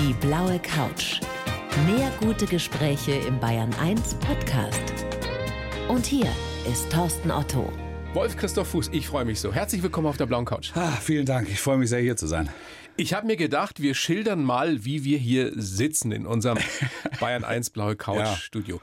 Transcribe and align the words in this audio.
Die 0.00 0.14
blaue 0.14 0.58
Couch. 0.60 1.20
Mehr 1.86 2.10
gute 2.20 2.46
Gespräche 2.46 3.12
im 3.12 3.38
Bayern 3.38 3.74
1 3.80 4.14
Podcast. 4.14 4.80
Und 5.88 6.06
hier 6.06 6.26
ist 6.70 6.90
Thorsten 6.90 7.30
Otto. 7.30 7.70
Wolf 8.14 8.36
Christoph 8.36 8.68
Fuß, 8.68 8.88
ich 8.92 9.06
freue 9.06 9.24
mich 9.24 9.40
so. 9.40 9.52
Herzlich 9.52 9.82
willkommen 9.82 10.06
auf 10.06 10.16
der 10.16 10.24
blauen 10.26 10.44
Couch. 10.46 10.70
Ah, 10.74 10.92
vielen 10.92 11.26
Dank. 11.26 11.48
Ich 11.50 11.60
freue 11.60 11.76
mich 11.76 11.90
sehr, 11.90 12.00
hier 12.00 12.16
zu 12.16 12.26
sein. 12.26 12.48
Ich 12.96 13.12
habe 13.14 13.26
mir 13.26 13.36
gedacht, 13.36 13.80
wir 13.82 13.94
schildern 13.94 14.42
mal, 14.42 14.84
wie 14.84 15.04
wir 15.04 15.18
hier 15.18 15.52
sitzen 15.54 16.12
in 16.12 16.26
unserem 16.26 16.58
Bayern 17.20 17.44
1 17.44 17.70
blaue 17.70 17.94
Couch 17.96 18.16
Ja. 18.18 18.36
Studio. 18.36 18.80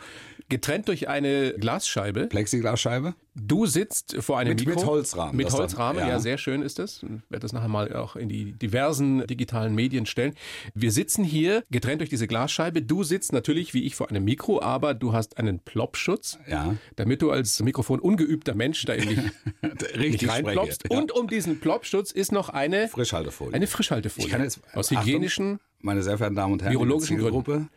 Getrennt 0.49 0.87
durch 0.87 1.09
eine 1.09 1.53
Glasscheibe. 1.57 2.27
Plexiglasscheibe? 2.27 3.15
Du 3.35 3.65
sitzt 3.65 4.15
vor 4.21 4.39
einem 4.39 4.51
Mit- 4.55 4.65
Mikro. 4.65 4.79
mit 4.79 4.85
Holzrahmen, 4.89 5.35
Mit 5.35 5.45
das 5.47 5.53
dann, 5.53 5.61
Holzrahmen, 5.63 6.01
ja. 6.01 6.07
ja. 6.09 6.19
sehr 6.19 6.37
schön 6.37 6.61
ist 6.61 6.79
das. 6.79 7.03
Ich 7.03 7.09
werde 7.29 7.41
das 7.41 7.51
nachher 7.53 7.67
mal 7.67 7.93
auch 7.93 8.15
in 8.15 8.29
die 8.29 8.53
diversen 8.53 9.27
digitalen 9.27 9.75
Medien 9.75 10.05
stellen. 10.05 10.33
Wir 10.73 10.91
sitzen 10.91 11.23
hier 11.25 11.63
getrennt 11.69 11.99
durch 12.01 12.09
diese 12.09 12.27
Glasscheibe. 12.27 12.81
Du 12.81 13.03
sitzt 13.03 13.33
natürlich 13.33 13.73
wie 13.73 13.83
ich 13.83 13.95
vor 13.95 14.09
einem 14.09 14.23
Mikro, 14.23 14.61
aber 14.61 14.93
du 14.93 15.11
hast 15.13 15.37
einen 15.37 15.59
Plopschutz, 15.59 16.39
Ja. 16.47 16.75
damit 16.95 17.21
du 17.21 17.29
als 17.29 17.61
Mikrofon 17.61 17.99
ungeübter 17.99 18.55
Mensch 18.55 18.85
da 18.85 18.93
in 18.93 19.09
dich 19.09 19.19
Richtig 19.95 20.21
nicht 20.23 20.29
reinploppst. 20.31 20.85
Ja. 20.89 20.97
Und 20.97 21.11
um 21.11 21.27
diesen 21.27 21.59
Plopschutz 21.59 22.11
ist 22.11 22.31
noch 22.31 22.49
eine 22.49 22.87
Frischhaltefolie. 22.87 23.53
Eine 23.53 23.67
Frischhaltefolie. 23.67 24.25
Ich 24.27 24.31
kann 24.31 24.41
jetzt, 24.43 24.61
aus 24.73 24.87
Achtung, 24.91 25.01
hygienischen. 25.05 25.59
meine 25.81 26.01
sehr 26.03 26.17
verehrten 26.17 26.35
Damen 26.37 26.53
und 26.53 26.61
Herren, 26.63 26.71
virologischen 26.73 27.19
Zielgruppe, 27.19 27.67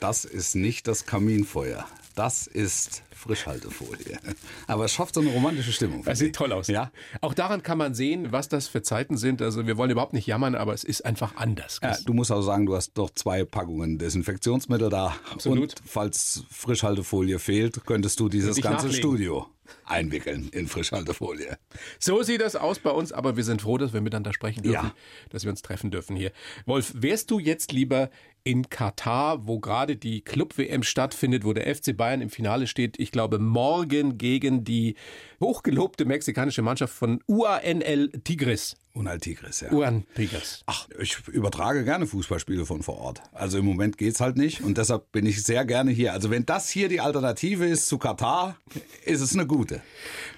das 0.00 0.24
ist 0.24 0.54
nicht 0.54 0.86
das 0.86 1.06
Kaminfeuer. 1.06 1.86
Das 2.18 2.48
ist 2.48 3.04
Frischhaltefolie. 3.18 4.18
Aber 4.66 4.84
es 4.84 4.92
schafft 4.92 5.14
so 5.14 5.20
eine 5.20 5.30
romantische 5.30 5.72
Stimmung. 5.72 6.04
Das 6.04 6.18
sieht 6.18 6.36
toll 6.36 6.52
aus. 6.52 6.68
Ja. 6.68 6.90
Auch 7.20 7.34
daran 7.34 7.62
kann 7.62 7.76
man 7.78 7.94
sehen, 7.94 8.32
was 8.32 8.48
das 8.48 8.68
für 8.68 8.82
Zeiten 8.82 9.16
sind. 9.16 9.42
Also 9.42 9.66
wir 9.66 9.76
wollen 9.76 9.90
überhaupt 9.90 10.12
nicht 10.12 10.26
jammern, 10.26 10.54
aber 10.54 10.72
es 10.72 10.84
ist 10.84 11.04
einfach 11.04 11.36
anders. 11.36 11.80
Ja, 11.82 11.96
du 12.04 12.12
musst 12.14 12.30
auch 12.30 12.42
sagen, 12.42 12.66
du 12.66 12.76
hast 12.76 12.92
doch 12.96 13.10
zwei 13.10 13.44
Packungen 13.44 13.98
Desinfektionsmittel 13.98 14.88
da. 14.88 15.16
Absolut. 15.32 15.58
Und 15.62 15.74
falls 15.84 16.44
Frischhaltefolie 16.50 17.38
fehlt, 17.38 17.84
könntest 17.84 18.20
du 18.20 18.28
dieses 18.28 18.56
ganze 18.60 18.86
nachlegen. 18.86 18.96
Studio 18.96 19.46
einwickeln 19.84 20.48
in 20.52 20.66
Frischhaltefolie. 20.66 21.58
So 21.98 22.22
sieht 22.22 22.40
das 22.40 22.56
aus 22.56 22.78
bei 22.78 22.90
uns, 22.90 23.12
aber 23.12 23.36
wir 23.36 23.44
sind 23.44 23.62
froh, 23.62 23.76
dass 23.78 23.92
wir 23.92 24.00
miteinander 24.00 24.32
sprechen 24.32 24.62
dürfen, 24.62 24.86
Ja. 24.86 24.94
dass 25.30 25.44
wir 25.44 25.50
uns 25.50 25.60
treffen 25.62 25.90
dürfen 25.90 26.16
hier. 26.16 26.32
Wolf, 26.66 26.92
wärst 26.96 27.30
du 27.30 27.38
jetzt 27.38 27.72
lieber 27.72 28.10
in 28.44 28.70
Katar, 28.70 29.46
wo 29.46 29.58
gerade 29.60 29.96
die 29.96 30.22
Club-WM 30.22 30.82
stattfindet, 30.82 31.44
wo 31.44 31.52
der 31.52 31.74
FC 31.74 31.94
Bayern 31.94 32.22
im 32.22 32.30
Finale 32.30 32.66
steht, 32.66 32.98
ich 32.98 33.07
glaube 33.12 33.38
morgen 33.38 34.18
gegen 34.18 34.64
die 34.64 34.96
hochgelobte 35.40 36.04
mexikanische 36.04 36.62
Mannschaft 36.62 36.94
von 36.94 37.20
UANL 37.26 38.10
Tigres. 38.24 38.76
Unal 38.98 39.18
Tigris, 39.20 39.60
ja. 39.60 39.70
UAN 39.70 40.04
Tigres. 40.16 40.62
Ach, 40.66 40.88
ich 40.98 41.16
übertrage 41.28 41.84
gerne 41.84 42.06
Fußballspiele 42.06 42.66
von 42.66 42.82
vor 42.82 42.98
Ort. 42.98 43.22
Also 43.32 43.58
im 43.58 43.64
Moment 43.64 43.96
geht's 43.96 44.20
halt 44.20 44.36
nicht 44.36 44.60
und 44.62 44.76
deshalb 44.76 45.12
bin 45.12 45.24
ich 45.24 45.44
sehr 45.44 45.64
gerne 45.64 45.92
hier. 45.92 46.12
Also 46.12 46.30
wenn 46.30 46.44
das 46.44 46.68
hier 46.68 46.88
die 46.88 47.00
Alternative 47.00 47.64
ist 47.66 47.86
zu 47.86 47.98
Katar, 47.98 48.56
ist 49.04 49.20
es 49.20 49.34
eine 49.34 49.46
gute. 49.46 49.80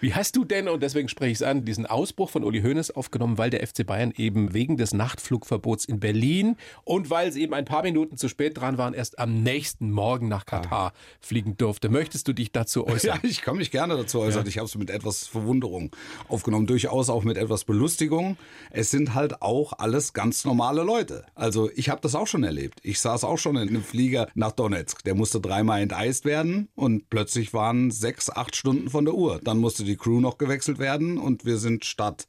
Wie 0.01 0.15
hast 0.15 0.37
du 0.37 0.45
denn, 0.45 0.69
und 0.69 0.83
deswegen 0.83 1.09
spreche 1.09 1.33
ich 1.33 1.39
es 1.39 1.43
an, 1.43 1.65
diesen 1.65 1.87
Ausbruch 1.87 2.29
von 2.29 2.45
Uli 2.45 2.61
Hoeneß 2.61 2.91
aufgenommen, 2.91 3.39
weil 3.39 3.49
der 3.51 3.67
FC 3.67 3.87
Bayern 3.87 4.13
eben 4.17 4.53
wegen 4.53 4.77
des 4.77 4.93
Nachtflugverbots 4.93 5.87
in 5.87 5.99
Berlin 5.99 6.57
und 6.85 7.09
weil 7.09 7.33
sie 7.33 7.43
eben 7.43 7.55
ein 7.55 7.65
paar 7.65 7.83
Minuten 7.83 8.17
zu 8.19 8.29
spät 8.29 8.59
dran 8.59 8.77
waren, 8.77 8.93
erst 8.93 9.19
am 9.19 9.43
nächsten 9.43 9.91
Morgen 9.91 10.29
nach 10.29 10.45
Katar 10.45 10.93
fliegen 11.21 11.57
durfte. 11.57 11.89
Möchtest 11.89 12.29
du 12.29 12.33
dich 12.35 12.53
dazu 12.53 12.85
Ja, 12.87 12.93
äußern? 12.93 13.21
ich 13.23 13.41
kann 13.43 13.57
mich 13.57 13.71
gerne 13.71 13.97
dazu 13.97 14.21
äußern. 14.21 14.47
Ich 14.47 14.59
habe 14.59 14.67
es 14.67 14.75
mit 14.77 14.91
etwas 14.91 15.27
Verwunderung 15.27 15.91
aufgenommen, 16.29 16.67
durchaus 16.67 17.09
auch 17.09 17.25
mit 17.25 17.37
etwas 17.39 17.65
Belustigung. 17.65 18.37
Es 18.71 18.91
sind 18.91 19.15
halt 19.15 19.43
auch 19.43 19.73
alles 19.79 20.13
ganz 20.13 20.45
normale 20.45 20.83
Leute. 20.83 21.25
Also 21.35 21.71
ich 21.75 21.89
habe 21.89 22.01
das 22.01 22.15
auch 22.15 22.27
schon 22.27 22.45
erlebt. 22.45 22.81
Ich 22.83 23.01
saß 23.01 23.25
auch 23.25 23.39
schon 23.39 23.57
in 23.57 23.69
einem 23.69 23.83
Flieger 23.83 24.29
nach 24.35 24.53
Donetsk. 24.53 25.05
Der 25.05 25.15
musste 25.15 25.41
dreimal 25.41 25.83
enteist 25.83 26.25
werden 26.25 26.69
und 26.75 27.11
plötzlich 27.11 27.53
waren 27.53 27.91
sechs, 27.91 28.31
acht 28.31 28.57
Stunden 28.57 28.91
von 28.91 29.05
der 29.05 29.15
Uhr. 29.15 29.41
Dann 29.43 29.59
musste 29.59 29.85
die 29.85 29.97
Crew 29.97 30.21
noch 30.21 30.39
gewechselt 30.39 30.79
werden 30.79 31.19
und 31.19 31.45
wir 31.45 31.59
sind 31.59 31.85
statt 31.85 32.27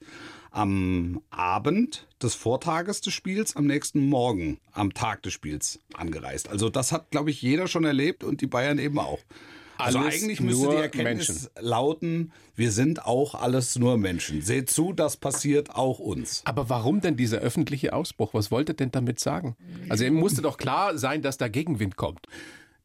am 0.52 1.22
Abend 1.30 2.08
des 2.22 2.36
Vortages 2.36 3.02
des 3.02 3.14
Spiels 3.14 3.56
am 3.56 3.66
nächsten 3.66 4.06
Morgen 4.08 4.60
am 4.74 4.94
Tag 4.94 5.24
des 5.24 5.34
Spiels 5.34 5.80
angereist. 5.94 6.50
Also 6.50 6.70
das 6.70 6.92
hat, 6.92 7.10
glaube 7.10 7.32
ich, 7.32 7.42
jeder 7.42 7.68
schon 7.68 7.86
erlebt 7.86 8.24
und 8.24 8.42
die 8.42 8.48
Bayern 8.48 8.78
eben 8.78 9.00
auch. 9.00 9.20
Also 9.82 10.00
eigentlich 10.00 10.40
müsste 10.40 10.70
die 10.70 10.76
Erkenntnis 10.76 11.28
Menschen. 11.30 11.50
lauten, 11.60 12.32
wir 12.56 12.72
sind 12.72 13.06
auch 13.06 13.36
alles 13.36 13.78
nur 13.78 13.98
Menschen. 13.98 14.42
Seht 14.42 14.70
zu, 14.70 14.94
das 14.94 15.18
passiert 15.18 15.76
auch 15.76 16.00
uns. 16.00 16.42
Aber 16.46 16.70
warum 16.70 17.02
denn 17.02 17.18
dieser 17.18 17.40
öffentliche 17.40 17.94
Ausbruch? 17.94 18.34
Was 18.34 18.52
wollte 18.52 18.74
denn 18.74 18.92
damit 18.92 19.20
sagen? 19.20 19.56
Also 19.90 20.06
ihm 20.06 20.16
musste 20.16 20.42
doch 20.42 20.58
klar 20.58 20.98
sein, 20.98 21.22
dass 21.22 21.38
da 21.38 21.48
Gegenwind 21.48 21.96
kommt. 21.96 22.28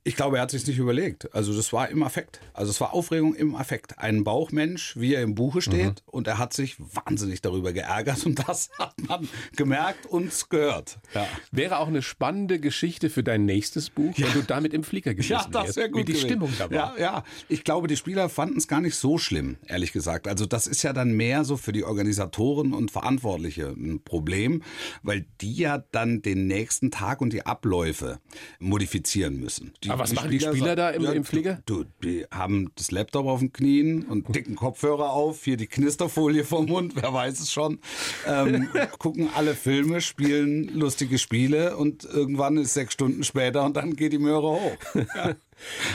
Ich 0.06 0.15
glaube, 0.15 0.37
er 0.37 0.43
hat 0.43 0.53
sich 0.53 0.65
nicht 0.69 0.78
überlegt. 0.78 1.34
Also 1.34 1.53
das 1.53 1.72
war 1.72 1.89
im 1.89 2.05
Affekt. 2.05 2.39
Also 2.55 2.71
es 2.71 2.81
war 2.81 2.94
Aufregung 2.94 3.34
im 3.34 3.56
Affekt. 3.56 3.99
Ein 3.99 4.22
Bauchmensch, 4.22 4.94
wie 4.97 5.15
er 5.15 5.22
im 5.22 5.34
Buche 5.34 5.61
steht, 5.61 6.05
und 6.06 6.28
er 6.28 6.39
hat 6.39 6.53
sich 6.53 6.77
wahnsinnig 6.78 7.41
darüber 7.43 7.72
geärgert 7.72 8.25
und 8.27 8.49
das 8.49 8.71
hat 8.78 8.94
man 9.09 9.28
gemerkt 9.56 10.06
und 10.06 10.49
gehört. 10.49 10.99
Ja. 11.12 11.27
Wäre 11.50 11.78
auch 11.81 11.89
eine 11.89 12.03
spannende 12.03 12.61
Geschichte 12.61 13.11
für 13.11 13.25
dein 13.25 13.47
nächstes 13.47 13.91
Buch, 13.91 14.15
wenn 14.17 14.33
du 14.33 14.43
damit 14.43 14.75
im 14.75 14.84
Flieger 14.84 15.12
gewesen 15.12 15.33
Ja, 15.33 15.44
das 15.50 15.65
wärst. 15.65 15.77
wäre 15.77 15.91
gut 15.91 16.03
Wie 16.03 16.05
die 16.05 16.12
gewesen. 16.12 16.27
Stimmung 16.28 16.53
da 16.56 16.71
war. 16.71 16.97
Ja, 16.97 17.00
ja. 17.00 17.25
Ich 17.49 17.65
glaube, 17.65 17.88
die 17.88 17.97
Spieler 17.97 18.28
fanden 18.28 18.59
es 18.59 18.69
gar 18.69 18.81
nicht 18.81 18.94
so 18.94 19.19
schlimm, 19.19 19.56
ehrlich 19.67 19.91
gesagt. 19.93 20.28
Also 20.28 20.47
das 20.47 20.69
ist 20.69 20.84
ja 20.84 20.93
dann 20.93 21.17
mehr 21.17 21.44
so 21.44 21.56
für 21.56 21.73
die 21.73 21.83
Organisatoren 21.83 22.75
und 22.75 22.93
Verantwortliche 22.93 23.71
ein 23.77 24.00
Problem, 24.05 24.62
weil 25.03 25.27
die 25.41 25.55
ja 25.55 25.78
dann 25.91 26.23
den 26.23 26.47
nächsten 26.47 26.93
Tag 26.93 27.21
und 27.21 27.33
die 27.33 27.44
Abläufe 27.44 28.21
modifizieren 28.61 29.41
müssen. 29.41 29.73
Die, 29.83 29.95
Aber 29.96 30.04
was 30.04 30.14
machen 30.14 30.30
die 30.30 30.40
Spieler 30.40 30.76
da 30.76 30.90
im- 30.90 31.04
im 31.04 31.24
Flieger? 31.24 31.60
Du, 31.66 31.84
die 32.04 32.24
haben 32.30 32.70
das 32.76 32.90
Laptop 32.90 33.26
auf 33.26 33.40
den 33.40 33.52
Knien 33.52 34.04
und 34.04 34.34
dicken 34.34 34.54
Kopfhörer 34.56 35.10
auf, 35.10 35.42
hier 35.44 35.56
die 35.56 35.66
Knisterfolie 35.66 36.44
vom 36.44 36.66
Mund, 36.66 36.92
wer 36.96 37.12
weiß 37.12 37.40
es 37.40 37.50
schon. 37.52 37.78
Ähm, 38.26 38.68
gucken 38.98 39.28
alle 39.34 39.54
Filme, 39.54 40.00
spielen 40.00 40.68
lustige 40.74 41.18
Spiele 41.18 41.76
und 41.76 42.04
irgendwann 42.04 42.56
ist 42.56 42.74
sechs 42.74 42.92
Stunden 42.92 43.24
später 43.24 43.64
und 43.64 43.76
dann 43.76 43.96
geht 43.96 44.12
die 44.12 44.18
Möhre 44.18 44.48
hoch. 44.48 44.76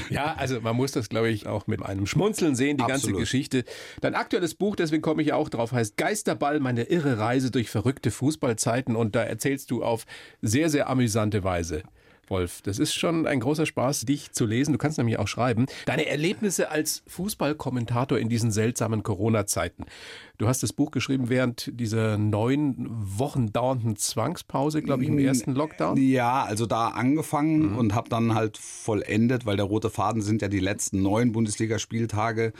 Ja, 0.10 0.34
also 0.40 0.60
man 0.60 0.76
muss 0.76 0.92
das, 0.92 1.08
glaube 1.08 1.30
ich, 1.30 1.46
auch 1.46 1.68
mit 1.68 1.84
einem 1.84 2.08
Schmunzeln 2.08 2.56
sehen, 2.56 2.78
die 2.78 2.82
ganze 2.82 2.96
Absolut. 2.96 3.20
Geschichte. 3.20 3.64
Dein 4.02 4.16
aktuelles 4.16 4.56
Buch, 4.56 4.76
deswegen 4.76 5.04
komme 5.04 5.22
ich 5.22 5.28
ja 5.28 5.36
auch 5.36 5.50
drauf, 5.50 5.72
heißt 5.72 5.98
Geisterball, 5.98 6.60
meine 6.60 6.84
irre 6.86 7.20
Reise 7.20 7.52
durch 7.52 7.70
verrückte 7.70 8.10
Fußballzeiten. 8.10 8.96
Und 8.96 9.16
da 9.16 9.22
erzählst 9.22 9.70
du 9.70 9.84
auf 9.84 10.08
sehr, 10.42 10.72
sehr 10.72 10.90
amüsante 10.90 11.44
Weise. 11.44 11.84
Wolf, 12.32 12.62
das 12.64 12.80
ist 12.80 12.96
schon 12.96 13.28
ein 13.28 13.40
großer 13.40 13.68
Spaß, 13.68 14.02
dich 14.02 14.32
zu 14.32 14.48
lesen. 14.48 14.72
Du 14.72 14.80
kannst 14.80 14.98
nämlich 14.98 15.20
auch 15.20 15.28
schreiben. 15.28 15.68
Deine 15.86 16.08
Erlebnisse 16.08 16.72
als 16.72 17.04
Fußballkommentator 17.06 18.18
in 18.18 18.30
diesen 18.30 18.52
seltsamen 18.52 19.04
Corona-Zeiten. 19.04 19.86
Du 20.42 20.48
hast 20.48 20.64
das 20.64 20.74
Buch 20.74 20.90
geschrieben 20.90 21.30
während 21.30 21.70
dieser 21.72 22.18
neun 22.18 22.88
Wochen 22.90 23.54
dauernden 23.54 23.96
Zwangspause, 23.96 24.82
glaube 24.82 25.04
ich, 25.04 25.10
im 25.10 25.20
ersten 25.20 25.54
Lockdown. 25.54 25.98
Ja, 25.98 26.44
also 26.44 26.66
da 26.66 26.88
angefangen 26.88 27.76
und 27.76 27.94
habe 27.94 28.10
dann 28.10 28.34
halt 28.34 28.58
vollendet, 28.58 29.46
weil 29.46 29.56
der 29.56 29.66
rote 29.66 29.92
Faden 29.92 30.24
sind 30.24 30.42
ja 30.42 30.48
die 30.48 30.60
letzten 30.60 31.04
neun 31.04 31.32
Bundesligaspieltage, 31.32 32.54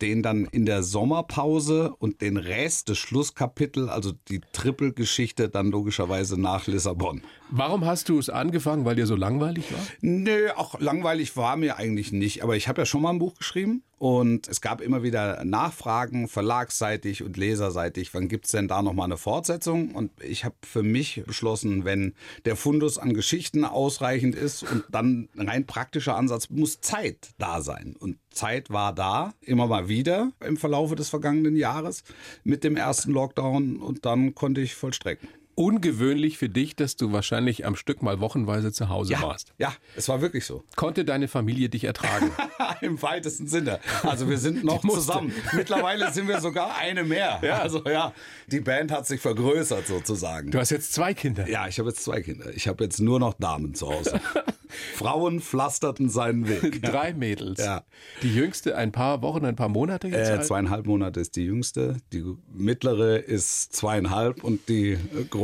den 0.00 0.24
dann 0.24 0.46
in 0.46 0.66
der 0.66 0.82
Sommerpause 0.82 1.94
und 2.00 2.22
den 2.22 2.38
Rest 2.38 2.88
des 2.88 2.98
Schlusskapitel, 2.98 3.88
also 3.88 4.12
die 4.28 4.40
Trippelgeschichte 4.52 5.48
dann 5.48 5.70
logischerweise 5.70 6.40
nach 6.40 6.66
Lissabon. 6.66 7.22
Warum 7.50 7.84
hast 7.86 8.08
du 8.08 8.18
es 8.18 8.30
angefangen? 8.30 8.84
Weil 8.84 8.96
dir 8.96 9.06
so 9.06 9.14
langweilig 9.18 9.72
war? 9.72 9.80
Nö, 10.00 10.50
auch 10.56 10.80
langweilig 10.80 11.36
war 11.36 11.56
mir 11.56 11.76
eigentlich 11.76 12.12
nicht. 12.12 12.42
Aber 12.42 12.56
ich 12.56 12.68
habe 12.68 12.82
ja 12.82 12.86
schon 12.86 13.02
mal 13.02 13.10
ein 13.10 13.18
Buch 13.18 13.34
geschrieben 13.34 13.82
und 13.98 14.46
es 14.46 14.60
gab 14.60 14.80
immer 14.80 15.02
wieder 15.02 15.44
Nachfragen, 15.44 16.28
verlagsseitig 16.28 17.24
und 17.24 17.36
leserseitig. 17.36 18.14
Wann 18.14 18.28
gibt's 18.28 18.52
denn 18.52 18.68
da 18.68 18.80
nochmal 18.80 19.06
eine 19.06 19.16
Fortsetzung? 19.16 19.94
Und 19.94 20.12
ich 20.22 20.44
habe 20.44 20.54
für 20.62 20.84
mich 20.84 21.24
beschlossen, 21.26 21.84
wenn 21.84 22.14
der 22.44 22.54
Fundus 22.54 22.96
an 22.96 23.12
Geschichten 23.12 23.64
ausreichend 23.64 24.36
ist 24.36 24.62
und 24.62 24.84
dann 24.90 25.28
ein 25.36 25.48
rein 25.48 25.66
praktischer 25.66 26.16
Ansatz, 26.16 26.48
muss 26.48 26.80
Zeit 26.80 27.30
da 27.38 27.60
sein. 27.60 27.96
Und 27.98 28.18
Zeit 28.30 28.70
war 28.70 28.94
da, 28.94 29.34
immer 29.40 29.66
mal 29.66 29.88
wieder 29.88 30.30
im 30.46 30.56
Verlaufe 30.56 30.94
des 30.94 31.08
vergangenen 31.08 31.56
Jahres 31.56 32.04
mit 32.44 32.62
dem 32.62 32.76
ersten 32.76 33.10
Lockdown 33.10 33.78
und 33.78 34.06
dann 34.06 34.34
konnte 34.36 34.60
ich 34.60 34.76
vollstrecken. 34.76 35.28
Ungewöhnlich 35.58 36.38
für 36.38 36.48
dich, 36.48 36.76
dass 36.76 36.94
du 36.94 37.10
wahrscheinlich 37.12 37.66
am 37.66 37.74
Stück 37.74 38.00
mal 38.00 38.20
wochenweise 38.20 38.70
zu 38.70 38.88
Hause 38.88 39.14
warst. 39.20 39.52
ja, 39.58 39.72
es 39.96 40.08
war 40.08 40.20
wirklich 40.20 40.46
so. 40.46 40.62
Konnte 40.76 41.04
deine 41.04 41.26
Familie 41.26 41.68
dich 41.68 41.82
ertragen? 41.82 42.30
Im 42.80 43.02
weitesten 43.02 43.48
Sinne. 43.48 43.80
Also 44.04 44.28
wir 44.30 44.38
sind 44.38 44.62
noch 44.62 44.80
zusammen. 44.88 45.32
Mittlerweile 45.52 46.12
sind 46.12 46.28
wir 46.28 46.40
sogar 46.40 46.76
eine 46.76 47.02
mehr. 47.02 47.40
Ja. 47.42 47.58
Also 47.58 47.82
ja, 47.84 48.12
die 48.46 48.60
Band 48.60 48.92
hat 48.92 49.08
sich 49.08 49.20
vergrößert 49.20 49.88
sozusagen. 49.88 50.52
Du 50.52 50.58
hast 50.60 50.70
jetzt 50.70 50.92
zwei 50.92 51.12
Kinder. 51.12 51.48
Ja, 51.48 51.66
ich 51.66 51.80
habe 51.80 51.88
jetzt 51.88 52.04
zwei 52.04 52.20
Kinder. 52.22 52.54
Ich 52.54 52.68
habe 52.68 52.84
jetzt 52.84 53.00
nur 53.00 53.18
noch 53.18 53.34
Damen 53.34 53.74
zu 53.74 53.88
Hause. 53.92 54.20
Frauen 54.94 55.40
pflasterten 55.40 56.08
seinen 56.10 56.46
Weg. 56.46 56.82
Drei 56.82 57.14
Mädels. 57.14 57.58
Ja. 57.58 57.84
Die 58.22 58.32
jüngste 58.32 58.76
ein 58.76 58.92
paar 58.92 59.22
Wochen, 59.22 59.44
ein 59.44 59.56
paar 59.56 59.70
Monate 59.70 60.08
jetzt 60.08 60.30
Äh, 60.30 60.40
zweieinhalb 60.42 60.86
Monate 60.86 61.20
ist 61.20 61.36
die 61.36 61.44
jüngste, 61.44 61.96
die 62.12 62.22
mittlere 62.52 63.16
ist 63.16 63.74
zweieinhalb 63.74 64.44
und 64.44 64.68
die 64.68 64.92
äh, 64.92 64.98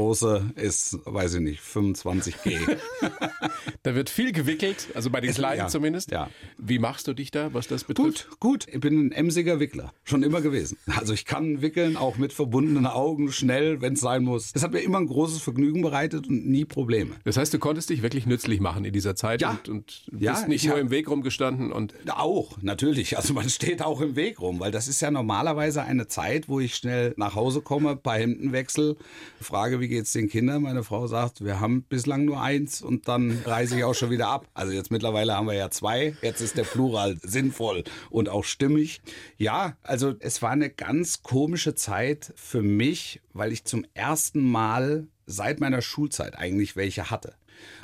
große 0.09 0.53
ist, 0.57 0.99
weiß 1.05 1.35
ich 1.35 1.41
nicht, 1.41 1.61
25G. 1.63 2.59
Da 3.83 3.95
wird 3.95 4.09
viel 4.09 4.33
gewickelt, 4.33 4.89
also 4.95 5.11
bei 5.11 5.21
den 5.21 5.31
Es- 5.31 5.37
Kleinen 5.37 5.59
ja, 5.59 5.67
zumindest. 5.69 6.11
ja. 6.11 6.31
Wie 6.59 6.79
machst 6.79 7.07
du 7.07 7.13
dich 7.13 7.31
da, 7.31 7.53
was 7.53 7.69
das 7.69 7.85
betrifft? 7.85 8.29
gut, 8.31 8.41
gut. 8.41 8.67
Ich 8.73 8.81
bin 8.81 9.07
ein 9.09 9.13
emsiger 9.13 9.61
Wickler. 9.61 9.93
Schon 10.05 10.23
immer 10.23 10.41
gewesen. 10.41 10.79
Also 10.97 11.13
ich 11.13 11.25
kann 11.27 11.61
wickeln, 11.61 11.97
auch 11.99 12.17
mit 12.17 12.33
verbundenen 12.33 12.87
Augen, 12.87 13.31
schnell, 13.31 13.81
wenn 13.83 13.93
es 13.95 14.01
sein 14.01 14.25
muss. 14.25 14.53
Das 14.53 14.63
hat 14.63 14.73
mir 14.73 14.81
immer 14.81 14.99
ein 14.99 15.07
großes 15.07 15.43
Vergnügen 15.43 15.83
bereitet 15.83 16.27
und 16.29 16.47
nie 16.47 16.65
Probleme. 16.65 17.13
Das 17.25 17.37
heißt, 17.37 17.53
du 17.53 17.59
konntest 17.59 17.91
dich 17.91 18.03
wirklich 18.03 18.25
nützlich 18.27 18.61
machen 18.61 18.85
in 18.87 18.93
dieser 18.93 19.17
Zeit 19.17 19.43
Ja. 19.43 19.51
und, 19.51 19.69
und 19.69 19.87
bist 20.11 20.23
Ja, 20.23 20.47
nicht 20.47 20.65
ich 20.65 20.69
nur 20.71 20.79
im 20.79 20.91
Weg 20.91 21.09
rumgestanden 21.11 21.71
und 21.73 21.95
Auch, 22.11 22.57
natürlich. 22.63 23.17
Also 23.19 23.35
man 23.35 23.49
steht 23.51 23.83
auch 23.83 24.01
im 24.01 24.17
Weg 24.17 24.41
rum, 24.41 24.61
weil 24.61 24.73
das 24.73 24.89
ist 24.89 25.01
ja 25.03 25.11
normalerweise 25.11 25.83
eine 25.83 26.07
Zeit, 26.07 26.49
wo 26.49 26.59
ich 26.61 26.75
schnell 26.75 27.13
nach 27.19 27.35
Hause 27.35 27.61
komme, 27.61 27.97
paar 27.97 28.17
Hemdenwechsel, 28.19 28.97
frage, 29.41 29.81
wie 29.81 29.89
geht's 29.95 30.13
den 30.13 30.29
Kindern? 30.29 30.63
Meine 30.63 30.83
Frau 30.83 31.07
sagt, 31.07 31.45
wir 31.45 31.61
haben 31.61 31.85
bislang 31.85 32.25
nur 32.25 32.43
eins 32.43 32.83
und 32.83 33.07
dann 33.07 33.41
reise 33.45 33.77
ich 33.77 33.85
auch 33.85 33.95
schon 33.95 34.11
wieder 34.11 34.27
ab. 34.27 34.49
Also 34.53 34.73
jetzt 34.73 34.91
mittlerweile 34.91 35.37
haben 35.37 35.47
wir 35.47 35.55
ja 35.55 35.71
zwei. 35.71 36.17
Jetzt 36.21 36.41
ist 36.41 36.57
der 36.57 36.65
Plural 36.65 37.17
sinnvoll 37.23 37.85
und 38.11 38.29
auch 38.29 38.43
stimmig. 38.43 39.03
Ja, 39.37 39.77
also 39.83 40.15
es 40.19 40.43
war 40.43 40.51
eine 40.51 40.69
ganz 40.69 41.23
komische 41.23 41.77
Zeit 41.77 42.33
für 42.35 42.61
mich, 42.61 43.23
weil 43.33 43.53
ich 43.53 43.65
zum 43.65 43.87
ersten 43.95 44.43
Mal 44.43 45.07
seit 45.27 45.61
meiner 45.61 45.81
Schulzeit 45.81 46.37
eigentlich 46.37 46.75
welche 46.75 47.09
hatte 47.11 47.35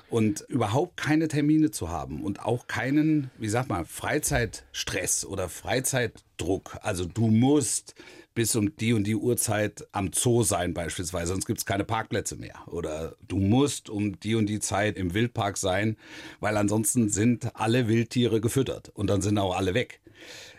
und 0.09 0.45
überhaupt 0.49 0.97
keine 0.97 1.29
Termine 1.29 1.71
zu 1.71 1.91
haben 1.91 2.25
und 2.25 2.41
auch 2.41 2.67
keinen, 2.67 3.31
wie 3.39 3.49
sagt 3.49 3.69
man, 3.69 3.87
Freizeitstress 3.87 5.25
oder 5.25 5.49
Freizeitdruck. 5.49 6.77
Also 6.83 7.05
du 7.05 7.29
musst 7.29 7.95
bis 8.40 8.56
um 8.56 8.75
die 8.75 8.94
und 8.94 9.04
die 9.04 9.16
Uhrzeit 9.16 9.87
am 9.92 10.14
Zoo 10.14 10.42
sein 10.44 10.72
beispielsweise, 10.72 11.34
sonst 11.34 11.44
gibt 11.44 11.58
es 11.58 11.66
keine 11.66 11.84
Parkplätze 11.84 12.37
mehr. 12.37 12.54
Oder 12.69 13.14
du 13.28 13.37
musst 13.37 13.90
um 13.90 14.19
die 14.19 14.34
und 14.34 14.46
die 14.46 14.60
Zeit 14.60 14.96
im 14.96 15.12
Wildpark 15.12 15.58
sein, 15.58 15.98
weil 16.40 16.56
ansonsten 16.56 17.10
sind 17.10 17.54
alle 17.54 17.87
Wildtiere 17.87 18.40
gefüttert 18.40 18.88
und 18.94 19.08
dann 19.08 19.20
sind 19.20 19.37
auch 19.37 19.54
alle 19.54 19.75
weg. 19.75 20.00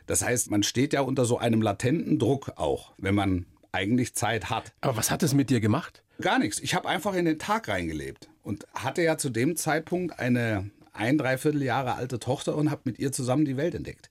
Das 0.05 0.23
heißt, 0.23 0.51
man 0.51 0.61
steht 0.61 0.93
ja 0.93 1.01
unter 1.01 1.25
so 1.25 1.39
einem 1.39 1.63
latenten 1.63 2.19
Druck 2.19 2.51
auch, 2.57 2.93
wenn 2.99 3.15
man 3.15 3.47
eigentlich 3.71 4.13
Zeit 4.13 4.51
hat. 4.51 4.73
Aber 4.81 4.95
was 4.95 5.09
hat 5.09 5.23
es 5.23 5.33
mit 5.33 5.49
dir 5.49 5.59
gemacht? 5.59 6.03
Gar 6.21 6.37
nichts. 6.37 6.59
Ich 6.59 6.75
habe 6.75 6.87
einfach 6.87 7.15
in 7.15 7.25
den 7.25 7.39
Tag 7.39 7.67
reingelebt 7.67 8.29
und 8.43 8.67
hatte 8.75 9.01
ja 9.01 9.17
zu 9.17 9.31
dem 9.31 9.55
Zeitpunkt 9.55 10.19
eine 10.19 10.69
ein, 10.93 11.17
dreiviertel 11.17 11.63
Jahre 11.63 11.95
alte 11.95 12.19
Tochter 12.19 12.55
und 12.55 12.69
habe 12.69 12.81
mit 12.85 12.99
ihr 12.99 13.11
zusammen 13.11 13.45
die 13.45 13.57
Welt 13.57 13.75
entdeckt. 13.75 14.09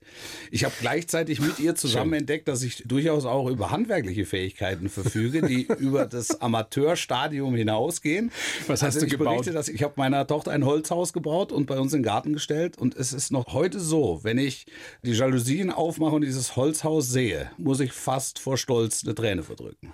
Ich 0.49 0.63
habe 0.63 0.73
gleichzeitig 0.79 1.39
mit 1.39 1.59
ihr 1.59 1.75
zusammen 1.75 2.13
entdeckt, 2.13 2.47
dass 2.47 2.63
ich 2.63 2.83
durchaus 2.85 3.25
auch 3.25 3.47
über 3.47 3.71
handwerkliche 3.71 4.25
Fähigkeiten 4.25 4.89
verfüge, 4.89 5.41
die 5.41 5.67
über 5.79 6.05
das 6.05 6.41
Amateurstadium 6.41 7.55
hinausgehen. 7.55 8.31
Was 8.67 8.81
hast 8.81 8.95
also 8.95 8.99
du 9.01 9.05
ich 9.05 9.11
gebaut? 9.11 9.35
Berichte, 9.35 9.53
dass 9.53 9.69
ich 9.69 9.83
habe 9.83 9.93
meiner 9.97 10.25
Tochter 10.25 10.51
ein 10.51 10.65
Holzhaus 10.65 11.13
gebaut 11.13 11.51
und 11.51 11.67
bei 11.67 11.79
uns 11.79 11.93
in 11.93 11.99
den 11.99 12.05
Garten 12.05 12.33
gestellt 12.33 12.77
und 12.77 12.95
es 12.95 13.13
ist 13.13 13.31
noch 13.31 13.53
heute 13.53 13.79
so, 13.79 14.19
wenn 14.23 14.37
ich 14.37 14.65
die 15.03 15.11
Jalousien 15.11 15.69
aufmache 15.69 16.15
und 16.15 16.21
dieses 16.21 16.55
Holzhaus 16.55 17.09
sehe, 17.09 17.51
muss 17.57 17.79
ich 17.79 17.93
fast 17.93 18.39
vor 18.39 18.57
Stolz 18.57 19.03
eine 19.03 19.15
Träne 19.15 19.43
verdrücken. 19.43 19.93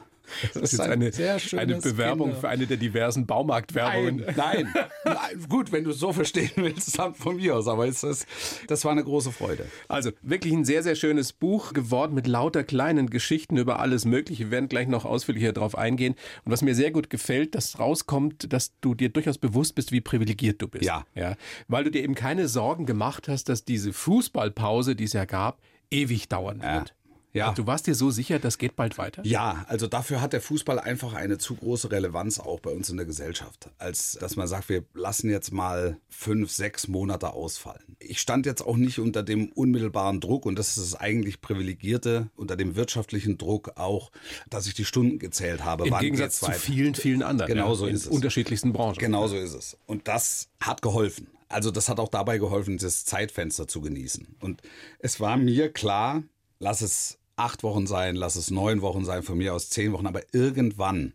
Das 0.54 0.64
ist 0.64 0.72
jetzt 0.74 0.82
eine, 0.82 1.12
sehr 1.12 1.40
schönes 1.40 1.64
eine 1.64 1.82
Bewerbung 1.82 2.30
Kinder- 2.30 2.42
für 2.42 2.50
eine 2.50 2.68
der 2.68 2.78
diversen 2.78 3.26
Baumarktwerbungen. 3.26 4.26
Nein, 4.36 4.74
nein. 5.06 5.16
Gut, 5.50 5.72
wenn 5.72 5.84
du 5.84 5.92
es 5.92 6.00
so 6.00 6.14
verstehen 6.14 6.52
willst, 6.56 6.98
dann 7.00 7.16
von 7.16 7.38
mir 7.38 7.56
aus. 7.56 7.68
Aber 7.68 7.86
ist, 7.86 8.28
das 8.68 8.86
war 8.86 8.92
eine 8.92 9.04
große 9.04 9.32
Freude. 9.32 9.66
Also 9.88 10.12
wirklich 10.22 10.54
ein 10.54 10.66
sehr, 10.66 10.84
sehr 10.84 10.96
schönes 10.96 11.34
Buch 11.34 11.74
geworden 11.74 12.14
mit 12.14 12.28
lauter 12.28 12.64
kleinen 12.64 13.10
Geschichten 13.10 13.58
über 13.58 13.80
alles 13.80 14.06
Mögliche. 14.06 14.46
Wir 14.46 14.52
werden 14.52 14.70
gleich 14.70 14.88
noch 14.88 15.06
ausführlicher 15.06 15.54
darauf 15.54 15.78
eingehen. 15.78 16.16
Und 16.46 16.52
was 16.52 16.62
mir 16.62 16.76
sehr 16.76 16.92
gut 16.92 17.10
gefällt, 17.10 17.56
dass 17.56 17.80
rauskommt, 17.80 18.52
dass 18.52 18.74
du 18.82 18.94
dir 18.96 19.10
durchaus 19.10 19.38
bewusst 19.38 19.76
bist, 19.76 19.92
wie 19.92 20.02
privilegiert 20.02 20.62
du 20.62 20.68
bist. 20.68 20.86
Ja. 20.86 21.06
ja. 21.16 21.36
Weil 21.68 21.84
du 21.84 21.92
dir 21.92 22.04
eben 22.04 22.16
keine 22.16 22.48
Sorgen 22.48 22.86
gemacht 22.86 23.28
hast, 23.28 23.50
dass 23.50 23.66
diese 23.66 23.94
Fußballpause, 23.94 24.96
die 24.96 25.06
es 25.06 25.14
ja 25.14 25.26
gab, 25.26 25.62
ewig 25.90 26.28
dauern 26.28 26.62
wird. 26.62 26.94
Ja. 27.38 27.52
Du 27.52 27.68
warst 27.68 27.88
dir 27.88 27.96
so 27.96 28.12
sicher, 28.12 28.40
das 28.40 28.58
geht 28.58 28.76
bald 28.76 28.98
weiter? 28.98 29.22
Ja, 29.26 29.66
also 29.68 29.88
dafür 29.88 30.22
hat 30.22 30.34
der 30.34 30.42
Fußball 30.42 30.80
einfach 30.80 31.14
eine 31.14 31.38
zu 31.38 31.56
große 31.56 31.92
Relevanz 31.92 32.40
auch 32.40 32.60
bei 32.60 32.72
uns 32.72 32.90
in 32.90 32.98
der 32.98 33.06
Gesellschaft, 33.06 33.70
als 33.78 34.18
dass 34.20 34.36
man 34.36 34.48
sagt, 34.48 34.70
wir 34.70 34.84
lassen 34.94 35.30
jetzt 35.30 35.52
mal 35.52 35.98
fünf, 36.10 36.52
sechs 36.52 36.88
Monate 36.88 37.34
ausfallen. 37.34 37.96
Ich 38.00 38.20
stand 38.20 38.46
jetzt 38.46 38.62
auch 38.62 38.78
nicht 38.78 39.00
unter 39.00 39.24
dem 39.24 39.52
unmittelbaren 39.52 40.20
Druck 40.20 40.46
und 40.46 40.58
das 40.58 40.78
ist 40.78 40.94
das 40.94 41.00
eigentlich 41.00 41.42
Privilegierte, 41.42 42.30
unter 42.36 42.56
dem 42.56 42.76
wirtschaftlichen 42.76 43.38
Druck 43.38 43.74
auch, 43.76 44.12
dass 44.50 44.68
ich 44.68 44.74
die 44.74 44.86
Stunden 44.86 45.20
gezählt 45.20 45.64
habe. 45.64 45.88
Im 45.88 45.98
Gegensatz 46.00 46.40
zu 46.40 46.52
vielen, 46.52 46.96
vielen 46.96 47.24
anderen. 47.24 47.48
Genau 47.48 47.70
ja, 47.70 47.76
so 47.76 47.86
in 47.88 47.96
ist 47.96 48.06
es. 48.06 48.08
unterschiedlichsten 48.08 48.74
Branchen. 48.74 48.98
Genau 48.98 49.28
so 49.28 49.38
ist 49.38 49.54
es. 49.54 49.78
Und 49.86 50.08
das 50.08 50.50
hat 50.60 50.82
geholfen. 50.82 51.28
Also 51.50 51.72
das 51.72 51.88
hat 51.88 52.00
auch 52.00 52.10
dabei 52.10 52.38
geholfen, 52.40 52.78
das 52.78 53.06
Zeitfenster 53.06 53.68
zu 53.68 53.82
genießen. 53.82 54.36
Und 54.40 54.62
es 55.00 55.20
war 55.20 55.38
mir 55.38 55.72
klar, 55.72 56.24
lass 56.60 56.82
es 56.82 57.20
acht 57.38 57.64
Wochen 57.64 57.88
sein, 57.88 58.16
lass 58.16 58.36
es 58.36 58.52
neun 58.52 58.82
Wochen 58.82 59.06
sein, 59.06 59.24
von 59.24 59.38
mir 59.38 59.54
aus 59.54 59.70
zehn 59.70 59.94
Wochen, 59.94 60.08
aber 60.08 60.22
irgendwann 60.34 61.14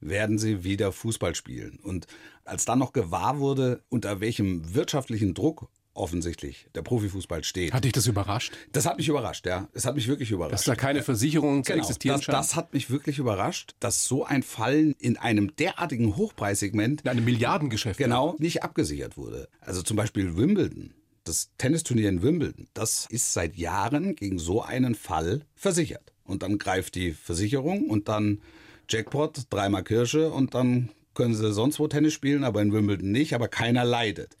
werden 0.00 0.38
sie 0.38 0.64
wieder 0.64 0.92
Fußball 0.92 1.34
spielen. 1.34 1.78
Und 1.82 2.06
als 2.44 2.64
dann 2.64 2.78
noch 2.78 2.92
gewahr 2.92 3.38
wurde, 3.38 3.82
unter 3.88 4.20
welchem 4.20 4.74
wirtschaftlichen 4.74 5.32
Druck 5.32 5.68
offensichtlich 5.96 6.66
der 6.74 6.82
Profifußball 6.82 7.44
steht. 7.44 7.72
Hat 7.72 7.84
dich 7.84 7.92
das 7.92 8.08
überrascht? 8.08 8.52
Das 8.72 8.84
hat 8.84 8.96
mich 8.98 9.08
überrascht, 9.08 9.46
ja. 9.46 9.68
Es 9.74 9.84
hat 9.86 9.94
mich 9.94 10.08
wirklich 10.08 10.32
überrascht. 10.32 10.52
Dass 10.54 10.64
da 10.64 10.74
keine 10.74 11.04
Versicherungen 11.04 11.62
zu 11.62 11.70
Genau, 11.72 11.84
existieren 11.84 12.16
das, 12.16 12.24
scheinen? 12.24 12.36
das 12.38 12.56
hat 12.56 12.74
mich 12.74 12.90
wirklich 12.90 13.18
überrascht, 13.20 13.76
dass 13.78 14.04
so 14.04 14.24
ein 14.24 14.42
Fallen 14.42 14.94
in 14.98 15.16
einem 15.16 15.54
derartigen 15.54 16.16
Hochpreissegment 16.16 17.02
In 17.02 17.08
einem 17.10 17.24
Milliardengeschäft. 17.24 17.96
genau 17.96 18.34
nicht 18.40 18.64
abgesichert 18.64 19.16
wurde. 19.16 19.48
Also 19.60 19.82
zum 19.82 19.96
Beispiel 19.96 20.36
Wimbledon, 20.36 20.92
das 21.24 21.50
Tennisturnier 21.58 22.08
in 22.08 22.22
Wimbledon, 22.22 22.68
das 22.74 23.06
ist 23.10 23.32
seit 23.32 23.56
Jahren 23.56 24.14
gegen 24.14 24.38
so 24.38 24.62
einen 24.62 24.94
Fall 24.94 25.42
versichert. 25.54 26.12
Und 26.24 26.42
dann 26.42 26.58
greift 26.58 26.94
die 26.94 27.12
Versicherung 27.12 27.90
und 27.90 28.08
dann 28.08 28.40
Jackpot, 28.88 29.42
dreimal 29.50 29.84
Kirsche 29.84 30.30
und 30.30 30.54
dann 30.54 30.90
können 31.14 31.34
sie 31.34 31.52
sonst 31.52 31.78
wo 31.78 31.86
Tennis 31.86 32.12
spielen, 32.12 32.44
aber 32.44 32.60
in 32.60 32.72
Wimbledon 32.72 33.12
nicht, 33.12 33.34
aber 33.34 33.48
keiner 33.48 33.84
leidet. 33.84 34.36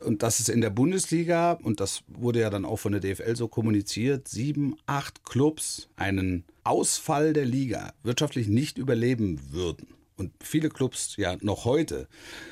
Und 0.00 0.22
das 0.22 0.40
ist 0.40 0.48
in 0.48 0.60
der 0.60 0.70
Bundesliga, 0.70 1.52
und 1.52 1.80
das 1.80 2.02
wurde 2.06 2.40
ja 2.40 2.50
dann 2.50 2.64
auch 2.64 2.76
von 2.76 2.92
der 2.92 3.00
DFL 3.00 3.36
so 3.36 3.48
kommuniziert, 3.48 4.28
sieben, 4.28 4.76
acht 4.86 5.24
Clubs 5.24 5.88
einen 5.96 6.44
Ausfall 6.62 7.32
der 7.32 7.46
Liga 7.46 7.92
wirtschaftlich 8.02 8.48
nicht 8.48 8.78
überleben 8.78 9.40
würden. 9.50 9.88
Und 10.16 10.32
viele 10.40 10.68
Clubs 10.68 11.16
ja 11.16 11.36
noch 11.40 11.64
heute 11.64 12.06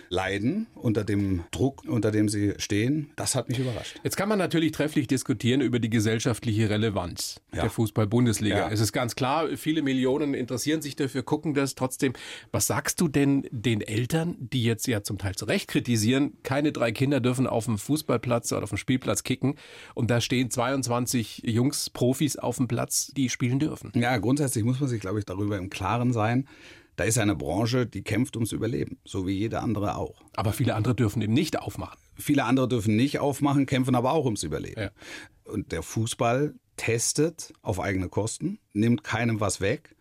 leiden 0.09 0.67
unter 0.75 1.05
dem 1.05 1.45
Druck, 1.53 1.85
unter 1.87 2.11
dem 2.11 2.29
sie 2.29 2.55
stehen. 2.59 3.11
Das 3.15 3.37
hat 3.37 3.49
mich 3.49 3.61
überrascht. 3.61 4.01
Jetzt 4.03 4.17
kann 4.17 4.29
man 4.29 4.39
natürlich 4.39 4.73
trefflich 4.73 5.07
diskutieren 5.07 5.61
über 5.61 5.79
die 5.79 5.89
gesellschaftliche 5.89 6.69
Relevanz 6.71 7.41
Ja. 7.55 7.63
der 7.63 7.71
Fußball-Bundesliga. 7.71 8.57
Ja. 8.57 8.71
Es 8.71 8.81
ist 8.81 8.93
ganz 8.93 9.15
klar, 9.15 9.49
viele 9.57 9.83
Millionen 9.83 10.35
interessieren 10.35 10.83
sich 10.83 10.97
dafür, 10.97 11.23
gucken 11.23 11.55
das 11.55 11.77
trotzdem. 11.77 12.15
Was 12.51 12.67
sagst 12.67 13.01
du 13.01 13.07
denn 13.07 13.47
den 13.53 13.81
Eltern, 13.81 14.37
die 14.39 14.65
jetzt 14.65 14.89
ja 14.89 15.05
zum 15.05 15.19
Teil 15.19 15.37
zu 15.37 15.45
Recht 15.45 15.69
kritisieren, 15.69 16.33
keine 16.43 16.73
drei 16.73 16.91
Kinder 16.91 17.21
dürfen 17.21 17.47
auf 17.47 17.67
dem 17.67 17.79
Fußballplatz 17.79 18.51
oder 18.53 18.65
auf 18.65 18.71
dem 18.71 18.79
Spielplatz 18.79 19.23
kicken 19.23 19.55
und 19.95 20.11
da 20.11 20.21
stehen 20.21 20.51
22 20.51 21.43
Jungs, 21.47 21.91
Profis 21.91 22.37
auf 22.37 22.57
dem 22.57 22.67
Platz, 22.67 23.13
die 23.17 23.29
spielen 23.29 23.61
dürfen? 23.61 23.93
Ja, 23.95 24.19
grundsätzlich 24.19 24.65
muss 24.65 24.81
man 24.81 24.89
sich, 24.89 25.01
glaube 25.01 25.21
ich, 25.21 25.25
darüber 25.25 25.59
im 25.59 25.71
Klaren 25.71 26.13
sein. 26.13 26.49
Da 26.97 27.05
ist 27.05 27.19
eine 27.19 27.35
Branche, 27.35 27.87
die 27.87 28.03
kämpft 28.03 28.37
ums 28.37 28.53
Überleben, 28.53 28.99
so 29.05 29.27
wie 29.27 29.33
jede 29.33 29.61
andere 29.61 29.97
auch. 29.97 30.23
Aber 30.35 30.53
viele 30.53 30.75
andere 30.75 30.95
dürfen 30.95 31.23
eben 31.23 31.33
nicht 31.33 31.59
aufmachen. 31.59 31.99
Viele 32.17 32.45
andere 32.45 32.69
dürfen 32.69 32.97
nicht 32.97 33.19
aufmachen, 33.19 33.67
kämpfen 33.67 33.95
aber 33.95 34.13
auch 34.13 34.27
ums 34.27 34.43
Überleben. 34.43 34.81
Ja. 34.81 34.91
Und 35.45 35.73
der 35.73 35.83
Fußball 35.83 36.55
testet 36.77 37.53
auf 37.63 37.81
eigene 37.81 38.09
Kosten, 38.09 38.59
nimmt 38.73 39.05
keinem 39.05 39.41
was 39.41 39.61
weg 39.61 39.97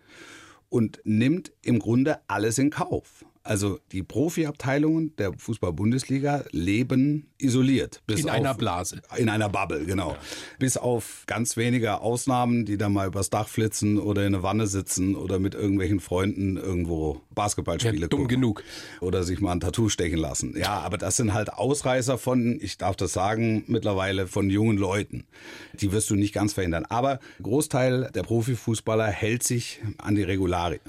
und 0.69 1.01
nimmt 1.03 1.51
im 1.61 1.79
Grunde 1.79 2.19
alles 2.27 2.57
in 2.57 2.69
Kauf. 2.69 3.25
Also 3.43 3.79
die 3.91 4.03
Profiabteilungen 4.03 5.15
der 5.15 5.33
Fußball-Bundesliga 5.35 6.43
leben 6.51 7.25
isoliert. 7.39 8.03
bis 8.05 8.19
In 8.21 8.29
auf- 8.29 8.35
einer 8.35 8.53
Blase. 8.53 9.01
In 9.17 9.29
einer 9.29 9.49
Bubble, 9.49 9.83
genau. 9.85 10.15
Bis 10.59 10.77
auf 10.77 11.23
ganz 11.25 11.57
wenige 11.57 12.01
Ausnahmen, 12.01 12.65
die 12.65 12.77
dann 12.77 12.93
mal 12.93 13.07
übers 13.07 13.31
Dach 13.31 13.47
flitzen 13.47 13.97
oder 13.97 14.21
in 14.27 14.35
eine 14.35 14.43
Wanne 14.43 14.67
sitzen 14.67 15.15
oder 15.15 15.39
mit 15.39 15.55
irgendwelchen 15.55 15.99
Freunden 15.99 16.55
irgendwo 16.55 17.21
Basketballspiele 17.33 18.01
Ja, 18.01 18.07
dumm 18.07 18.21
gucken. 18.21 18.35
genug. 18.35 18.63
Oder 18.99 19.23
sich 19.23 19.41
mal 19.41 19.53
ein 19.53 19.59
Tattoo 19.59 19.89
stechen 19.89 20.19
lassen. 20.19 20.55
Ja, 20.55 20.79
aber 20.81 20.99
das 20.99 21.17
sind 21.17 21.33
halt 21.33 21.51
Ausreißer 21.51 22.19
von, 22.19 22.59
ich 22.61 22.77
darf 22.77 22.95
das 22.95 23.11
sagen, 23.13 23.63
mittlerweile 23.65 24.27
von 24.27 24.51
jungen 24.51 24.77
Leuten. 24.77 25.25
Die 25.73 25.91
wirst 25.91 26.11
du 26.11 26.15
nicht 26.15 26.33
ganz 26.33 26.53
verhindern. 26.53 26.85
Aber 26.85 27.19
Großteil 27.41 28.11
der 28.13 28.21
Profifußballer 28.21 29.07
hält 29.07 29.41
sich 29.41 29.81
an 29.97 30.13
die 30.13 30.23
Regularien. 30.23 30.81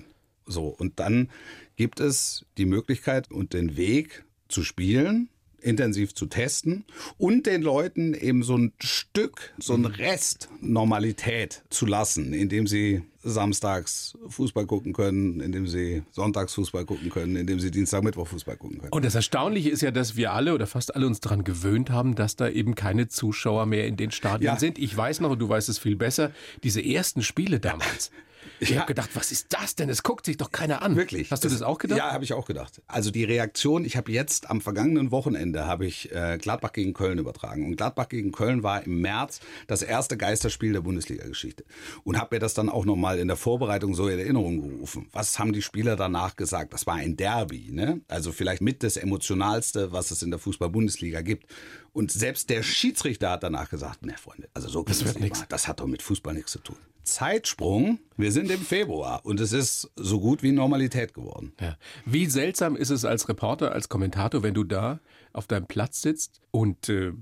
So, 0.44 0.66
und 0.66 0.98
dann 0.98 1.30
gibt 1.76 2.00
es 2.00 2.44
die 2.58 2.66
Möglichkeit 2.66 3.30
und 3.30 3.52
den 3.52 3.76
Weg 3.76 4.24
zu 4.48 4.62
spielen 4.62 5.28
intensiv 5.62 6.14
zu 6.14 6.26
testen 6.26 6.84
und 7.18 7.46
den 7.46 7.62
Leuten 7.62 8.14
eben 8.14 8.42
so 8.42 8.56
ein 8.56 8.72
Stück, 8.80 9.54
so 9.58 9.74
ein 9.74 9.86
Rest 9.86 10.48
Normalität 10.60 11.62
zu 11.70 11.86
lassen, 11.86 12.32
indem 12.32 12.66
sie 12.66 13.02
samstags 13.22 14.18
Fußball 14.26 14.66
gucken 14.66 14.92
können, 14.92 15.40
indem 15.40 15.68
sie 15.68 16.02
sonntags 16.10 16.54
Fußball 16.54 16.84
gucken 16.84 17.10
können, 17.10 17.36
indem 17.36 17.60
sie 17.60 17.70
Dienstag, 17.70 18.02
Mittwoch 18.02 18.26
Fußball 18.26 18.56
gucken 18.56 18.78
können. 18.78 18.92
Und 18.92 19.04
das 19.04 19.14
Erstaunliche 19.14 19.70
ist 19.70 19.80
ja, 19.80 19.92
dass 19.92 20.16
wir 20.16 20.32
alle 20.32 20.54
oder 20.54 20.66
fast 20.66 20.96
alle 20.96 21.06
uns 21.06 21.20
daran 21.20 21.44
gewöhnt 21.44 21.90
haben, 21.90 22.16
dass 22.16 22.34
da 22.34 22.48
eben 22.48 22.74
keine 22.74 23.08
Zuschauer 23.08 23.66
mehr 23.66 23.86
in 23.86 23.96
den 23.96 24.10
Stadien 24.10 24.54
ja. 24.54 24.58
sind. 24.58 24.78
Ich 24.78 24.96
weiß 24.96 25.20
noch, 25.20 25.30
und 25.30 25.38
du 25.38 25.48
weißt 25.48 25.68
es 25.68 25.78
viel 25.78 25.96
besser, 25.96 26.32
diese 26.64 26.84
ersten 26.84 27.22
Spiele 27.22 27.60
damals. 27.60 28.10
Ich 28.62 28.70
ja. 28.70 28.76
habe 28.76 28.86
gedacht, 28.86 29.10
was 29.14 29.32
ist 29.32 29.46
das 29.52 29.74
denn? 29.74 29.88
Es 29.88 30.04
guckt 30.04 30.24
sich 30.24 30.36
doch 30.36 30.52
keiner 30.52 30.82
an. 30.82 30.94
Wirklich? 30.94 31.32
Hast 31.32 31.42
du 31.42 31.48
das, 31.48 31.58
das 31.58 31.66
auch 31.66 31.78
gedacht? 31.78 31.98
Ja, 31.98 32.12
habe 32.12 32.22
ich 32.22 32.32
auch 32.32 32.46
gedacht. 32.46 32.80
Also 32.86 33.10
die 33.10 33.24
Reaktion, 33.24 33.84
ich 33.84 33.96
habe 33.96 34.12
jetzt 34.12 34.50
am 34.50 34.60
vergangenen 34.60 35.10
Wochenende 35.10 35.66
habe 35.66 35.84
ich 35.84 36.12
äh, 36.12 36.38
Gladbach 36.40 36.72
gegen 36.72 36.92
Köln 36.92 37.18
übertragen 37.18 37.66
und 37.66 37.74
Gladbach 37.74 38.08
gegen 38.08 38.30
Köln 38.30 38.62
war 38.62 38.84
im 38.84 39.00
März 39.00 39.40
das 39.66 39.82
erste 39.82 40.16
Geisterspiel 40.16 40.74
der 40.74 40.82
Bundesliga-Geschichte 40.82 41.64
und 42.04 42.16
habe 42.16 42.36
mir 42.36 42.38
das 42.38 42.54
dann 42.54 42.68
auch 42.68 42.84
nochmal 42.84 43.18
in 43.18 43.26
der 43.26 43.36
Vorbereitung 43.36 43.96
so 43.96 44.06
in 44.06 44.20
Erinnerung 44.20 44.60
gerufen. 44.60 45.08
Was 45.10 45.40
haben 45.40 45.52
die 45.52 45.62
Spieler 45.62 45.96
danach 45.96 46.36
gesagt? 46.36 46.72
Das 46.72 46.86
war 46.86 46.94
ein 46.94 47.16
Derby, 47.16 47.70
ne? 47.72 48.00
Also 48.06 48.30
vielleicht 48.30 48.62
mit 48.62 48.84
das 48.84 48.96
emotionalste, 48.96 49.90
was 49.90 50.12
es 50.12 50.22
in 50.22 50.30
der 50.30 50.38
Fußball-Bundesliga 50.38 51.22
gibt. 51.22 51.48
Und 51.92 52.12
selbst 52.12 52.48
der 52.48 52.62
Schiedsrichter 52.62 53.30
hat 53.30 53.42
danach 53.42 53.68
gesagt, 53.70 54.06
ne 54.06 54.14
Freunde, 54.16 54.48
also 54.54 54.68
so 54.68 54.84
das 54.84 55.04
wird 55.04 55.18
nichts. 55.18 55.44
Das 55.48 55.66
hat 55.66 55.80
doch 55.80 55.88
mit 55.88 56.00
Fußball 56.00 56.32
nichts 56.32 56.52
zu 56.52 56.60
tun. 56.60 56.76
Zeitsprung. 57.04 57.98
Wir 58.16 58.32
sind 58.32 58.50
im 58.50 58.60
Februar 58.60 59.24
und 59.24 59.40
es 59.40 59.52
ist 59.52 59.90
so 59.96 60.20
gut 60.20 60.42
wie 60.42 60.52
Normalität 60.52 61.14
geworden. 61.14 61.52
Ja. 61.60 61.76
Wie 62.04 62.26
seltsam 62.26 62.76
ist 62.76 62.90
es 62.90 63.04
als 63.04 63.28
Reporter, 63.28 63.72
als 63.72 63.88
Kommentator, 63.88 64.42
wenn 64.42 64.54
du 64.54 64.64
da 64.64 65.00
auf 65.32 65.46
deinem 65.46 65.66
Platz 65.66 66.02
sitzt 66.02 66.40
und 66.50 66.88
äh, 66.88 67.12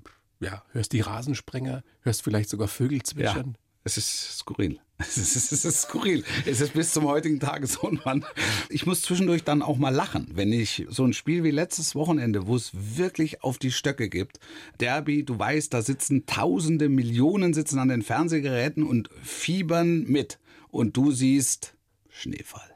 ja, 0.40 0.62
hörst 0.72 0.92
die 0.92 1.00
Rasensprenger, 1.00 1.82
hörst 2.00 2.22
vielleicht 2.22 2.50
sogar 2.50 2.68
Vögel 2.68 3.02
zwitschern. 3.02 3.52
Ja. 3.52 3.60
Es 3.84 3.96
ist 3.96 4.38
skurril. 4.38 4.80
Es 5.00 5.16
ist, 5.16 5.52
es 5.52 5.64
ist 5.64 5.82
skurril. 5.82 6.24
Es 6.46 6.60
ist 6.60 6.74
bis 6.74 6.92
zum 6.92 7.04
heutigen 7.04 7.40
Tage 7.40 7.66
so 7.66 7.88
ein 7.88 8.00
Mann. 8.04 8.24
Ich 8.68 8.86
muss 8.86 9.02
zwischendurch 9.02 9.44
dann 9.44 9.62
auch 9.62 9.78
mal 9.78 9.94
lachen, 9.94 10.28
wenn 10.34 10.52
ich 10.52 10.86
so 10.88 11.04
ein 11.04 11.12
Spiel 11.12 11.42
wie 11.42 11.50
letztes 11.50 11.94
Wochenende, 11.94 12.46
wo 12.46 12.54
es 12.54 12.70
wirklich 12.74 13.42
auf 13.42 13.58
die 13.58 13.72
Stöcke 13.72 14.08
gibt. 14.08 14.38
Derby, 14.78 15.24
du 15.24 15.38
weißt, 15.38 15.72
da 15.72 15.82
sitzen 15.82 16.26
Tausende, 16.26 16.88
Millionen 16.88 17.54
sitzen 17.54 17.78
an 17.78 17.88
den 17.88 18.02
Fernsehgeräten 18.02 18.82
und 18.82 19.08
fiebern 19.22 20.04
mit. 20.04 20.38
Und 20.68 20.96
du 20.96 21.10
siehst 21.10 21.74
Schneefall, 22.10 22.70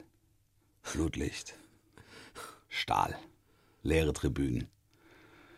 Flutlicht, 0.81 1.55
Stahl, 2.67 3.15
leere 3.83 4.13
Tribünen 4.13 4.67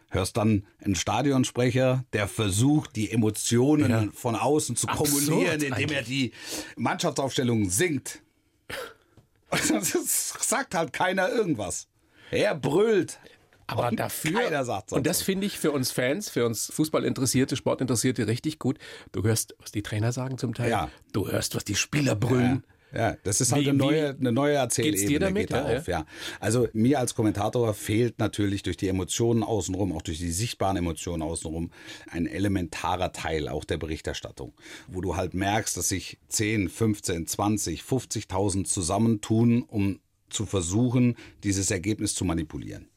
hörst 0.10 0.38
dann 0.38 0.66
einen 0.84 0.96
Stadionsprecher, 0.96 2.06
der 2.14 2.28
versucht, 2.28 2.96
die 2.96 3.12
Emotionen 3.12 3.90
ja. 3.90 4.08
von 4.14 4.36
außen 4.36 4.76
zu 4.76 4.88
Absurd 4.88 5.10
kommunizieren, 5.10 5.62
indem 5.62 5.74
eigentlich. 5.74 5.98
er 5.98 6.04
die 6.04 6.32
Mannschaftsaufstellung 6.76 7.70
singt. 7.70 8.22
Und 9.50 9.72
das 9.72 10.34
sagt 10.42 10.76
halt 10.76 10.92
keiner 10.92 11.30
irgendwas. 11.30 11.88
Er 12.32 12.54
brüllt. 12.56 13.20
Aber 13.68 13.90
und 13.90 14.00
dafür, 14.00 14.64
sagt 14.64 14.94
und 14.94 15.06
das 15.06 15.22
finde 15.22 15.46
ich 15.46 15.60
für 15.60 15.72
uns 15.72 15.92
Fans, 15.92 16.30
für 16.30 16.46
uns 16.46 16.72
Fußballinteressierte, 16.74 17.58
Sportinteressierte 17.58 18.26
richtig 18.26 18.60
gut. 18.60 18.78
Du 19.12 19.24
hörst, 19.24 19.56
was 19.60 19.74
die 19.74 19.84
Trainer 19.84 20.14
sagen 20.14 20.38
zum 20.38 20.54
Teil. 20.54 20.70
Ja. 20.70 20.90
Du 21.12 21.30
hörst, 21.30 21.54
was 21.54 21.66
die 21.66 21.76
Spieler 21.76 22.16
brüllen. 22.16 22.64
Ja. 22.66 22.77
Ja, 22.94 23.17
das 23.24 23.41
ist 23.41 23.51
halt 23.51 23.65
wie, 23.65 23.70
eine 23.70 23.77
neue, 23.77 24.15
eine 24.15 24.32
neue 24.32 24.56
Erzählebene. 24.56 25.20
Damit? 25.20 25.48
Geht 25.48 25.51
da 25.51 25.72
ja, 25.72 25.77
auf, 25.79 25.88
ja. 25.88 26.06
Also 26.39 26.67
mir 26.74 27.00
als 27.00 27.15
Kommentator 27.15 27.74
fehlt 27.74 28.20
natürlich 28.20 28.63
durch 28.63 28.77
die 28.77 28.88
Emotionen 28.88 29.44
außenrum, 29.44 29.91
auch 29.91 30.01
durch 30.01 30.20
die 30.20 30.32
sichtbaren 30.32 30.77
Emotionen 30.77 31.22
außenrum, 31.22 31.72
ein 32.10 32.27
elementarer 32.27 33.12
Teil 33.12 33.50
auch 33.50 33.65
der 33.65 33.77
Berichterstattung, 33.77 34.53
wo 34.88 35.01
du 35.01 35.15
halt 35.15 35.34
merkst, 35.34 35.75
dass 35.75 35.89
sich 35.89 36.17
10, 36.29 36.70
15, 36.70 37.27
20, 37.27 37.82
50.000 37.82 38.65
zusammentun, 38.65 39.63
um 39.63 40.00
zu 40.29 40.46
versuchen, 40.46 41.15
dieses 41.44 41.72
Ergebnis 41.72 42.15
zu 42.15 42.25
manipulieren 42.25 42.88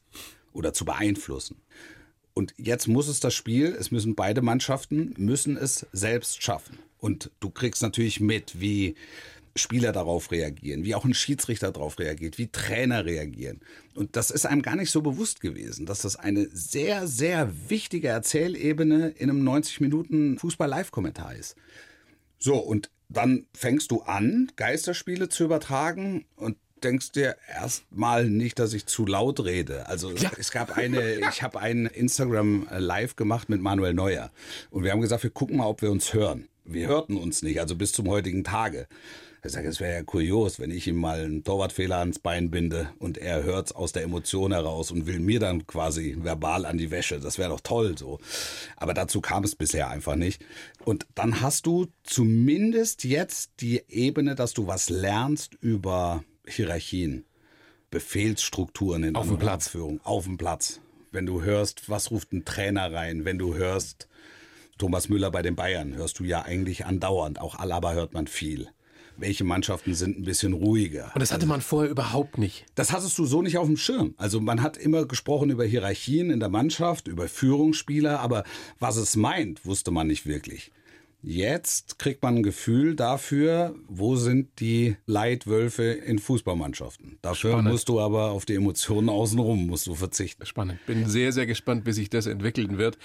oder 0.53 0.73
zu 0.73 0.85
beeinflussen. 0.85 1.61
Und 2.33 2.53
jetzt 2.57 2.87
muss 2.87 3.07
es 3.07 3.19
das 3.19 3.33
Spiel, 3.33 3.75
es 3.77 3.91
müssen 3.91 4.15
beide 4.15 4.41
Mannschaften, 4.41 5.13
müssen 5.17 5.57
es 5.57 5.85
selbst 5.91 6.41
schaffen. 6.41 6.79
Und 6.97 7.31
du 7.39 7.49
kriegst 7.49 7.81
natürlich 7.81 8.19
mit, 8.19 8.61
wie 8.61 8.95
Spieler 9.55 9.91
darauf 9.91 10.31
reagieren, 10.31 10.83
wie 10.83 10.95
auch 10.95 11.05
ein 11.05 11.13
Schiedsrichter 11.13 11.71
darauf 11.71 11.99
reagiert, 11.99 12.37
wie 12.37 12.47
Trainer 12.47 13.05
reagieren. 13.05 13.61
Und 13.95 14.15
das 14.15 14.31
ist 14.31 14.45
einem 14.45 14.61
gar 14.61 14.75
nicht 14.75 14.91
so 14.91 15.01
bewusst 15.01 15.41
gewesen, 15.41 15.85
dass 15.85 16.01
das 16.01 16.15
eine 16.15 16.47
sehr, 16.53 17.07
sehr 17.07 17.51
wichtige 17.69 18.07
Erzählebene 18.07 19.09
in 19.09 19.29
einem 19.29 19.43
90 19.43 19.81
Minuten 19.81 20.37
Fußball-Live-Kommentar 20.39 21.35
ist. 21.35 21.55
So, 22.39 22.57
und 22.57 22.89
dann 23.09 23.45
fängst 23.53 23.91
du 23.91 24.01
an, 24.01 24.51
Geisterspiele 24.55 25.29
zu 25.29 25.43
übertragen 25.43 26.25
und 26.35 26.57
denkst 26.83 27.11
dir 27.11 27.35
erstmal 27.47 28.29
nicht, 28.29 28.59
dass 28.59 28.73
ich 28.73 28.85
zu 28.85 29.05
laut 29.05 29.43
rede. 29.43 29.87
Also 29.87 30.11
ja. 30.11 30.31
es 30.37 30.51
gab 30.51 30.77
eine, 30.77 31.19
ich 31.29 31.43
habe 31.43 31.59
ein 31.59 31.85
Instagram 31.85 32.67
Live 32.75 33.15
gemacht 33.15 33.49
mit 33.49 33.61
Manuel 33.61 33.93
Neuer 33.93 34.31
und 34.69 34.83
wir 34.83 34.91
haben 34.91 35.01
gesagt, 35.01 35.23
wir 35.23 35.29
gucken 35.29 35.57
mal, 35.57 35.67
ob 35.67 35.81
wir 35.81 35.91
uns 35.91 36.13
hören. 36.13 36.47
Wir 36.63 36.87
hörten 36.87 37.17
uns 37.17 37.41
nicht, 37.41 37.59
also 37.59 37.75
bis 37.75 37.91
zum 37.91 38.07
heutigen 38.07 38.43
Tage. 38.43 38.87
Ich 39.43 39.53
sage, 39.53 39.69
es 39.69 39.79
wäre 39.79 39.93
ja 39.93 40.03
kurios, 40.03 40.59
wenn 40.59 40.69
ich 40.69 40.85
ihm 40.85 40.97
mal 40.97 41.21
einen 41.21 41.43
Torwartfehler 41.43 41.97
ans 41.97 42.19
Bein 42.19 42.51
binde 42.51 42.91
und 42.99 43.17
er 43.17 43.43
hört's 43.43 43.71
aus 43.71 43.91
der 43.91 44.03
Emotion 44.03 44.51
heraus 44.51 44.91
und 44.91 45.07
will 45.07 45.19
mir 45.19 45.39
dann 45.39 45.65
quasi 45.65 46.15
verbal 46.19 46.63
an 46.63 46.77
die 46.77 46.91
Wäsche. 46.91 47.19
Das 47.19 47.39
wäre 47.39 47.49
doch 47.49 47.61
toll 47.61 47.97
so. 47.97 48.19
Aber 48.77 48.93
dazu 48.93 49.19
kam 49.19 49.43
es 49.43 49.55
bisher 49.55 49.89
einfach 49.89 50.15
nicht. 50.15 50.45
Und 50.85 51.07
dann 51.15 51.41
hast 51.41 51.65
du 51.65 51.87
zumindest 52.03 53.03
jetzt 53.03 53.53
die 53.61 53.81
Ebene, 53.87 54.35
dass 54.35 54.53
du 54.53 54.67
was 54.67 54.91
lernst 54.91 55.55
über 55.55 56.23
Hierarchien, 56.47 57.25
Befehlsstrukturen 57.89 59.03
in 59.03 59.15
auf 59.15 59.27
dem 59.27 59.39
Platz. 59.39 59.75
Auf 60.03 60.25
dem 60.25 60.37
Platz. 60.37 60.81
Wenn 61.11 61.25
du 61.25 61.41
hörst, 61.41 61.89
was 61.89 62.11
ruft 62.11 62.31
ein 62.31 62.45
Trainer 62.45 62.93
rein, 62.93 63.25
wenn 63.25 63.39
du 63.39 63.55
hörst, 63.55 64.07
Thomas 64.77 65.09
Müller 65.09 65.31
bei 65.31 65.41
den 65.41 65.55
Bayern 65.55 65.95
hörst 65.95 66.19
du 66.19 66.25
ja 66.25 66.43
eigentlich 66.43 66.85
andauernd. 66.85 67.41
Auch 67.41 67.55
Alaba 67.55 67.93
hört 67.93 68.13
man 68.13 68.27
viel 68.27 68.69
welche 69.21 69.43
Mannschaften 69.43 69.93
sind 69.93 70.19
ein 70.19 70.23
bisschen 70.23 70.53
ruhiger. 70.53 71.11
Und 71.13 71.21
das 71.21 71.31
hatte 71.31 71.43
also, 71.43 71.53
man 71.53 71.61
vorher 71.61 71.89
überhaupt 71.89 72.37
nicht. 72.37 72.65
Das 72.75 72.91
hattest 72.91 73.17
du 73.17 73.25
so 73.25 73.41
nicht 73.41 73.57
auf 73.57 73.67
dem 73.67 73.77
Schirm. 73.77 74.13
Also 74.17 74.41
man 74.41 74.61
hat 74.61 74.77
immer 74.77 75.05
gesprochen 75.05 75.49
über 75.49 75.63
Hierarchien 75.63 76.29
in 76.29 76.39
der 76.39 76.49
Mannschaft, 76.49 77.07
über 77.07 77.27
Führungsspieler, 77.27 78.19
aber 78.19 78.43
was 78.79 78.97
es 78.97 79.15
meint, 79.15 79.65
wusste 79.65 79.91
man 79.91 80.07
nicht 80.07 80.25
wirklich. 80.25 80.71
Jetzt 81.23 81.99
kriegt 81.99 82.23
man 82.23 82.37
ein 82.37 82.43
Gefühl 82.43 82.95
dafür, 82.95 83.75
wo 83.87 84.15
sind 84.15 84.59
die 84.59 84.95
Leitwölfe 85.05 85.83
in 85.83 86.17
Fußballmannschaften. 86.17 87.19
Dafür 87.21 87.51
Spannend. 87.51 87.71
musst 87.71 87.89
du 87.89 87.99
aber 87.99 88.31
auf 88.31 88.45
die 88.45 88.55
Emotionen 88.55 89.07
außenrum 89.07 89.67
musst 89.67 89.85
du 89.85 89.93
verzichten. 89.93 90.45
Spannend. 90.47 90.83
Bin 90.87 91.07
sehr, 91.07 91.31
sehr 91.31 91.45
gespannt, 91.45 91.85
wie 91.85 91.93
sich 91.93 92.09
das 92.09 92.25
entwickeln 92.25 92.79
wird. 92.79 92.97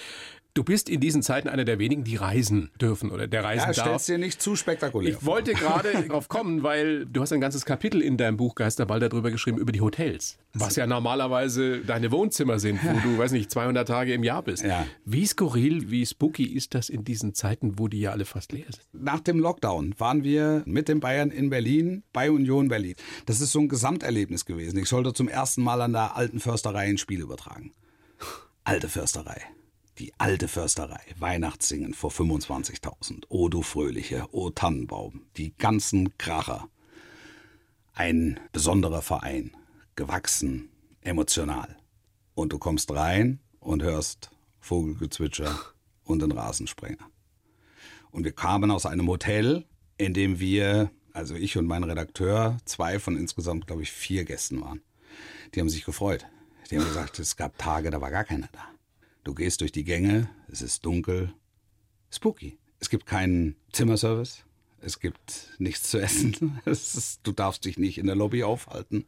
Du 0.57 0.65
bist 0.65 0.89
in 0.89 1.01
diesen 1.01 1.23
Zeiten 1.23 1.51
einer 1.51 1.67
der 1.67 1.79
wenigen, 1.79 2.03
die 2.03 2.17
reisen 2.17 2.71
dürfen 2.81 3.11
oder 3.11 3.27
der 3.27 3.45
reisen 3.45 3.69
ja, 3.69 3.73
darf. 3.75 3.87
stellst 3.87 4.09
dir 4.09 4.17
nicht 4.17 4.41
zu 4.41 4.57
spektakulär. 4.57 5.13
Ich 5.13 5.27
wollte 5.27 5.53
gerade 5.53 5.93
darauf 6.09 6.31
kommen, 6.31 6.63
weil 6.63 7.05
du 7.05 7.21
hast 7.21 7.31
ein 7.35 7.43
ganzes 7.43 7.67
Kapitel 7.67 8.01
in 8.01 8.17
deinem 8.17 8.39
Buch 8.39 8.55
Geisterball 8.55 8.99
darüber 8.99 9.31
geschrieben, 9.31 9.59
über 9.59 9.71
die 9.71 9.83
Hotels. 9.83 10.39
Was 10.55 10.77
ja 10.77 10.87
normalerweise 10.87 11.81
deine 11.81 12.11
Wohnzimmer 12.11 12.59
sind, 12.59 12.83
wo 12.83 12.99
du, 13.07 13.19
weiß 13.19 13.33
nicht, 13.33 13.51
200 13.51 13.87
Tage 13.87 14.15
im 14.15 14.25
Jahr 14.25 14.43
bist. 14.43 14.65
Ja. 14.65 14.87
Wie 15.05 15.27
skurril, 15.27 15.91
wie 15.91 16.07
spooky 16.07 16.47
ist 16.47 16.73
das 16.73 16.89
in 16.89 17.05
diesen 17.05 17.35
Zeiten, 17.35 17.79
wo 17.79 17.87
die 17.87 18.01
ja 18.01 18.13
alle 18.13 18.25
fast 18.25 18.53
leer 18.53 18.65
sind? 18.71 18.81
Nach 18.95 19.21
dem 19.21 19.39
Lockdown 19.39 19.95
waren 19.99 20.25
wir 20.25 20.63
mit 20.65 20.89
den 20.89 21.01
Bayern 21.01 21.31
in 21.31 21.51
Berlin 21.51 22.03
bei 22.15 22.31
Union 22.31 22.69
Berlin. 22.69 22.95
Das 23.27 23.43
ist 23.43 23.53
so 23.53 23.59
ein 23.59 23.69
Gesamterlebnis 23.69 24.47
gewesen. 24.47 24.79
Ich 24.79 24.89
sollte 24.89 25.13
zum 25.13 25.29
ersten 25.29 25.63
Mal 25.63 25.83
an 25.83 25.93
der 25.93 26.17
alten 26.17 26.41
Försterei 26.41 26.89
ein 26.89 26.97
Spiel 26.97 27.21
übertragen. 27.21 27.75
Alte 28.65 28.89
Försterei. 28.89 29.43
Die 29.99 30.13
alte 30.19 30.47
Försterei, 30.47 31.01
Weihnachtssingen 31.19 31.95
vor 31.95 32.11
25.000. 32.11 33.25
O 33.31 33.49
du 33.49 33.63
Fröhliche, 33.63 34.27
O 34.31 34.51
Tannenbaum, 34.51 35.23
die 35.39 35.57
ganzen 35.57 36.19
Kracher. 36.19 36.69
Ein 37.95 38.39
besonderer 38.53 39.01
Verein, 39.01 39.57
gewachsen, 39.95 40.69
emotional. 41.01 41.79
Und 42.35 42.53
du 42.53 42.59
kommst 42.59 42.91
rein 42.91 43.41
und 43.59 43.83
hörst 43.83 44.31
Vogelgezwitscher 44.61 45.59
und 46.05 46.21
den 46.21 46.33
Rasensprenger. 46.33 47.09
Und 48.11 48.25
wir 48.25 48.33
kamen 48.33 48.71
aus 48.71 48.85
einem 48.85 49.09
Hotel, 49.09 49.65
in 49.97 50.13
dem 50.13 50.39
wir, 50.39 50.91
also 51.15 51.35
ich 51.37 51.57
und 51.57 51.67
mein 51.67 51.85
Redakteur, 51.85 52.59
zwei 52.67 52.99
von 52.99 53.17
insgesamt, 53.17 53.67
glaube 53.67 53.83
ich, 53.83 53.93
vier 53.93 54.27
Gästen 54.27 54.61
waren. 54.61 54.83
Die 55.55 55.61
haben 55.61 55.71
sich 55.71 55.87
gefreut. 55.87 56.27
Die 56.71 56.77
haben 56.77 56.85
gesagt, 56.85 57.19
es 57.19 57.37
gab 57.37 57.57
Tage, 57.57 57.89
da 57.89 58.03
war 58.03 58.11
gar 58.11 58.25
keiner 58.25 58.51
da. 58.53 58.76
Du 59.27 59.35
gehst 59.35 59.61
durch 59.61 59.73
die 59.73 59.83
Gänge, 59.83 60.29
es 60.47 60.63
ist 60.63 60.87
dunkel. 60.87 61.35
Spooky. 62.13 62.61
Es 62.79 62.91
gibt 62.91 63.07
keinen 63.07 63.57
Zimmerservice. 63.73 64.45
Es 64.81 65.01
gibt 65.01 65.49
nichts 65.59 65.91
zu 65.91 65.99
essen. 65.99 66.61
Ist, 66.65 67.19
du 67.25 67.33
darfst 67.33 67.65
dich 67.65 67.77
nicht 67.77 67.99
in 67.99 68.07
der 68.07 68.15
Lobby 68.15 68.45
aufhalten. 68.45 69.05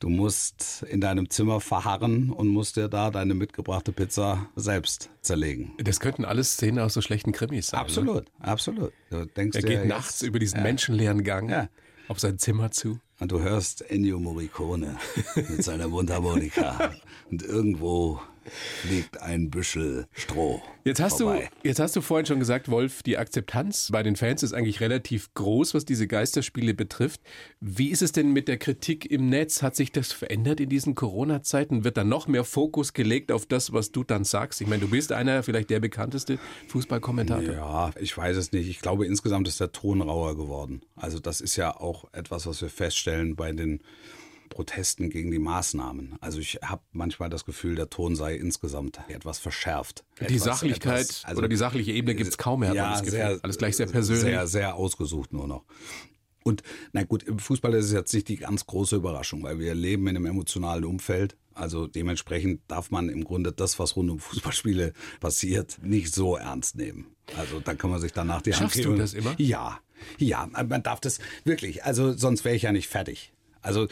Du 0.00 0.10
musst 0.10 0.84
in 0.90 1.00
deinem 1.00 1.30
Zimmer 1.30 1.62
verharren 1.62 2.30
und 2.30 2.48
musst 2.48 2.76
dir 2.76 2.88
da 2.88 3.10
deine 3.10 3.32
mitgebrachte 3.32 3.90
Pizza 3.90 4.50
selbst 4.54 5.08
zerlegen. 5.22 5.72
Das 5.78 5.98
könnten 5.98 6.26
alles 6.26 6.52
Szenen 6.52 6.78
aus 6.78 6.92
so 6.92 7.00
schlechten 7.00 7.32
Krimis 7.32 7.68
sein. 7.68 7.80
Absolut, 7.80 8.24
ne? 8.40 8.44
absolut. 8.46 8.92
Du 9.08 9.24
denkst 9.24 9.56
er 9.56 9.62
geht 9.62 9.86
nachts 9.86 10.20
über 10.20 10.38
diesen 10.38 10.58
ja. 10.58 10.64
menschenleeren 10.64 11.24
Gang 11.24 11.50
ja. 11.50 11.70
auf 12.08 12.20
sein 12.20 12.38
Zimmer 12.38 12.70
zu. 12.70 13.00
Und 13.18 13.32
du 13.32 13.40
hörst 13.40 13.80
Ennio 13.90 14.20
Morricone 14.20 14.98
mit 15.34 15.64
seiner 15.64 15.88
Mundharmonika. 15.88 16.92
und 17.30 17.42
irgendwo 17.42 18.20
liegt 18.88 19.20
ein 19.20 19.50
Büschel 19.50 20.06
Stroh. 20.12 20.62
Jetzt 20.84 21.00
hast, 21.00 21.20
du, 21.20 21.34
jetzt 21.62 21.80
hast 21.80 21.94
du 21.96 22.00
vorhin 22.00 22.24
schon 22.24 22.38
gesagt, 22.38 22.70
Wolf, 22.70 23.02
die 23.02 23.18
Akzeptanz 23.18 23.90
bei 23.92 24.02
den 24.02 24.16
Fans 24.16 24.42
ist 24.42 24.54
eigentlich 24.54 24.80
relativ 24.80 25.34
groß, 25.34 25.74
was 25.74 25.84
diese 25.84 26.06
Geisterspiele 26.06 26.72
betrifft. 26.72 27.20
Wie 27.60 27.88
ist 27.88 28.00
es 28.00 28.12
denn 28.12 28.32
mit 28.32 28.48
der 28.48 28.56
Kritik 28.56 29.10
im 29.10 29.28
Netz? 29.28 29.62
Hat 29.62 29.76
sich 29.76 29.92
das 29.92 30.12
verändert 30.12 30.60
in 30.60 30.70
diesen 30.70 30.94
Corona-Zeiten? 30.94 31.84
Wird 31.84 31.98
da 31.98 32.04
noch 32.04 32.26
mehr 32.26 32.44
Fokus 32.44 32.94
gelegt 32.94 33.32
auf 33.32 33.44
das, 33.44 33.72
was 33.72 33.92
du 33.92 34.02
dann 34.02 34.24
sagst? 34.24 34.60
Ich 34.62 34.66
meine, 34.66 34.80
du 34.80 34.88
bist 34.88 35.12
einer, 35.12 35.42
vielleicht 35.42 35.68
der 35.68 35.80
bekannteste 35.80 36.38
Fußballkommentator. 36.68 37.54
Ja, 37.54 37.90
ich 38.00 38.16
weiß 38.16 38.36
es 38.38 38.52
nicht. 38.52 38.68
Ich 38.68 38.80
glaube, 38.80 39.06
insgesamt 39.06 39.46
ist 39.46 39.60
der 39.60 39.72
Ton 39.72 40.00
rauer 40.00 40.36
geworden. 40.36 40.80
Also 40.96 41.18
das 41.18 41.42
ist 41.42 41.56
ja 41.56 41.76
auch 41.76 42.06
etwas, 42.12 42.46
was 42.46 42.62
wir 42.62 42.70
feststellen 42.70 43.36
bei 43.36 43.52
den 43.52 43.80
Protesten 44.48 45.10
gegen 45.10 45.30
die 45.30 45.38
Maßnahmen. 45.38 46.16
Also 46.20 46.38
ich 46.40 46.58
habe 46.62 46.82
manchmal 46.92 47.30
das 47.30 47.44
Gefühl, 47.44 47.74
der 47.74 47.90
Ton 47.90 48.16
sei 48.16 48.36
insgesamt 48.36 49.00
etwas 49.08 49.38
verschärft. 49.38 50.04
Die 50.20 50.24
etwas, 50.24 50.42
Sachlichkeit 50.42 51.02
etwas, 51.02 51.24
also, 51.24 51.38
oder 51.38 51.48
die 51.48 51.56
sachliche 51.56 51.92
Ebene 51.92 52.14
gibt 52.14 52.30
es 52.30 52.38
kaum 52.38 52.60
mehr. 52.60 52.74
Ja, 52.74 53.02
sehr, 53.02 53.38
alles 53.42 53.58
gleich 53.58 53.76
sehr 53.76 53.86
persönlich. 53.86 54.22
Sehr, 54.22 54.46
sehr 54.46 54.74
ausgesucht 54.74 55.32
nur 55.32 55.46
noch. 55.46 55.64
Und 56.44 56.62
na 56.92 57.04
gut, 57.04 57.24
im 57.24 57.38
Fußball 57.38 57.74
ist 57.74 57.86
es 57.86 57.92
jetzt 57.92 58.14
nicht 58.14 58.28
die 58.28 58.36
ganz 58.36 58.66
große 58.66 58.96
Überraschung, 58.96 59.42
weil 59.42 59.58
wir 59.58 59.74
leben 59.74 60.06
in 60.08 60.16
einem 60.16 60.26
emotionalen 60.26 60.84
Umfeld. 60.84 61.36
Also 61.52 61.86
dementsprechend 61.86 62.62
darf 62.68 62.90
man 62.90 63.08
im 63.08 63.24
Grunde 63.24 63.52
das, 63.52 63.78
was 63.78 63.96
rund 63.96 64.10
um 64.10 64.18
Fußballspiele 64.18 64.92
passiert, 65.20 65.78
nicht 65.82 66.14
so 66.14 66.36
ernst 66.36 66.76
nehmen. 66.76 67.06
Also 67.36 67.60
da 67.60 67.74
kann 67.74 67.90
man 67.90 68.00
sich 68.00 68.12
danach 68.12 68.40
die 68.40 68.52
Schaffst 68.52 68.76
Hand 68.76 68.84
geben. 68.84 68.94
du 68.94 69.00
das 69.00 69.12
immer? 69.12 69.34
Ja, 69.36 69.80
ja, 70.18 70.48
man 70.52 70.82
darf 70.82 71.00
das 71.00 71.18
wirklich. 71.44 71.84
Also 71.84 72.16
sonst 72.16 72.44
wäre 72.44 72.54
ich 72.54 72.62
ja 72.62 72.72
nicht 72.72 72.88
fertig. 72.88 73.32
Also 73.60 73.88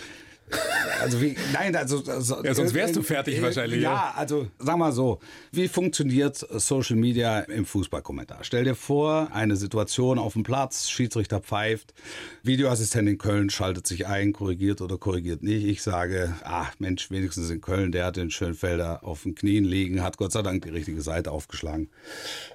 also 1.00 1.20
wie, 1.20 1.36
nein, 1.52 1.74
also, 1.74 2.02
also 2.06 2.42
ja, 2.42 2.54
sonst 2.54 2.74
wärst 2.74 2.96
du 2.96 3.02
fertig 3.02 3.38
äh, 3.38 3.42
wahrscheinlich. 3.42 3.82
Ja, 3.82 3.92
ja, 3.92 4.14
also 4.16 4.48
sag 4.58 4.76
mal 4.76 4.92
so, 4.92 5.20
wie 5.52 5.68
funktioniert 5.68 6.36
Social 6.36 6.96
Media 6.96 7.40
im 7.40 7.64
Fußballkommentar? 7.64 8.38
Stell 8.42 8.64
dir 8.64 8.74
vor, 8.74 9.28
eine 9.32 9.56
Situation 9.56 10.18
auf 10.18 10.34
dem 10.34 10.42
Platz, 10.42 10.88
Schiedsrichter 10.88 11.40
pfeift, 11.40 11.94
Videoassistent 12.42 13.08
in 13.08 13.18
Köln 13.18 13.50
schaltet 13.50 13.86
sich 13.86 14.06
ein, 14.06 14.32
korrigiert 14.32 14.80
oder 14.80 14.98
korrigiert 14.98 15.42
nicht. 15.42 15.64
Ich 15.66 15.82
sage, 15.82 16.34
ah 16.44 16.66
Mensch, 16.78 17.10
wenigstens 17.10 17.50
in 17.50 17.60
Köln, 17.60 17.92
der 17.92 18.06
hat 18.06 18.16
den 18.16 18.30
Schönfelder 18.30 19.04
auf 19.04 19.22
den 19.22 19.34
Knien 19.34 19.64
liegen, 19.64 20.02
hat 20.02 20.16
Gott 20.16 20.32
sei 20.32 20.42
Dank 20.42 20.62
die 20.62 20.70
richtige 20.70 21.02
Seite 21.02 21.30
aufgeschlagen 21.30 21.90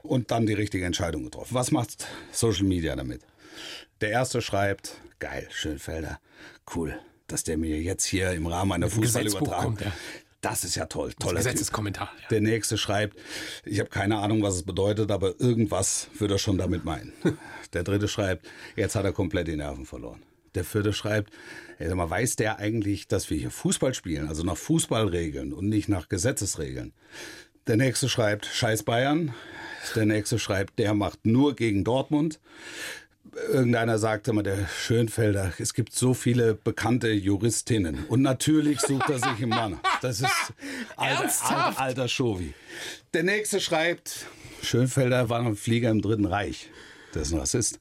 und 0.03 0.31
dann 0.31 0.45
die 0.45 0.53
richtige 0.53 0.86
Entscheidung 0.86 1.25
getroffen. 1.25 1.53
Was 1.53 1.71
macht 1.71 2.07
Social 2.31 2.65
Media 2.65 2.95
damit? 2.95 3.21
Der 4.00 4.10
erste 4.10 4.41
schreibt, 4.41 4.95
geil, 5.19 5.48
Schönfelder, 5.51 6.19
cool 6.75 6.98
dass 7.31 7.43
der 7.43 7.57
mir 7.57 7.81
jetzt 7.81 8.05
hier 8.05 8.31
im 8.31 8.47
Rahmen 8.47 8.71
einer 8.71 8.89
Fußballübertragung. 8.89 9.77
Ja. 9.79 9.91
Das 10.41 10.63
ist 10.63 10.75
ja 10.75 10.88
toll. 10.88 11.13
Toller 11.19 11.38
Gesetzeskommentar. 11.38 12.11
Ja. 12.19 12.27
Der 12.29 12.41
nächste 12.41 12.77
schreibt, 12.77 13.17
ich 13.63 13.79
habe 13.79 13.89
keine 13.89 14.17
Ahnung, 14.17 14.41
was 14.41 14.55
es 14.55 14.63
bedeutet, 14.63 15.11
aber 15.11 15.39
irgendwas 15.39 16.07
würde 16.17 16.35
er 16.35 16.39
schon 16.39 16.57
damit 16.57 16.83
meinen. 16.83 17.13
Der 17.73 17.83
dritte 17.83 18.07
schreibt, 18.07 18.47
jetzt 18.75 18.95
hat 18.95 19.05
er 19.05 19.13
komplett 19.13 19.47
die 19.47 19.55
Nerven 19.55 19.85
verloren. 19.85 20.23
Der 20.55 20.65
vierte 20.65 20.91
schreibt, 20.91 21.31
ey, 21.77 21.88
sag 21.88 21.95
mal, 21.95 22.09
weiß 22.09 22.35
der 22.35 22.59
eigentlich, 22.59 23.07
dass 23.07 23.29
wir 23.29 23.38
hier 23.38 23.51
Fußball 23.51 23.93
spielen, 23.93 24.27
also 24.27 24.43
nach 24.43 24.57
Fußballregeln 24.57 25.53
und 25.53 25.69
nicht 25.69 25.88
nach 25.88 26.09
Gesetzesregeln? 26.09 26.91
Der 27.67 27.77
nächste 27.77 28.09
schreibt, 28.09 28.45
scheiß 28.47 28.83
Bayern. 28.83 29.33
Der 29.95 30.05
nächste 30.05 30.39
schreibt, 30.39 30.79
der 30.79 30.93
macht 30.93 31.25
nur 31.25 31.55
gegen 31.55 31.83
Dortmund 31.83 32.39
irgendeiner 33.51 33.97
sagte 33.97 34.33
mal, 34.33 34.43
der 34.43 34.67
Schönfelder, 34.67 35.53
es 35.57 35.73
gibt 35.73 35.93
so 35.93 36.13
viele 36.13 36.53
bekannte 36.53 37.11
Juristinnen. 37.11 38.05
Und 38.07 38.21
natürlich 38.21 38.79
sucht 38.79 39.09
er 39.09 39.19
sich 39.19 39.41
einen 39.41 39.50
Mann. 39.50 39.79
Das 40.01 40.21
ist 40.21 40.53
alter, 40.97 41.23
alter, 41.23 41.79
alter 41.79 42.07
Schovi. 42.07 42.53
Der 43.13 43.23
nächste 43.23 43.59
schreibt, 43.59 44.25
Schönfelder 44.61 45.29
war 45.29 45.39
ein 45.39 45.55
Flieger 45.55 45.89
im 45.89 46.01
Dritten 46.01 46.25
Reich. 46.25 46.70
Der 47.13 47.24
ist 47.24 47.33
ein 47.33 47.39
Rassist. 47.39 47.79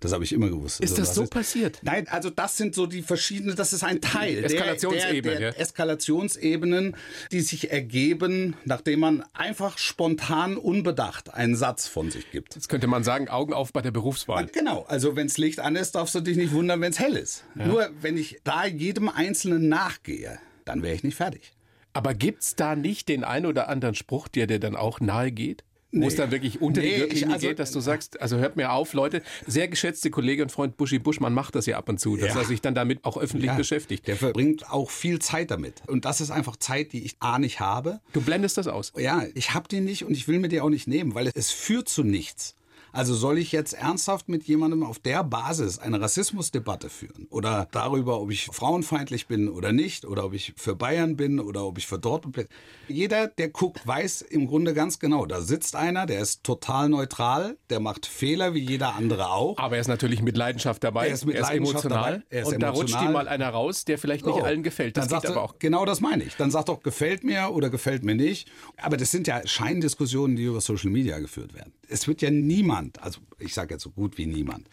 Das 0.00 0.12
habe 0.12 0.24
ich 0.24 0.32
immer 0.32 0.48
gewusst. 0.48 0.80
Ist 0.80 0.92
also, 0.92 1.02
das 1.02 1.14
so 1.14 1.22
ist, 1.24 1.30
passiert? 1.30 1.78
Nein, 1.82 2.08
also 2.08 2.30
das 2.30 2.56
sind 2.56 2.74
so 2.74 2.86
die 2.86 3.02
verschiedenen, 3.02 3.54
das 3.54 3.74
ist 3.74 3.84
ein 3.84 4.00
Teil 4.00 4.42
Eskalationsebenen, 4.42 5.22
der, 5.22 5.38
der, 5.38 5.52
der 5.52 5.60
Eskalationsebenen, 5.60 6.96
die 7.30 7.40
sich 7.42 7.70
ergeben, 7.70 8.56
nachdem 8.64 9.00
man 9.00 9.24
einfach 9.34 9.76
spontan 9.76 10.56
unbedacht 10.56 11.34
einen 11.34 11.54
Satz 11.54 11.86
von 11.86 12.10
sich 12.10 12.30
gibt. 12.30 12.54
Jetzt 12.54 12.68
könnte 12.70 12.86
man 12.86 13.04
sagen, 13.04 13.28
Augen 13.28 13.52
auf 13.52 13.72
bei 13.74 13.82
der 13.82 13.90
Berufswahl. 13.90 14.46
Genau, 14.46 14.84
also 14.88 15.16
wenn 15.16 15.26
es 15.26 15.36
Licht 15.36 15.60
an 15.60 15.76
ist, 15.76 15.94
darfst 15.94 16.14
du 16.14 16.20
dich 16.20 16.38
nicht 16.38 16.52
wundern, 16.52 16.80
wenn 16.80 16.92
es 16.92 16.98
hell 16.98 17.16
ist. 17.16 17.44
Ja. 17.54 17.66
Nur 17.66 17.90
wenn 18.00 18.16
ich 18.16 18.40
da 18.42 18.64
jedem 18.64 19.10
Einzelnen 19.10 19.68
nachgehe, 19.68 20.38
dann 20.64 20.82
wäre 20.82 20.94
ich 20.94 21.04
nicht 21.04 21.16
fertig. 21.16 21.52
Aber 21.92 22.14
gibt 22.14 22.42
es 22.42 22.56
da 22.56 22.76
nicht 22.76 23.08
den 23.08 23.24
einen 23.24 23.46
oder 23.46 23.68
anderen 23.68 23.94
Spruch, 23.94 24.28
der 24.28 24.46
dir 24.46 24.60
dann 24.60 24.76
auch 24.76 25.00
nahe 25.00 25.32
geht? 25.32 25.64
Nee. 25.92 26.04
Wo 26.04 26.08
es 26.08 26.14
dann 26.14 26.30
wirklich 26.30 26.60
unter 26.60 26.80
nee, 26.80 26.90
die 26.90 26.96
Gürtellinie 27.00 27.34
also, 27.34 27.48
geht, 27.48 27.58
dass 27.58 27.72
du 27.72 27.80
sagst, 27.80 28.20
also 28.20 28.36
hört 28.36 28.56
mir 28.56 28.72
auf, 28.72 28.92
Leute, 28.92 29.22
sehr 29.46 29.66
geschätzte 29.66 30.10
Kollege 30.10 30.42
und 30.42 30.52
Freund 30.52 30.76
Buschi 30.76 31.00
Buschmann 31.00 31.34
macht 31.34 31.56
das 31.56 31.66
ja 31.66 31.78
ab 31.78 31.88
und 31.88 31.98
zu, 31.98 32.16
dass 32.16 32.34
ja. 32.34 32.40
er 32.40 32.44
sich 32.44 32.60
dann 32.60 32.74
damit 32.74 33.04
auch 33.04 33.16
öffentlich 33.16 33.48
ja, 33.48 33.56
beschäftigt. 33.56 34.06
Der 34.06 34.16
verbringt 34.16 34.70
auch 34.70 34.90
viel 34.90 35.18
Zeit 35.18 35.50
damit. 35.50 35.82
Und 35.88 36.04
das 36.04 36.20
ist 36.20 36.30
einfach 36.30 36.56
Zeit, 36.56 36.92
die 36.92 37.04
ich 37.04 37.16
A 37.18 37.38
nicht 37.38 37.58
habe. 37.58 38.00
Du 38.12 38.20
blendest 38.20 38.56
das 38.56 38.68
aus? 38.68 38.92
Ja, 38.96 39.24
ich 39.34 39.52
habe 39.52 39.68
die 39.68 39.80
nicht 39.80 40.04
und 40.04 40.12
ich 40.12 40.28
will 40.28 40.38
mir 40.38 40.48
die 40.48 40.60
auch 40.60 40.70
nicht 40.70 40.86
nehmen, 40.86 41.14
weil 41.14 41.30
es 41.34 41.50
führt 41.50 41.88
zu 41.88 42.04
nichts. 42.04 42.54
Also 42.92 43.14
soll 43.14 43.38
ich 43.38 43.52
jetzt 43.52 43.72
ernsthaft 43.72 44.28
mit 44.28 44.44
jemandem 44.44 44.82
auf 44.82 44.98
der 44.98 45.22
Basis 45.24 45.78
eine 45.78 46.00
Rassismusdebatte 46.00 46.88
führen? 46.88 47.26
Oder 47.30 47.68
darüber, 47.70 48.20
ob 48.20 48.30
ich 48.30 48.46
frauenfeindlich 48.46 49.26
bin 49.26 49.48
oder 49.48 49.72
nicht? 49.72 50.04
Oder 50.04 50.24
ob 50.24 50.34
ich 50.34 50.54
für 50.56 50.74
Bayern 50.74 51.16
bin 51.16 51.40
oder 51.40 51.64
ob 51.64 51.78
ich 51.78 51.86
für 51.86 51.98
Dortmund 51.98 52.36
bin? 52.36 52.46
Jeder, 52.88 53.28
der 53.28 53.48
guckt, 53.50 53.86
weiß 53.86 54.22
im 54.22 54.46
Grunde 54.46 54.74
ganz 54.74 54.98
genau, 54.98 55.26
da 55.26 55.40
sitzt 55.40 55.76
einer, 55.76 56.06
der 56.06 56.20
ist 56.20 56.42
total 56.44 56.88
neutral, 56.88 57.56
der 57.70 57.80
macht 57.80 58.06
Fehler 58.06 58.54
wie 58.54 58.60
jeder 58.60 58.94
andere 58.94 59.30
auch. 59.30 59.58
Aber 59.58 59.76
er 59.76 59.80
ist 59.80 59.88
natürlich 59.88 60.22
mit 60.22 60.36
Leidenschaft 60.36 60.82
dabei. 60.82 61.08
Er 61.08 61.14
ist, 61.14 61.26
mit 61.26 61.36
er 61.36 61.42
ist 61.42 61.50
emotional. 61.50 62.12
Dabei. 62.12 62.22
Er 62.30 62.42
ist 62.42 62.48
und 62.48 62.54
emotional. 62.54 62.72
da 62.72 62.80
rutscht 62.80 63.02
ihm 63.02 63.12
mal 63.12 63.28
einer 63.28 63.48
raus, 63.50 63.84
der 63.84 63.98
vielleicht 63.98 64.26
nicht 64.26 64.34
oh. 64.34 64.42
allen 64.42 64.62
gefällt. 64.62 64.96
Das 64.96 65.08
Dann 65.08 65.20
geht 65.20 65.30
aber 65.30 65.42
auch. 65.42 65.58
Genau 65.58 65.84
das 65.84 66.00
meine 66.00 66.24
ich. 66.24 66.36
Dann 66.36 66.50
sagt 66.50 66.68
doch, 66.68 66.82
gefällt 66.82 67.24
mir 67.24 67.50
oder 67.52 67.70
gefällt 67.70 68.04
mir 68.04 68.14
nicht. 68.14 68.48
Aber 68.76 68.96
das 68.96 69.10
sind 69.10 69.26
ja 69.26 69.46
Scheindiskussionen, 69.46 70.36
die 70.36 70.44
über 70.44 70.60
Social 70.60 70.90
Media 70.90 71.18
geführt 71.18 71.54
werden. 71.54 71.72
Es 71.88 72.08
wird 72.08 72.22
ja 72.22 72.30
niemand 72.30 72.79
niemand, 72.80 73.02
also 73.02 73.20
ich 73.38 73.54
sage 73.54 73.74
jetzt 73.74 73.82
so 73.82 73.90
gut 73.90 74.18
wie 74.18 74.26
niemand, 74.26 74.68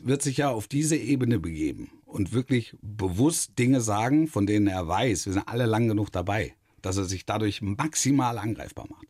wird 0.00 0.22
sich 0.22 0.38
ja 0.38 0.50
auf 0.50 0.68
diese 0.68 0.96
Ebene 0.96 1.38
begeben 1.38 1.90
und 2.06 2.32
wirklich 2.32 2.76
bewusst 2.80 3.58
Dinge 3.58 3.80
sagen, 3.80 4.28
von 4.28 4.46
denen 4.46 4.66
er 4.66 4.86
weiß, 4.86 5.26
wir 5.26 5.32
sind 5.32 5.48
alle 5.48 5.66
lang 5.66 5.88
genug 5.88 6.10
dabei, 6.10 6.54
dass 6.82 6.96
er 6.96 7.04
sich 7.04 7.26
dadurch 7.26 7.62
maximal 7.62 8.38
angreifbar 8.38 8.86
macht. 8.88 9.06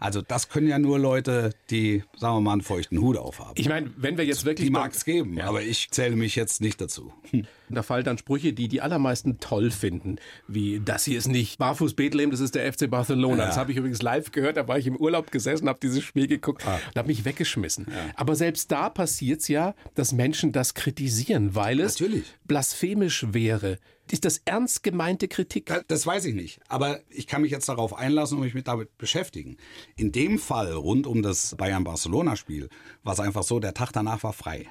Also 0.00 0.22
das 0.22 0.48
können 0.48 0.68
ja 0.68 0.78
nur 0.78 0.98
Leute, 0.98 1.50
die, 1.70 2.04
sagen 2.16 2.36
wir 2.36 2.40
mal, 2.40 2.52
einen 2.52 2.62
feuchten 2.62 3.00
Hut 3.00 3.16
aufhaben. 3.16 3.54
Ich 3.56 3.68
meine, 3.68 3.90
wenn 3.96 4.16
wir 4.16 4.24
jetzt 4.24 4.44
wirklich... 4.44 4.66
Die 4.66 4.72
mag 4.72 4.92
es 4.92 5.04
geben, 5.04 5.36
ja. 5.36 5.46
aber 5.46 5.62
ich 5.62 5.90
zähle 5.90 6.16
mich 6.16 6.36
jetzt 6.36 6.60
nicht 6.60 6.80
dazu. 6.80 7.12
Da 7.70 7.82
fallen 7.82 8.04
dann 8.04 8.16
Sprüche, 8.16 8.54
die 8.54 8.66
die 8.66 8.80
allermeisten 8.80 9.40
toll 9.40 9.70
finden, 9.70 10.16
wie 10.46 10.80
das 10.82 11.04
hier 11.04 11.18
ist 11.18 11.28
nicht 11.28 11.58
Barfuß 11.58 11.92
Bethlehem, 11.92 12.30
das 12.30 12.40
ist 12.40 12.54
der 12.54 12.72
FC 12.72 12.88
Barcelona. 12.88 13.42
Ja. 13.42 13.46
Das 13.46 13.58
habe 13.58 13.72
ich 13.72 13.76
übrigens 13.76 14.00
live 14.00 14.30
gehört, 14.30 14.56
da 14.56 14.66
war 14.68 14.78
ich 14.78 14.86
im 14.86 14.96
Urlaub 14.96 15.30
gesessen, 15.30 15.68
habe 15.68 15.78
dieses 15.82 16.02
Spiel 16.02 16.26
geguckt 16.26 16.66
ah. 16.66 16.80
und 16.88 16.96
habe 16.96 17.08
mich 17.08 17.26
weggeschmissen. 17.26 17.86
Ja. 17.90 17.96
Aber 18.14 18.36
selbst 18.36 18.72
da 18.72 18.88
passiert 18.88 19.42
es 19.42 19.48
ja, 19.48 19.74
dass 19.94 20.12
Menschen 20.12 20.52
das 20.52 20.72
kritisieren, 20.72 21.54
weil 21.54 21.80
es 21.80 22.00
Natürlich. 22.00 22.24
blasphemisch 22.46 23.26
wäre. 23.32 23.76
Ist 24.12 24.24
das 24.24 24.40
ernst 24.44 24.82
gemeinte 24.82 25.28
Kritik? 25.28 25.72
Das 25.88 26.06
weiß 26.06 26.24
ich 26.24 26.34
nicht. 26.34 26.60
Aber 26.68 27.00
ich 27.10 27.26
kann 27.26 27.42
mich 27.42 27.50
jetzt 27.50 27.68
darauf 27.68 27.94
einlassen 27.94 28.38
und 28.38 28.44
mich 28.44 28.54
mit 28.54 28.68
damit 28.68 28.96
beschäftigen. 28.98 29.56
In 29.96 30.12
dem 30.12 30.38
Fall 30.38 30.72
rund 30.72 31.06
um 31.06 31.22
das 31.22 31.54
Bayern-Barcelona-Spiel 31.56 32.68
war 33.02 33.12
es 33.12 33.20
einfach 33.20 33.42
so, 33.42 33.60
der 33.60 33.74
Tag 33.74 33.92
danach 33.92 34.22
war 34.22 34.32
frei. 34.32 34.66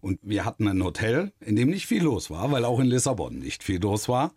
Und 0.00 0.18
wir 0.22 0.44
hatten 0.44 0.66
ein 0.66 0.82
Hotel, 0.82 1.32
in 1.40 1.56
dem 1.56 1.68
nicht 1.68 1.86
viel 1.86 2.02
los 2.02 2.30
war, 2.30 2.50
weil 2.52 2.64
auch 2.64 2.80
in 2.80 2.86
Lissabon 2.86 3.38
nicht 3.38 3.62
viel 3.62 3.80
los 3.80 4.08
war. 4.08 4.32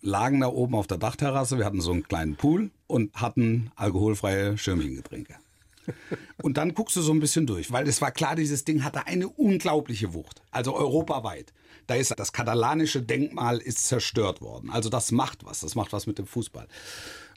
Lagen 0.00 0.40
da 0.40 0.48
oben 0.48 0.74
auf 0.74 0.86
der 0.86 0.98
Dachterrasse, 0.98 1.58
wir 1.58 1.64
hatten 1.64 1.80
so 1.80 1.92
einen 1.92 2.08
kleinen 2.08 2.36
Pool 2.36 2.70
und 2.86 3.14
hatten 3.14 3.70
alkoholfreie 3.76 4.56
Schirmchengetränke. 4.56 5.36
Und 6.42 6.56
dann 6.56 6.74
guckst 6.74 6.96
du 6.96 7.02
so 7.02 7.12
ein 7.12 7.20
bisschen 7.20 7.46
durch, 7.46 7.72
weil 7.72 7.88
es 7.88 8.00
war 8.00 8.10
klar, 8.10 8.36
dieses 8.36 8.64
Ding 8.64 8.84
hatte 8.84 9.06
eine 9.06 9.28
unglaubliche 9.28 10.14
Wucht, 10.14 10.42
also 10.50 10.74
europaweit. 10.74 11.52
Da 11.86 11.94
ist 11.94 12.12
das 12.18 12.32
katalanische 12.32 13.02
Denkmal 13.02 13.58
ist 13.58 13.86
zerstört 13.86 14.40
worden. 14.40 14.70
Also 14.70 14.88
das 14.88 15.12
macht 15.12 15.44
was, 15.44 15.60
das 15.60 15.74
macht 15.74 15.92
was 15.92 16.06
mit 16.06 16.18
dem 16.18 16.26
Fußball. 16.26 16.66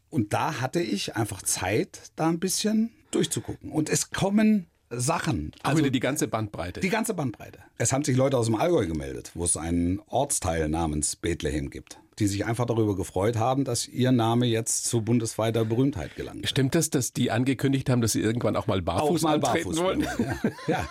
Und 0.10 0.34
da 0.34 0.62
hatte 0.62 0.82
ich 0.82 1.16
einfach 1.16 1.42
Zeit, 1.42 2.12
da 2.16 2.30
ein 2.30 2.40
bisschen 2.40 2.92
durchzugucken. 3.12 3.72
Und 3.72 3.90
es 3.90 4.12
kommen 4.12 4.68
Sachen. 4.90 5.52
Also 5.64 5.90
die 5.90 6.00
ganze 6.00 6.28
Bandbreite. 6.28 6.80
Die 6.80 6.90
ganze 6.90 7.14
Bandbreite. 7.14 7.60
Es 7.78 7.92
haben 7.92 8.04
sich 8.04 8.16
Leute 8.16 8.38
aus 8.38 8.46
dem 8.46 8.56
Allgäu 8.56 8.88
gemeldet, 8.88 9.32
wo 9.34 9.44
es 9.44 9.58
einen 9.58 10.00
Ortsteil 10.08 10.70
namens 10.70 11.16
Bethlehem 11.16 11.70
gibt. 11.70 12.00
Die 12.20 12.28
sich 12.28 12.46
einfach 12.46 12.66
darüber 12.66 12.96
gefreut 12.96 13.38
haben, 13.38 13.66
dass 13.66 13.88
ihr 13.88 14.12
Name 14.12 14.46
jetzt 14.46 14.86
zu 14.86 15.02
bundesweiter 15.02 15.66
Berühmtheit 15.66 16.16
gelangt. 16.16 16.48
Stimmt 16.48 16.76
das, 16.76 16.90
dass 16.90 17.14
die 17.14 17.32
angekündigt 17.32 17.90
haben, 17.90 18.02
dass 18.02 18.14
sie 18.14 18.22
irgendwann 18.22 18.56
auch 18.56 18.68
mal 18.68 18.82
barfuß 18.82 19.24
auch 19.24 19.30
mal 19.30 19.36
antreten 19.36 19.70
barfuß 19.70 19.84
wollen? 19.84 20.02
Ja, 20.02 20.52
ja. 20.68 20.88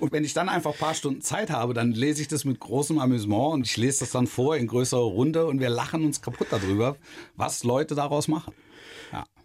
Und 0.00 0.12
wenn 0.12 0.24
ich 0.24 0.34
dann 0.34 0.48
einfach 0.48 0.72
ein 0.72 0.78
paar 0.78 0.94
Stunden 0.94 1.20
Zeit 1.20 1.50
habe, 1.50 1.74
dann 1.74 1.92
lese 1.92 2.22
ich 2.22 2.28
das 2.28 2.44
mit 2.44 2.60
großem 2.60 2.98
Amüsement 2.98 3.54
und 3.54 3.66
ich 3.66 3.76
lese 3.76 4.00
das 4.00 4.12
dann 4.12 4.26
vor 4.26 4.56
in 4.56 4.66
größerer 4.66 5.00
Runde 5.00 5.46
und 5.46 5.60
wir 5.60 5.70
lachen 5.70 6.04
uns 6.04 6.22
kaputt 6.22 6.48
darüber, 6.50 6.96
was 7.36 7.64
Leute 7.64 7.94
daraus 7.94 8.28
machen. 8.28 8.52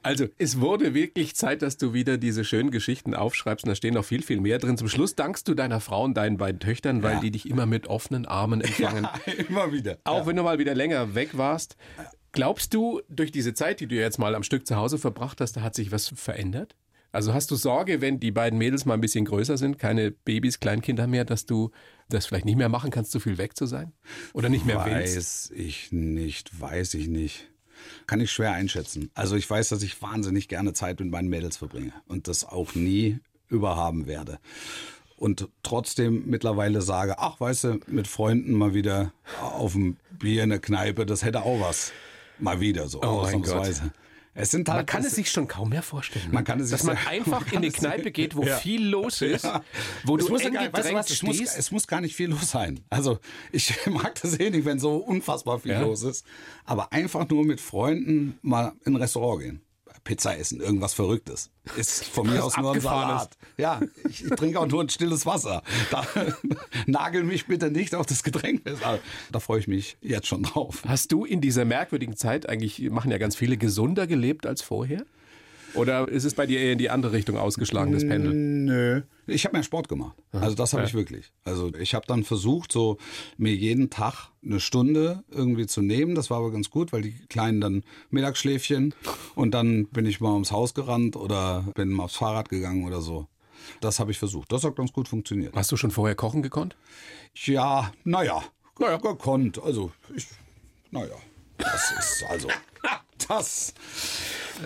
Ja. 0.03 0.09
Also, 0.09 0.27
es 0.37 0.59
wurde 0.59 0.93
wirklich 0.93 1.35
Zeit, 1.35 1.61
dass 1.61 1.77
du 1.77 1.93
wieder 1.93 2.17
diese 2.17 2.43
schönen 2.45 2.71
Geschichten 2.71 3.13
aufschreibst. 3.15 3.65
Und 3.65 3.69
da 3.69 3.75
stehen 3.75 3.93
noch 3.93 4.05
viel, 4.05 4.21
viel 4.21 4.39
mehr 4.41 4.59
drin. 4.59 4.77
Zum 4.77 4.87
Schluss 4.89 5.15
dankst 5.15 5.47
du 5.47 5.53
deiner 5.53 5.79
Frau 5.79 6.03
und 6.03 6.15
deinen 6.15 6.37
beiden 6.37 6.59
Töchtern, 6.59 7.03
weil 7.03 7.13
Ja. 7.15 7.19
die 7.21 7.31
dich 7.31 7.49
immer 7.49 7.65
mit 7.65 7.87
offenen 7.87 8.25
Armen 8.25 8.61
empfangen. 8.61 9.07
immer 9.49 9.71
wieder. 9.71 9.97
Auch 10.03 10.19
ja. 10.19 10.25
wenn 10.27 10.35
du 10.35 10.43
mal 10.43 10.59
wieder 10.59 10.75
länger 10.75 11.15
weg 11.15 11.37
warst. 11.37 11.77
Glaubst 12.31 12.73
du, 12.73 13.01
durch 13.09 13.31
diese 13.31 13.53
Zeit, 13.53 13.79
die 13.79 13.87
du 13.87 13.95
jetzt 13.95 14.17
mal 14.17 14.33
am 14.35 14.43
Stück 14.43 14.65
zu 14.67 14.75
Hause 14.75 14.97
verbracht 14.97 15.39
hast, 15.39 15.55
da 15.57 15.61
hat 15.61 15.75
sich 15.75 15.91
was 15.91 16.09
verändert? 16.15 16.75
Also 17.11 17.31
hast 17.35 17.51
du 17.51 17.55
Sorge, 17.55 18.01
wenn 18.01 18.19
die 18.19 18.31
beiden 18.31 18.57
Mädels 18.57 18.85
mal 18.85 18.95
ein 18.95 19.01
bisschen 19.01 19.25
größer 19.25 19.55
sind, 19.55 19.77
keine 19.77 20.09
Babys, 20.09 20.59
Kleinkinder 20.59 21.05
mehr, 21.05 21.25
dass 21.25 21.45
du 21.45 21.69
das 22.09 22.25
vielleicht 22.25 22.45
nicht 22.45 22.55
mehr 22.57 22.69
machen 22.69 22.89
kannst, 22.89 23.11
so 23.11 23.19
viel 23.19 23.37
weg 23.37 23.55
zu 23.55 23.67
sein? 23.67 23.93
Oder 24.33 24.49
nicht 24.49 24.65
mehr 24.65 24.83
willst? 24.83 25.15
Weiß 25.15 25.51
ich 25.55 25.91
nicht, 25.91 26.59
weiß 26.59 26.95
ich 26.95 27.07
nicht. 27.07 27.51
Kann 28.07 28.19
ich 28.19 28.31
schwer 28.31 28.53
einschätzen. 28.53 29.09
Also 29.13 29.35
ich 29.35 29.49
weiß, 29.49 29.69
dass 29.69 29.83
ich 29.83 30.01
wahnsinnig 30.01 30.47
gerne 30.47 30.73
Zeit 30.73 30.99
mit 30.99 31.11
meinen 31.11 31.29
Mädels 31.29 31.57
verbringe 31.57 31.93
und 32.07 32.27
das 32.27 32.45
auch 32.45 32.75
nie 32.75 33.19
überhaben 33.49 34.07
werde. 34.07 34.39
Und 35.17 35.47
trotzdem 35.61 36.23
mittlerweile 36.25 36.81
sage, 36.81 37.19
ach, 37.19 37.39
weißt 37.39 37.63
du, 37.63 37.79
mit 37.87 38.07
Freunden 38.07 38.53
mal 38.53 38.73
wieder 38.73 39.13
auf 39.41 39.73
dem 39.73 39.97
Bier 40.19 40.43
in 40.43 40.49
der 40.49 40.59
Kneipe, 40.59 41.05
das 41.05 41.23
hätte 41.23 41.43
auch 41.43 41.61
was. 41.61 41.91
Mal 42.39 42.59
wieder 42.59 42.89
so, 42.89 43.01
Oh 43.01 43.21
ausnahmsweise. 43.21 43.93
Es 44.35 44.49
sind 44.51 44.67
halt 44.67 44.77
Man 44.79 44.85
kann 44.87 45.03
es 45.05 45.13
sich 45.15 45.29
schon 45.29 45.47
kaum 45.47 45.69
mehr 45.69 45.83
vorstellen. 45.83 46.29
Man 46.31 46.43
kann 46.43 46.59
es 46.59 46.69
sich 46.69 46.77
Dass 46.77 46.83
man 46.85 46.97
einfach 47.07 47.45
in 47.51 47.57
eine 47.57 47.67
es 47.67 47.73
Kneipe 47.73 48.11
geht, 48.11 48.35
wo 48.35 48.43
Ja. 48.43 48.57
viel 48.57 48.83
los 48.87 49.21
ist, 49.21 49.47
wo 50.05 50.17
es 50.17 50.25
du 50.25 50.31
muss, 50.31 50.41
ja 50.41 50.47
eng 50.47 50.53
gar, 50.55 50.63
weißt 50.63 50.73
du 50.73 50.77
gedrängt 50.77 50.97
was, 50.97 51.09
es, 51.11 51.21
muss, 51.23 51.39
es 51.39 51.71
muss 51.71 51.87
gar 51.87 52.01
nicht 52.01 52.15
viel 52.15 52.29
los 52.29 52.49
sein. 52.49 52.79
Also 52.89 53.19
ich 53.51 53.73
mag 53.87 54.19
das 54.21 54.39
eh 54.39 54.49
nicht, 54.49 54.65
wenn 54.65 54.79
so 54.79 54.97
unfassbar 54.97 55.59
viel 55.59 55.71
Ja. 55.73 55.81
los 55.81 56.01
ist. 56.03 56.25
Aber 56.65 56.91
einfach 56.91 57.29
nur 57.29 57.45
mit 57.45 57.61
Freunden 57.61 58.39
mal 58.41 58.73
in 58.85 58.93
ein 58.93 59.01
Restaurant 59.01 59.41
gehen. 59.43 59.61
Pizza 60.03 60.37
essen, 60.37 60.59
irgendwas 60.59 60.93
Verrücktes. 60.93 61.49
Ist 61.77 62.05
von 62.05 62.27
mir 62.27 62.43
aus 62.43 62.57
nur 62.57 62.73
ein. 62.73 62.81
Salat. 62.81 63.37
Ja, 63.57 63.81
ich 64.09 64.23
trinke 64.35 64.59
auch 64.59 64.67
nur 64.67 64.83
ein 64.83 64.89
stilles 64.89 65.25
Wasser. 65.25 65.63
Da, 65.91 66.05
nagel 66.85 67.23
mich 67.23 67.47
bitte 67.47 67.71
nicht 67.71 67.95
auf 67.95 68.05
das 68.05 68.23
Getränk 68.23 68.63
Da 69.31 69.39
freue 69.39 69.59
ich 69.59 69.67
mich 69.67 69.97
jetzt 70.01 70.27
schon 70.27 70.43
drauf. 70.43 70.83
Hast 70.87 71.11
du 71.11 71.25
in 71.25 71.41
dieser 71.41 71.65
merkwürdigen 71.65 72.17
Zeit 72.17 72.49
eigentlich, 72.49 72.89
machen 72.89 73.11
ja 73.11 73.17
ganz 73.17 73.35
viele, 73.35 73.57
gesunder 73.57 74.07
gelebt 74.07 74.45
als 74.45 74.61
vorher? 74.61 75.05
Oder 75.75 76.07
ist 76.07 76.23
es 76.23 76.33
bei 76.33 76.45
dir 76.45 76.59
eher 76.59 76.73
in 76.73 76.77
die 76.77 76.89
andere 76.89 77.13
Richtung 77.13 77.37
ausgeschlagen, 77.37 77.91
das 77.93 78.07
Pendel? 78.07 78.33
Nö. 78.33 79.01
Ich 79.27 79.45
habe 79.45 79.55
mehr 79.55 79.63
Sport 79.63 79.87
gemacht. 79.87 80.15
Also 80.31 80.55
das 80.55 80.73
habe 80.73 80.83
ich 80.83 80.93
wirklich. 80.93 81.31
Also 81.45 81.73
ich 81.75 81.95
habe 81.95 82.05
dann 82.07 82.23
versucht, 82.23 82.71
so 82.71 82.97
mir 83.37 83.55
jeden 83.55 83.89
Tag 83.89 84.29
eine 84.43 84.59
Stunde 84.59 85.23
irgendwie 85.31 85.65
zu 85.65 85.81
nehmen. 85.81 86.15
Das 86.15 86.29
war 86.29 86.39
aber 86.39 86.51
ganz 86.51 86.69
gut, 86.69 86.91
weil 86.91 87.01
die 87.01 87.13
Kleinen 87.29 87.61
dann 87.61 87.83
Mittagsschläfchen 88.09 88.93
und 89.35 89.53
dann 89.53 89.85
bin 89.87 90.05
ich 90.05 90.19
mal 90.19 90.33
ums 90.33 90.51
Haus 90.51 90.73
gerannt 90.73 91.15
oder 91.15 91.65
bin 91.75 91.89
mal 91.89 92.03
aufs 92.03 92.17
Fahrrad 92.17 92.49
gegangen 92.49 92.85
oder 92.85 93.01
so. 93.01 93.27
Das 93.79 93.99
habe 93.99 94.11
ich 94.11 94.19
versucht. 94.19 94.51
Das 94.51 94.63
hat 94.63 94.75
ganz 94.75 94.91
gut 94.91 95.07
funktioniert. 95.07 95.55
Hast 95.55 95.71
du 95.71 95.77
schon 95.77 95.91
vorher 95.91 96.15
kochen 96.15 96.41
gekonnt? 96.41 96.75
Ja, 97.33 97.91
naja, 98.03 98.43
naja, 98.79 98.97
gekonnt. 98.97 99.61
Also 99.63 99.91
ich, 100.13 100.27
naja, 100.91 101.15
das 101.57 101.93
ist 101.97 102.25
also 102.29 102.49
das. 103.27 103.73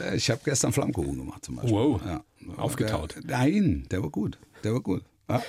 Äh, 0.03 0.15
Ich 0.15 0.29
habe 0.29 0.41
gestern 0.43 0.73
Flammkuchen 0.73 1.17
gemacht 1.17 1.45
zum 1.45 1.55
Beispiel. 1.57 1.73
Wow. 1.73 2.01
Ja. 2.05 2.23
Aufgetaut. 2.57 3.15
Der, 3.15 3.37
nein, 3.39 3.85
der 3.91 4.01
war 4.03 4.09
gut. 4.09 4.37
Der 4.63 4.73
war 4.73 4.81
gut. 4.81 5.03
Ja. 5.29 5.41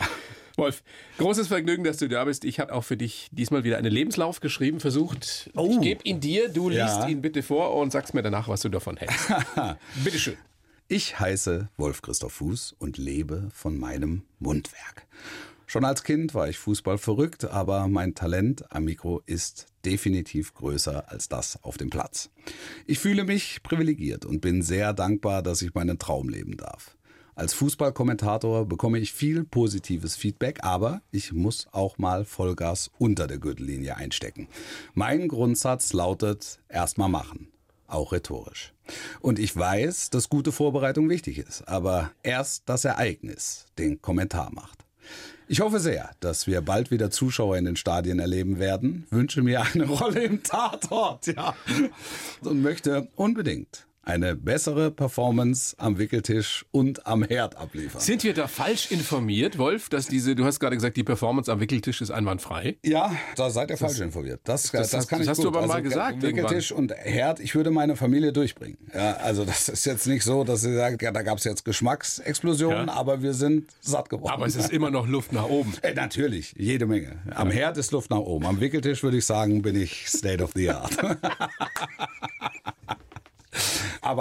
Wolf, 0.57 0.83
großes 1.19 1.47
Vergnügen, 1.47 1.85
dass 1.85 1.99
du 1.99 2.09
da 2.09 2.25
bist. 2.25 2.45
Ich 2.45 2.59
habe 2.59 2.73
auch 2.75 2.83
für 2.83 2.97
dich 2.97 3.29
diesmal 3.31 3.63
wieder 3.63 3.79
einen 3.79 3.93
Lebenslauf 3.93 4.41
geschrieben, 4.41 4.81
versucht. 4.81 5.51
Oh. 5.55 5.71
Ich 5.71 5.81
gebe 5.81 6.03
ihn 6.03 6.19
dir, 6.19 6.49
du 6.49 6.69
Ja. 6.71 6.85
liest 6.99 7.09
ihn 7.09 7.23
bitte 7.23 7.45
vor 7.45 7.77
und 7.77 7.93
sagst 7.93 8.13
mir 8.13 8.23
danach, 8.23 8.49
was 8.49 8.63
du 8.63 8.69
davon 8.69 8.97
hältst. 8.97 9.29
Bitteschön. 10.05 10.37
Ich 10.89 11.21
heiße 11.21 11.69
Wolf 11.77 12.03
Christoph 12.03 12.33
Fuß 12.33 12.75
und 12.81 12.99
lebe 12.99 13.51
von 13.55 13.79
meinem 13.79 14.23
Mundwerk. 14.41 15.07
Schon 15.71 15.85
als 15.85 16.03
Kind 16.03 16.33
war 16.33 16.49
ich 16.49 16.57
Fußball 16.57 16.97
verrückt, 16.97 17.45
aber 17.45 17.89
mein 17.89 18.15
Talent 18.15 18.65
am 18.73 18.85
Mikro 18.85 19.21
ist 19.27 19.67
definitiv 19.85 20.55
größer 20.55 21.13
als 21.13 21.29
das 21.29 21.63
auf 21.63 21.77
dem 21.77 21.91
Platz. 21.91 22.31
Ich 22.87 22.99
fühle 22.99 23.25
mich 23.25 23.63
privilegiert 23.63 24.25
und 24.25 24.41
bin 24.41 24.63
sehr 24.63 24.95
dankbar, 24.95 25.43
dass 25.43 25.61
ich 25.61 25.75
meinen 25.75 25.99
Traum 25.99 26.31
leben 26.31 26.57
darf. 26.57 26.97
Als 27.35 27.53
Fußballkommentator 27.53 28.65
bekomme 28.65 28.99
ich 28.99 29.13
viel 29.13 29.45
positives 29.45 30.17
Feedback, 30.17 30.65
aber 30.65 31.03
ich 31.11 31.35
muss 31.35 31.69
auch 31.71 31.99
mal 31.99 32.25
Vollgas 32.25 32.91
unter 32.97 33.27
der 33.27 33.37
Gürtellinie 33.37 33.99
einstecken. 33.99 34.49
Mein 34.95 35.29
Grundsatz 35.29 35.93
lautet 35.93 36.61
erstmal 36.71 37.11
machen 37.11 37.49
auch 37.89 38.13
rhetorisch. 38.13 38.75
Und 39.21 39.39
ich 39.39 39.57
weiß, 39.57 40.11
dass 40.11 40.29
gute 40.29 40.53
Vorbereitung 40.53 41.09
wichtig 41.09 41.39
ist, 41.39 41.67
aber 41.67 42.11
erst 42.23 42.65
das 42.67 42.85
Ereignis 42.85 43.65
den 43.79 44.03
Kommentar 44.03 44.53
macht. 44.53 44.85
Ich 45.51 45.61
hoffe 45.61 45.81
sehr, 45.81 46.11
dass 46.21 46.47
wir 46.47 46.61
bald 46.61 46.91
wieder 46.91 47.11
Zuschauer 47.11 47.57
in 47.57 47.65
den 47.65 47.77
Stadien 47.77 48.19
erleben 48.19 48.59
werden, 48.59 49.07
wünsche 49.09 49.41
mir 49.41 49.63
eine 49.63 49.85
Rolle 49.89 50.23
im 50.23 50.43
Tatort, 50.43 51.27
ja, 51.27 51.55
und 52.43 52.61
möchte 52.61 53.09
unbedingt 53.17 53.88
eine 54.09 54.35
bessere 54.35 54.91
Performance 54.91 55.75
am 55.79 55.99
Wickeltisch 55.99 56.65
und 56.71 57.07
am 57.07 57.23
Herd 57.23 57.57
abliefern. 57.57 58.01
Sind 58.01 58.25
wir 58.25 58.33
da 58.33 58.47
falsch 58.49 58.91
informiert, 58.91 59.59
Wolf, 59.59 59.89
dass 59.91 60.07
diese, 60.07 60.35
du 60.35 60.45
hast 60.47 60.61
gerade 60.61 60.77
gesagt, 60.77 60.97
die 60.97 61.05
Performance 61.05 61.53
am 61.53 61.61
Wickeltisch 61.61 62.01
ist 62.01 62.11
einwandfrei? 62.11 62.79
Ja, 62.85 63.13
da 63.37 63.51
seid 63.51 63.71
ihr 63.71 63.77
falsch 63.77 64.01
informiert. 64.01 64.41
Das, 64.45 64.71
das, 64.71 64.91
das- 64.91 65.07
kann 65.09 65.19
das 65.19 65.27
ich 65.27 65.31
hast 65.31 65.37
gut. 65.37 65.45
du 65.45 65.49
aber 65.51 65.67
mal 65.67 65.75
also, 65.75 65.83
gesagt 65.89 66.23
Wickeltisch 66.23 66.73
und 66.73 66.93
Herd, 66.93 67.39
ich 67.41 67.55
würde 67.55 67.71
meine 67.71 67.97
Familie 67.97 68.33
durchbringen. 68.33 68.79
Ja, 68.95 69.15
also 69.19 69.45
das 69.45 69.69
ist 69.69 69.85
jetzt 69.85 70.07
nicht 70.07 70.25
so, 70.25 70.43
dass 70.43 70.63
sie 70.63 70.75
sagt, 70.75 71.03
ja, 71.03 71.11
da 71.13 71.23
gab 71.23 71.37
es 71.39 71.45
jetzt 71.45 71.65
Geschmacksexplosionen, 71.67 72.87
Ja. 72.87 72.95
aber 72.95 73.23
wir 73.23 73.35
sind 73.35 73.71
satt 73.81 74.09
geworden. 74.09 74.33
Aber 74.33 74.47
es 74.47 74.57
ist 74.57 74.73
immer 74.73 74.91
noch 74.91 75.07
Luft 75.07 75.33
nach 75.33 75.45
oben. 75.49 75.75
Äh, 75.83 75.93
natürlich, 75.93 76.55
jede 76.57 76.87
Menge. 76.87 77.17
Am 77.35 77.51
Herd 77.51 77.77
ist 77.77 77.93
Luft 77.93 78.09
nach 78.11 78.19
oben. 78.19 78.47
Am 78.47 78.59
Wickeltisch 78.61 79.03
würde 79.03 79.19
ich 79.19 79.27
sagen, 79.27 79.61
bin 79.61 79.77
ich 79.81 80.09
State 80.09 80.43
of 80.43 80.53
the 80.55 80.71
Art. 80.71 80.97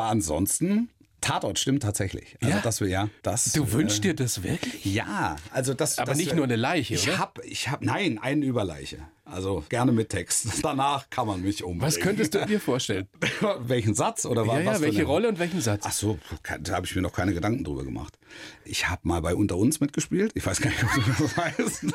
ansonsten, 0.08 0.90
Tatort 1.22 1.58
stimmt 1.60 1.82
tatsächlich. 1.84 2.38
Also 2.42 2.56
Ja? 2.58 2.62
dass 2.62 2.80
wir 2.80 2.88
ja, 2.88 3.10
das. 3.24 3.52
Du 3.54 3.72
wünschst 3.72 4.04
dir 4.04 4.14
das 4.16 4.44
wirklich? 4.44 4.86
Ja, 4.86 5.36
also 5.52 5.74
das. 5.74 5.98
Aber 5.98 6.14
nicht 6.16 6.28
wir- 6.30 6.36
nur 6.36 6.46
eine 6.46 6.56
Leiche, 6.56 6.94
Ich 6.94 7.08
oder? 7.10 7.18
hab, 7.18 7.44
ich 7.44 7.70
hab, 7.70 7.82
nein, 7.82 8.20
eine 8.20 8.46
Überleiche. 8.46 9.00
Also 9.30 9.64
gerne 9.70 9.92
mit 9.92 10.10
Text. 10.10 10.48
Danach 10.64 11.10
kann 11.10 11.28
man 11.28 11.42
mich 11.42 11.64
umbringen. 11.64 11.82
Was 11.82 12.00
könntest 12.00 12.34
du 12.34 12.46
dir 12.46 12.60
vorstellen? 12.60 13.08
Welchen 13.60 13.94
Satz 13.94 14.26
oder 14.26 14.44
Ja, 14.44 14.48
was? 14.48 14.64
ja, 14.64 14.74
für 14.76 14.82
welche 14.82 15.04
Rolle 15.04 15.28
und 15.30 15.40
welchen 15.40 15.62
Satz? 15.62 15.84
Ach 15.86 15.92
so, 15.92 16.18
da 16.62 16.76
habe 16.76 16.86
ich 16.86 16.96
mir 16.96 17.02
noch 17.02 17.14
keine 17.14 17.34
Gedanken 17.34 17.64
drüber 17.64 17.84
gemacht. 17.84 18.18
Ich 18.66 18.90
habe 18.90 19.02
mal 19.08 19.22
bei 19.22 19.36
Unter 19.36 19.58
uns 19.58 19.80
mitgespielt. 19.80 20.32
Ich 20.36 20.46
weiß 20.46 20.62
gar 20.62 20.70
nicht, 20.70 20.84
ob 20.84 20.94
du 20.94 21.24
das 21.24 21.38
weißt. 21.38 21.86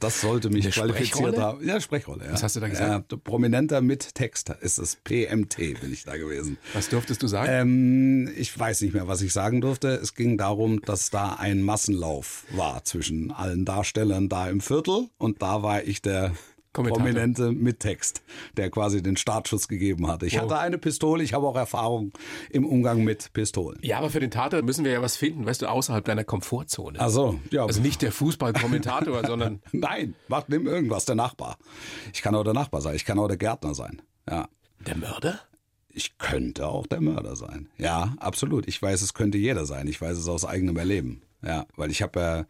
Das 0.00 0.20
sollte 0.20 0.50
mich 0.50 0.70
qualifiziert 0.70 1.38
haben. 1.38 1.66
Ja, 1.66 1.80
Sprechrolle. 1.80 2.24
Ja. 2.26 2.32
Was 2.32 2.42
hast 2.42 2.56
du 2.56 2.60
da 2.60 2.68
gesagt? 2.68 3.12
Ja, 3.12 3.18
Prominenter 3.18 3.80
mit 3.80 4.14
Text 4.14 4.50
ist 4.60 4.78
es. 4.78 4.96
PMT 4.96 5.80
bin 5.80 5.92
ich 5.92 6.04
da 6.04 6.16
gewesen. 6.16 6.58
Was 6.72 6.88
durftest 6.88 7.22
du 7.22 7.26
sagen? 7.28 7.48
Ähm, 7.52 8.32
ich 8.36 8.56
weiß 8.58 8.80
nicht 8.82 8.94
mehr, 8.94 9.08
was 9.08 9.22
ich 9.22 9.32
sagen 9.32 9.60
durfte. 9.60 9.88
Es 9.88 10.14
ging 10.14 10.38
darum, 10.38 10.80
dass 10.82 11.10
da 11.10 11.34
ein 11.34 11.62
Massenlauf 11.62 12.44
war 12.50 12.84
zwischen 12.84 13.30
allen 13.30 13.64
Darstellern 13.64 14.28
da 14.28 14.48
im 14.48 14.60
Viertel 14.60 15.08
und 15.18 15.42
da 15.42 15.62
war 15.62 15.82
ich 15.84 16.02
der. 16.02 16.32
Prominente 16.74 17.52
mit 17.52 17.80
Text, 17.80 18.22
der 18.56 18.70
quasi 18.70 19.02
den 19.02 19.16
Startschuss 19.16 19.68
gegeben 19.68 20.06
hatte. 20.08 20.26
Ich 20.26 20.34
Wow. 20.34 20.42
hatte 20.42 20.58
eine 20.58 20.78
Pistole, 20.78 21.22
ich 21.24 21.32
habe 21.32 21.46
auch 21.46 21.56
Erfahrung 21.56 22.12
im 22.50 22.66
Umgang 22.66 23.04
mit 23.04 23.32
Pistolen. 23.32 23.78
ja, 23.82 23.98
aber 23.98 24.10
für 24.10 24.20
den 24.20 24.30
Tatort 24.30 24.64
müssen 24.64 24.84
wir 24.84 24.92
ja 24.92 25.00
was 25.02 25.16
finden, 25.16 25.46
weißt 25.46 25.62
du, 25.62 25.66
außerhalb 25.70 26.04
deiner 26.04 26.24
Komfortzone. 26.24 26.98
Ach 27.00 27.08
so, 27.10 27.38
ja. 27.50 27.64
Also 27.64 27.80
nicht 27.80 28.02
der 28.02 28.12
Fußballkommentator, 28.12 29.22
sondern 29.26 29.62
Nein, 29.72 30.14
mach 30.28 30.48
nimm 30.48 30.66
irgendwas, 30.66 31.04
der 31.04 31.14
Nachbar. 31.14 31.56
Ich 32.12 32.22
kann 32.22 32.34
auch 32.34 32.44
der 32.44 32.54
Nachbar 32.54 32.80
sein, 32.80 32.94
ich 32.96 33.04
kann 33.04 33.18
auch 33.18 33.28
der 33.28 33.36
Gärtner 33.36 33.74
sein. 33.74 34.02
Ja. 34.28 34.48
der 34.86 34.96
Mörder? 34.96 35.40
Ich 35.96 36.18
könnte 36.18 36.66
auch 36.66 36.88
der 36.88 37.00
Mörder 37.00 37.36
sein. 37.36 37.68
Ja, 37.78 38.14
absolut. 38.18 38.66
Ich 38.66 38.82
weiß, 38.82 39.00
es 39.02 39.14
könnte 39.14 39.38
jeder 39.38 39.64
sein. 39.64 39.86
Ich 39.86 40.00
weiß 40.00 40.18
es 40.18 40.26
aus 40.26 40.44
eigenem 40.44 40.76
Erleben. 40.76 41.22
Ja, 41.40 41.66
weil 41.76 41.90
ich 41.92 42.02
habe 42.02 42.18
ja, 42.20 42.44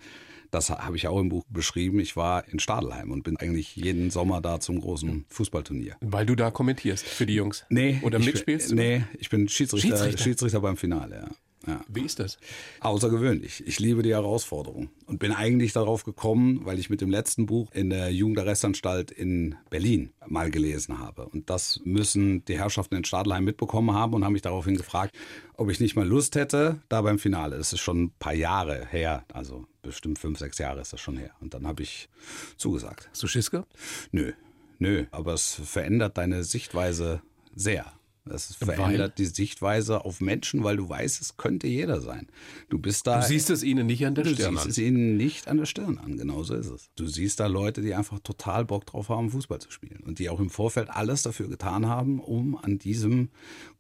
das 0.55 0.71
habe 0.71 0.97
ich 0.97 1.09
auch 1.09 1.21
im 1.21 1.29
Buch 1.29 1.45
beschrieben, 1.49 1.99
ich 1.99 2.17
war 2.17 2.47
in 2.49 2.59
Stadelheim 2.59 3.11
und 3.11 3.23
bin 3.25 3.37
eigentlich 3.37 3.75
jeden 3.77 4.11
Sommer 4.11 4.41
da 4.41 4.61
zum 4.61 4.81
großen 4.81 5.25
Fußballturnier. 5.29 5.97
Weil 6.01 6.27
du 6.27 6.35
da 6.35 6.51
kommentierst 6.51 7.05
für 7.05 7.27
die 7.27 7.35
Jungs. 7.35 7.65
Nee. 7.69 8.01
Oder 8.03 8.19
mitspielst 8.19 8.69
bin, 8.69 8.77
du? 8.77 8.83
Nee, 8.83 9.05
ich 9.19 9.31
bin 9.31 9.49
Schiedsrichter, 9.49 9.89
Schiedsrichter? 9.89 10.23
Schiedsrichter? 10.23 10.61
beim 10.61 10.77
Finale, 10.77 11.17
ja. 11.17 11.29
Ja. 11.67 11.81
Wie 11.89 12.03
ist 12.03 12.19
das? 12.19 12.39
Außergewöhnlich. 12.81 13.63
Ich 13.67 13.81
liebe 13.81 14.03
die 14.03 14.13
Herausforderung 14.13 14.91
und 15.07 15.19
bin 15.19 15.33
eigentlich 15.33 15.73
darauf 15.73 16.05
gekommen, 16.05 16.61
weil 16.65 16.79
ich 16.79 16.91
mit 16.91 17.01
dem 17.01 17.11
letzten 17.11 17.47
Buch 17.47 17.71
in 17.73 17.91
der 17.91 18.13
Jugendarrestanstalt 18.13 19.11
in 19.11 19.57
Berlin 19.71 20.11
mal 20.27 20.51
gelesen 20.51 20.99
habe. 20.99 21.27
Und 21.27 21.51
das 21.51 21.81
müssen 21.85 22.45
die 22.45 22.59
Herrschaften 22.59 22.97
in 22.97 23.05
Stadelheim 23.05 23.45
mitbekommen 23.45 23.95
haben 23.95 24.15
und 24.15 24.25
haben 24.25 24.33
mich 24.33 24.43
daraufhin 24.43 24.77
gefragt, 24.77 25.15
ob 25.57 25.71
ich 25.71 25.81
nicht 25.81 25.97
mal 25.97 26.07
Lust 26.07 26.37
hätte, 26.37 26.81
da 26.89 27.03
beim 27.03 27.19
Finale. 27.19 27.57
Das 27.57 27.73
ist 27.73 27.81
schon 27.81 28.05
ein 28.05 28.13
paar 28.19 28.35
Jahre 28.35 28.87
her, 28.87 29.25
also 29.33 29.67
bestimmt 29.83 30.19
fünf, 30.19 30.39
sechs 30.39 30.59
Jahre 30.59 30.81
ist 30.81 30.93
das 30.93 31.01
schon 31.01 31.17
her. 31.17 31.31
Und 31.41 31.55
dann 31.55 31.67
habe 31.67 31.83
ich 31.83 32.09
zugesagt. 32.57 33.09
Hast 33.11 33.23
du 33.23 33.27
Schiss 33.27 33.51
gehabt? 33.51 33.73
Nö, 34.11 34.33
nö, 34.79 35.05
aber 35.13 35.35
es 35.35 35.55
verändert 35.55 36.19
deine 36.19 36.43
Sichtweise 36.43 37.23
sehr. 37.55 37.93
Es 38.27 38.55
verändert 38.55 39.01
Weil? 39.01 39.15
die 39.19 39.27
Sichtweise 39.27 40.05
auf 40.07 40.23
Menschen, 40.23 40.65
weil 40.65 40.79
du 40.79 40.89
weißt, 40.89 41.21
es 41.21 41.37
könnte 41.37 41.67
jeder 41.67 42.01
sein. 42.01 42.27
Du 42.71 42.79
bist 42.79 43.07
da. 43.07 43.21
Du 43.21 43.27
siehst 43.27 43.51
es 43.51 43.63
ihnen 43.63 43.87
nicht 43.87 44.07
an 44.07 44.15
der 44.15 44.25
Du 44.25 44.31
Stirn 44.33 44.53
siehst 44.55 44.65
an. 44.65 44.71
es 44.71 44.79
ihnen 44.79 45.17
nicht 45.19 45.47
an 45.47 45.59
der 45.59 45.67
Stirn 45.67 45.99
an, 45.99 46.17
genau 46.17 46.43
so 46.43 46.55
ist 46.55 46.69
es. 46.71 46.89
Du 46.97 47.07
siehst 47.07 47.39
da 47.41 47.49
Leute, 47.49 47.83
die 47.83 47.93
einfach 47.95 48.19
total 48.21 48.65
Bock 48.65 48.87
drauf 48.87 49.11
haben, 49.11 49.31
Fußball 49.31 49.59
zu 49.59 49.71
spielen 49.71 50.01
und 50.07 50.19
die 50.19 50.31
auch 50.31 50.41
im 50.41 50.49
Vorfeld 50.49 50.89
alles 50.89 51.23
dafür 51.23 51.49
getan 51.49 51.87
haben, 51.87 52.19
um 52.19 52.57
an 52.57 52.79
diesem 52.79 53.29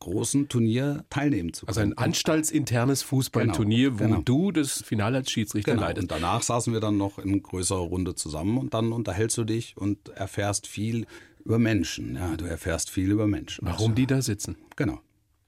großen 0.00 0.48
Turnier 0.50 1.06
teilnehmen 1.08 1.54
zu 1.54 1.66
Also 1.66 1.80
können. 1.80 1.94
ein 1.94 2.04
anstaltsinternes 2.04 3.02
Fußballturnier, 3.02 3.94
wo 3.94 3.96
Genau, 4.04 4.08
genau. 4.16 4.22
du 4.24 4.52
das 4.52 4.82
Finale 4.82 5.16
als 5.18 5.30
Schiedsrichter 5.30 5.72
Genau. 5.72 5.84
leitest. 5.86 6.02
Und 6.02 6.10
danach 6.10 6.42
saßen 6.42 6.70
wir 6.74 6.80
dann 6.80 6.98
noch 6.98 7.18
in 7.18 7.42
größerer 7.42 7.78
Runde 7.78 8.14
zusammen 8.14 8.58
und 8.58 8.74
dann 8.74 8.92
unterhältst 8.92 9.38
du 9.38 9.44
dich 9.44 9.74
und 9.78 10.10
erfährst 10.10 10.66
viel 10.66 11.06
über 11.44 11.58
Menschen. 11.58 12.16
Ja, 12.16 12.36
du 12.36 12.44
erfährst 12.44 12.90
viel 12.90 13.10
über 13.10 13.26
Menschen. 13.26 13.66
Warum 13.66 13.94
die 13.94 14.06
da 14.06 14.22
sitzen? 14.22 14.56
Genau. 14.76 15.00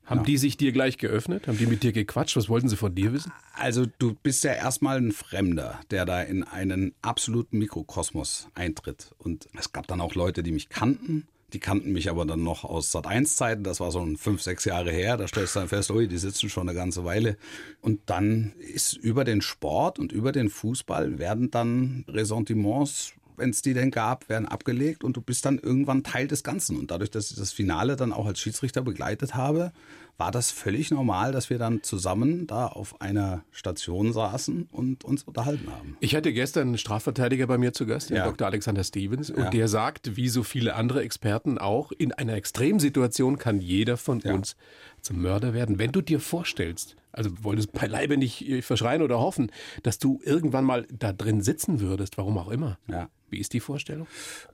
Haben 0.06 0.24
die 0.24 0.37
sich 0.37 0.56
dir 0.56 0.70
gleich 0.70 0.98
geöffnet? 0.98 1.48
Haben 1.48 1.59
die 1.59 1.66
mit 1.66 1.82
dir 1.82 1.92
gequatscht? 1.92 2.37
Was 2.37 2.48
wollten 2.48 2.68
sie 2.68 2.76
von 2.76 2.94
dir 2.94 3.12
wissen? 3.12 3.32
Also 3.54 3.87
du 3.98 4.14
bist 4.14 4.44
ja 4.44 4.52
erstmal 4.52 4.98
ein 4.98 5.11
Fremder, 5.11 5.80
der 5.90 6.04
da 6.04 6.22
in 6.22 6.44
einen 6.44 6.94
absoluten 7.02 7.59
Mikrokosmos 7.59 8.48
eintritt. 8.54 9.11
Und 9.18 9.48
es 9.59 9.72
gab 9.72 9.88
dann 9.88 10.00
auch 10.00 10.14
Leute, 10.14 10.44
die 10.44 10.52
mich 10.52 10.68
kannten. 10.68 11.26
Die 11.52 11.59
kannten 11.59 11.92
mich 11.92 12.09
aber 12.09 12.24
dann 12.24 12.44
noch 12.44 12.64
aus 12.64 12.94
Sat1-Zeiten. 12.94 13.64
Das 13.64 13.80
war 13.80 13.90
so 13.90 14.00
ein 14.00 14.16
fünf, 14.16 14.42
sechs 14.42 14.64
Jahre 14.64 14.92
her. 14.92 15.16
Da 15.16 15.26
stellst 15.26 15.56
du 15.56 15.61
dann 15.61 15.68
fest, 15.68 15.90
ui, 15.90 16.06
die 16.06 16.18
sitzen 16.18 16.48
schon 16.48 16.68
eine 16.68 16.76
ganze 16.76 17.04
Weile. 17.04 17.37
Und 17.80 18.00
dann 18.06 18.52
ist 18.59 18.92
über 18.92 19.24
den 19.24 19.40
Sport 19.42 19.98
und 19.98 20.12
über 20.12 20.30
den 20.30 20.50
Fußball 20.50 21.18
werden 21.18 21.50
dann 21.50 22.04
Ressentiments 22.09 23.12
wenn 23.37 23.51
es 23.51 23.62
die 23.62 23.75
denn 23.75 23.90
gab, 23.90 24.29
werden 24.29 24.46
abgelegt 24.46 25.05
und 25.05 25.16
du 25.16 25.20
bist 25.20 25.44
dann 25.44 25.59
irgendwann 25.59 26.03
Teil 26.03 26.29
des 26.29 26.42
Ganzen. 26.42 26.77
Und 26.77 26.90
dadurch, 26.90 27.11
dass 27.11 27.31
ich 27.31 27.37
das 27.37 27.53
Finale 27.53 27.96
dann 27.96 28.12
auch 28.12 28.27
als 28.27 28.38
Schiedsrichter 28.38 28.83
begleitet 28.83 29.35
habe, 29.35 29.72
war 30.18 30.31
das 30.31 30.50
völlig 30.50 30.90
normal, 30.90 31.33
dass 31.33 31.50
wir 31.50 31.59
dann 31.59 31.83
zusammen 31.83 32.46
da 32.46 32.66
auf 32.68 33.00
einer 33.00 33.44
Station 33.50 34.12
saßen 34.12 34.68
und 34.72 35.05
uns 35.05 35.22
unterhalten 35.24 35.70
haben. 35.70 35.96
Ich 36.00 36.14
hatte 36.16 36.33
gestern 36.33 36.68
einen 36.68 36.79
Strafverteidiger 36.79 37.46
bei 37.46 37.59
mir 37.59 37.72
zu 37.72 37.85
Gast, 37.87 38.09
den 38.11 38.16
Ja. 38.16 38.24
Dr. 38.24 38.46
Alexander 38.46 38.83
Stevens, 38.83 39.31
und 39.31 39.42
Ja. 39.44 39.50
der 39.50 39.68
sagt, 39.68 40.16
wie 40.16 40.29
so 40.29 40.42
viele 40.42 40.74
andere 40.74 41.02
Experten 41.02 41.59
auch, 41.59 41.92
in 41.92 42.12
einer 42.12 42.35
Extremsituation 42.35 43.38
kann 43.38 43.61
jeder 43.61 43.96
von 43.96 44.20
Ja. 44.20 44.33
uns 44.35 44.57
zum 45.02 45.20
Mörder 45.20 45.52
werden. 45.52 45.79
Wenn 45.79 45.92
du 45.92 46.00
dir 46.00 46.18
vorstellst, 46.20 46.96
also 47.12 47.31
es 47.57 47.66
beileibe 47.66 48.16
nicht 48.16 48.48
äh, 48.48 48.62
verschreien 48.62 49.02
oder 49.02 49.18
hoffen, 49.20 49.52
dass 49.83 49.98
du 49.98 50.20
irgendwann 50.24 50.64
mal 50.64 50.87
da 50.90 51.12
drin 51.12 51.42
sitzen 51.42 51.81
würdest, 51.81 52.16
warum 52.18 52.38
auch 52.38 52.48
immer. 52.48 52.79
Ja. 52.88 53.09
Wie 53.29 53.38
ist 53.38 53.52
die 53.52 53.61
Vorstellung? 53.61 54.07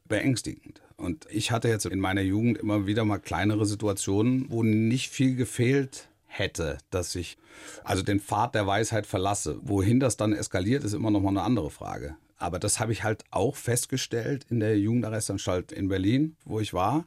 beängstigend. 0.09 0.83
Und 1.03 1.27
ich 1.31 1.51
hatte 1.51 1.69
jetzt 1.69 1.85
in 1.85 1.99
meiner 1.99 2.21
Jugend 2.21 2.59
immer 2.59 2.87
wieder 2.87 3.05
mal 3.05 3.19
kleinere 3.19 3.67
Situationen, 3.67 4.47
wo 4.51 4.63
nicht 4.63 5.11
viel 5.11 5.35
gefehlt 5.35 6.09
hätte, 6.29 6.79
dass 6.91 7.17
ich 7.17 7.39
also 7.83 8.05
den 8.05 8.21
Pfad 8.21 8.55
der 8.55 8.69
Weisheit 8.69 9.07
verlasse. 9.07 9.59
Wohin 9.63 9.99
das 9.99 10.17
dann 10.17 10.33
eskaliert, 10.33 10.85
ist 10.85 10.95
immer 10.95 11.11
noch 11.11 11.21
mal 11.21 11.31
eine 11.31 11.43
andere 11.43 11.71
Frage. 11.71 12.15
Aber 12.43 12.59
das 12.59 12.81
habe 12.81 12.93
ich 12.93 13.05
halt 13.05 13.25
auch 13.31 13.55
festgestellt 13.55 14.47
in 14.51 14.59
der 14.59 14.79
Jugendarrestanstalt 14.79 15.71
in 15.71 15.89
Berlin, 15.89 16.37
wo 16.45 16.59
ich 16.61 16.75
war. 16.75 17.07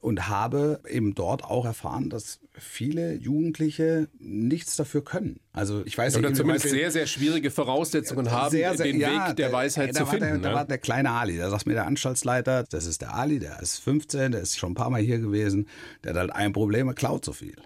Und 0.00 0.28
habe 0.28 0.80
eben 0.88 1.14
dort 1.14 1.44
auch 1.44 1.64
erfahren, 1.64 2.10
dass 2.10 2.40
viele 2.52 3.14
Jugendliche 3.14 4.08
nichts 4.18 4.74
dafür 4.74 5.04
können. 5.04 5.38
Also 5.52 5.82
ich 5.86 5.96
weiß 5.96 6.16
Oder 6.16 6.30
nicht, 6.30 6.38
zumindest 6.38 6.68
sehr, 6.68 6.90
sehr 6.90 7.06
schwierige 7.06 7.52
Voraussetzungen 7.52 8.30
haben, 8.30 8.50
den 8.52 9.00
Weg 9.00 9.36
der 9.36 9.52
Weisheit 9.52 9.94
da 9.94 10.00
zu 10.00 10.06
finden. 10.06 10.26
Der, 10.26 10.38
da 10.38 10.48
ne? 10.48 10.54
war 10.56 10.64
der 10.64 10.78
kleine 10.78 11.12
Ali, 11.12 11.38
da 11.38 11.48
sagt 11.48 11.66
mir 11.66 11.74
der 11.74 11.86
Anstaltsleiter, 11.86 12.64
das 12.64 12.86
ist 12.86 13.00
der 13.00 13.14
Ali, 13.14 13.38
der 13.38 13.62
ist 13.62 13.78
15, 13.78 14.32
der 14.32 14.42
ist 14.42 14.58
schon 14.58 14.72
ein 14.72 14.74
paar 14.74 14.90
Mal 14.90 15.00
hier 15.00 15.20
gewesen, 15.20 15.68
der 16.02 16.10
hat 16.10 16.18
halt 16.18 16.32
ein 16.32 16.52
Problem, 16.52 16.88
er 16.88 16.94
klaut 16.94 17.24
so 17.24 17.32
viel. 17.32 17.56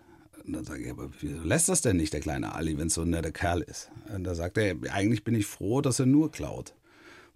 Und 0.47 0.53
dann 0.53 0.65
sage 0.65 0.85
ich, 0.85 0.91
aber 0.91 1.11
wieso 1.21 1.43
lässt 1.43 1.71
das 1.71 1.81
denn 1.81 1.97
nicht, 1.97 2.13
der 2.13 2.21
kleine 2.21 2.55
Ali, 2.55 2.79
wenn 2.79 2.87
es 2.87 2.95
so 2.95 3.03
ein 3.03 3.11
netter 3.11 3.33
Kerl 3.33 3.63
ist? 3.63 3.91
Und 4.15 4.25
da 4.25 4.35
sagt 4.35 4.59
er, 4.59 4.77
eigentlich 4.93 5.25
bin 5.25 5.35
ich 5.35 5.47
froh, 5.47 5.81
dass 5.81 5.99
er 5.99 6.07
nur 6.07 6.31
klaut. 6.31 6.75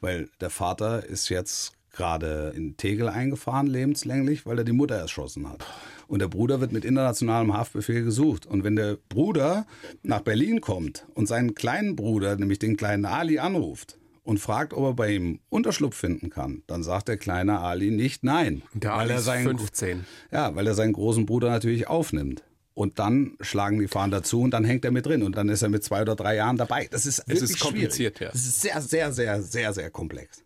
Weil 0.01 0.29
der 0.41 0.51
Vater 0.51 1.05
ist 1.05 1.29
jetzt 1.29 1.73
gerade 1.93 2.53
in 2.55 2.77
Tegel 2.77 3.09
eingefahren, 3.09 3.67
lebenslänglich, 3.67 4.47
weil 4.47 4.59
er 4.59 4.65
die 4.65 4.73
Mutter 4.73 4.97
erschossen 4.97 5.49
hat. 5.49 5.65
Und 6.07 6.21
der 6.21 6.29
Bruder 6.29 6.61
wird 6.61 6.73
mit 6.73 6.85
internationalem 6.85 7.57
Haftbefehl 7.57 8.03
gesucht. 8.03 8.47
Und 8.47 8.65
wenn 8.65 8.77
der 8.77 8.97
Bruder 9.09 9.67
nach 10.03 10.21
Berlin 10.21 10.61
kommt 10.61 11.07
und 11.15 11.27
seinen 11.27 11.55
kleinen 11.55 11.97
Bruder, 11.97 12.37
nämlich 12.37 12.59
den 12.59 12.77
kleinen 12.77 13.05
Ali, 13.05 13.39
anruft 13.39 13.99
und 14.23 14.39
fragt, 14.39 14.73
ob 14.73 14.85
er 14.85 14.95
bei 14.95 15.15
ihm 15.15 15.41
Unterschlupf 15.49 15.97
finden 15.97 16.31
kann, 16.31 16.63
dann 16.67 16.83
sagt 16.83 17.09
der 17.09 17.17
kleine 17.17 17.61
Ali 17.61 17.91
nicht 17.91 18.25
nein. 18.25 18.63
Der 18.75 18.93
weil 18.93 19.01
Ali 19.01 19.13
er 19.13 19.19
ist 19.19 19.25
seinen, 19.25 19.59
15. 19.59 20.05
Ja, 20.33 20.55
weil 20.55 20.67
er 20.67 20.75
seinen 20.75 20.93
großen 20.93 21.27
Bruder 21.27 21.51
natürlich 21.51 21.89
aufnimmt. 21.89 22.43
Und 22.81 22.99
dann 22.99 23.37
schlagen 23.43 23.79
die 23.79 23.89
Fahnen 23.89 24.11
dazu 24.11 24.41
und 24.41 24.53
dann 24.53 24.65
hängt 24.65 24.87
er 24.87 24.91
mit 24.91 25.05
drin 25.05 25.23
und 25.23 25.37
dann 25.37 25.51
ist 25.51 25.61
er 25.61 25.69
mit 25.69 25.85
zwei 25.85 26.01
oder 26.01 26.17
drei 26.17 26.37
Jahren 26.37 26.57
dabei. 26.57 26.89
Das 26.91 27.05
ist 27.05 27.19
wirklich 27.29 27.51
ist 27.51 27.61
kompliziert, 27.61 28.17
schwierig. 28.17 28.21
ja. 28.21 28.29
Das 28.33 28.41
ist 28.47 28.59
sehr, 28.63 28.81
sehr, 28.81 29.13
sehr, 29.13 29.43
sehr, 29.43 29.73
sehr 29.75 29.91
komplex. 29.91 30.43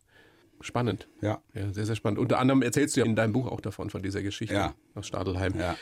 Spannend. 0.60 1.06
Ja. 1.20 1.40
Ja, 1.54 1.72
sehr, 1.72 1.86
sehr 1.86 1.94
spannend. 1.94 2.18
Unter 2.18 2.40
anderem 2.40 2.62
erzählst 2.62 2.96
du 2.96 3.00
ja 3.02 3.06
in 3.06 3.14
deinem 3.14 3.32
Buch 3.32 3.46
auch 3.46 3.60
davon, 3.60 3.88
von 3.88 4.02
dieser 4.02 4.20
Geschichte 4.20 4.54
Ja. 4.56 4.74
aus 4.96 5.06
Stadelheim. 5.06 5.54
Ja. 5.56 5.76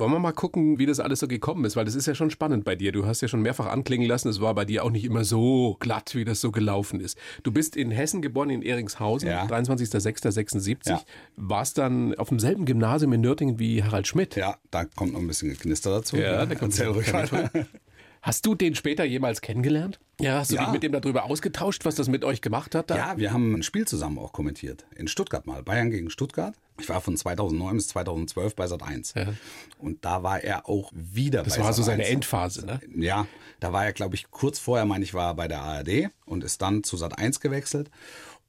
Wollen 0.00 0.12
wir 0.12 0.20
mal 0.20 0.30
gucken, 0.30 0.78
wie 0.78 0.86
das 0.86 1.00
alles 1.00 1.18
so 1.18 1.26
gekommen 1.26 1.64
ist, 1.64 1.74
weil 1.74 1.84
das 1.84 1.96
ist 1.96 2.06
ja 2.06 2.14
schon 2.14 2.30
spannend 2.30 2.64
bei 2.64 2.76
dir. 2.76 2.92
Du 2.92 3.04
hast 3.04 3.20
ja 3.20 3.26
schon 3.26 3.42
mehrfach 3.42 3.66
anklingen 3.66 4.06
lassen, 4.06 4.28
es 4.28 4.40
war 4.40 4.54
bei 4.54 4.64
dir 4.64 4.84
auch 4.84 4.90
nicht 4.90 5.04
immer 5.04 5.24
so 5.24 5.76
glatt, 5.80 6.14
wie 6.14 6.24
das 6.24 6.40
so 6.40 6.52
gelaufen 6.52 7.00
ist. 7.00 7.18
Du 7.42 7.50
bist 7.50 7.76
in 7.76 7.90
Hessen 7.90 8.22
geboren, 8.22 8.48
in 8.50 8.62
Eringshausen, 8.62 9.28
Ja. 9.28 9.46
23.06.76. 9.46 10.88
Ja. 10.90 11.02
Warst 11.34 11.78
dann 11.78 12.14
auf 12.14 12.28
demselben 12.28 12.64
Gymnasium 12.64 13.12
in 13.12 13.22
Nürtingen 13.22 13.58
wie 13.58 13.82
Harald 13.82 14.06
Schmidt. 14.06 14.36
Ja, 14.36 14.56
da 14.70 14.84
kommt 14.84 15.14
noch 15.14 15.20
ein 15.20 15.26
bisschen 15.26 15.48
Geknister 15.48 15.90
dazu. 15.90 16.16
Ja, 16.16 16.46
da 16.46 16.54
kommt 16.54 16.78
Erzähl 16.78 16.86
ruhig. 16.88 17.12
Hast 18.22 18.46
du 18.46 18.54
den 18.54 18.76
später 18.76 19.04
jemals 19.04 19.40
kennengelernt? 19.40 19.98
Ja, 20.20 20.38
hast 20.38 20.52
du 20.52 20.56
Ja. 20.56 20.64
dich 20.64 20.72
mit 20.74 20.82
dem 20.84 20.92
darüber 20.92 21.24
ausgetauscht, 21.24 21.84
was 21.84 21.96
das 21.96 22.08
mit 22.08 22.24
euch 22.24 22.40
gemacht 22.40 22.74
hat? 22.76 22.90
Da? 22.90 22.96
Ja, 22.96 23.14
wir 23.16 23.32
haben 23.32 23.52
ein 23.54 23.62
Spiel 23.64 23.86
zusammen 23.86 24.18
auch 24.18 24.32
kommentiert. 24.32 24.86
In 24.96 25.08
Stuttgart 25.08 25.46
mal. 25.46 25.62
Bayern 25.64 25.90
gegen 25.90 26.08
Stuttgart. 26.10 26.54
Ich 26.78 26.88
war 26.88 27.00
von 27.00 27.16
2009 27.16 27.76
bis 27.76 27.88
2012 27.88 28.54
bei 28.54 28.66
Sat 28.66 28.82
1. 28.82 29.14
Ja. 29.14 29.26
Und 29.78 30.04
da 30.04 30.22
war 30.22 30.42
er 30.42 30.68
auch 30.68 30.92
wieder 30.94 31.42
Das 31.42 31.56
bei 31.56 31.64
war 31.64 31.72
so 31.72 31.82
Sat.1. 31.82 31.96
seine 31.96 32.06
Endphase, 32.06 32.66
ne? 32.66 32.80
Ja, 32.96 33.26
da 33.60 33.72
war 33.72 33.84
er, 33.84 33.92
glaube 33.92 34.14
ich, 34.14 34.30
kurz 34.30 34.58
vorher, 34.58 34.84
meine 34.84 35.04
ich, 35.04 35.14
war 35.14 35.32
er 35.32 35.34
bei 35.34 35.48
der 35.48 35.62
ARD 35.62 36.10
und 36.24 36.44
ist 36.44 36.62
dann 36.62 36.84
zu 36.84 36.96
Sat 36.96 37.18
1 37.18 37.40
gewechselt. 37.40 37.90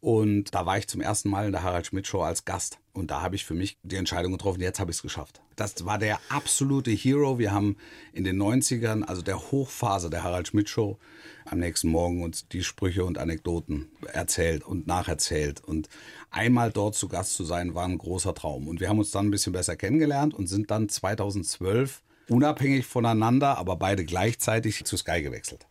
Und 0.01 0.55
da 0.55 0.65
war 0.65 0.77
ich 0.77 0.87
zum 0.87 1.01
ersten 1.01 1.29
Mal 1.29 1.47
in 1.47 1.51
der 1.51 1.63
Harald 1.63 1.87
Schmidt 1.87 2.07
Show 2.07 2.21
als 2.21 2.45
Gast. 2.45 2.79
Und 2.93 3.11
da 3.11 3.21
habe 3.21 3.35
ich 3.35 3.45
für 3.45 3.53
mich 3.53 3.77
die 3.83 3.97
Entscheidung 3.97 4.31
getroffen, 4.31 4.61
jetzt 4.61 4.79
habe 4.79 4.91
ich 4.91 4.97
es 4.97 5.01
geschafft. 5.01 5.41
Das 5.57 5.85
war 5.85 5.97
der 5.97 6.19
absolute 6.29 6.91
Hero. 6.91 7.37
Wir 7.37 7.51
haben 7.51 7.75
in 8.13 8.23
den 8.23 8.41
90ern, 8.41 9.03
also 9.03 9.21
der 9.21 9.51
Hochphase 9.51 10.09
der 10.09 10.23
Harald 10.23 10.47
Schmidt 10.47 10.69
Show, 10.69 10.97
am 11.45 11.59
nächsten 11.59 11.89
Morgen 11.89 12.23
uns 12.23 12.47
die 12.47 12.63
Sprüche 12.63 13.03
und 13.03 13.17
Anekdoten 13.17 13.89
erzählt 14.13 14.63
und 14.63 14.87
nacherzählt. 14.87 15.61
Und 15.63 15.89
einmal 16.31 16.71
dort 16.71 16.95
zu 16.95 17.09
Gast 17.09 17.35
zu 17.35 17.43
sein, 17.43 17.75
war 17.75 17.85
ein 17.85 17.97
großer 17.97 18.33
Traum. 18.33 18.69
Und 18.69 18.79
wir 18.79 18.87
haben 18.87 18.99
uns 18.99 19.11
dann 19.11 19.27
ein 19.27 19.31
bisschen 19.31 19.53
besser 19.53 19.75
kennengelernt 19.75 20.33
und 20.33 20.47
sind 20.47 20.71
dann 20.71 20.87
2012 20.87 22.03
unabhängig 22.29 22.85
voneinander, 22.85 23.57
aber 23.57 23.75
beide 23.75 24.05
gleichzeitig 24.05 24.85
zu 24.85 24.95
Sky 24.95 25.21
gewechselt. 25.21 25.65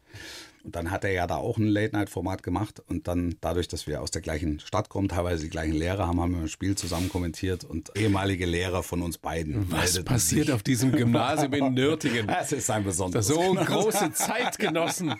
Und 0.68 0.76
dann 0.76 0.90
hat 0.90 1.02
er 1.02 1.12
ja 1.12 1.26
da 1.26 1.36
auch 1.36 1.56
ein 1.56 1.66
Late-Night-Format 1.66 2.42
gemacht 2.42 2.82
und 2.88 3.08
dann 3.08 3.36
dadurch, 3.40 3.68
dass 3.68 3.86
wir 3.86 4.02
aus 4.02 4.10
der 4.10 4.20
gleichen 4.20 4.60
Stadt 4.60 4.90
kommen, 4.90 5.08
teilweise 5.08 5.44
die 5.44 5.48
gleichen 5.48 5.72
Lehrer 5.72 6.06
haben, 6.06 6.20
haben 6.20 6.34
wir 6.34 6.42
ein 6.42 6.48
Spiel 6.48 6.76
zusammen 6.76 7.08
kommentiert 7.08 7.64
und 7.64 7.90
ehemalige 7.96 8.44
Lehrer 8.44 8.82
von 8.82 9.00
uns 9.00 9.16
beiden. 9.16 9.72
Was 9.72 10.04
passiert 10.04 10.48
sich. 10.48 10.54
auf 10.54 10.62
diesem 10.62 10.92
Gymnasium 10.92 11.54
in 11.54 11.72
Nürtingen? 11.72 12.28
Es 12.28 12.52
ist 12.52 12.70
ein 12.70 12.84
besonderes. 12.84 13.28
so 13.28 13.54
große 13.54 14.12
Zeitgenossen 14.12 15.14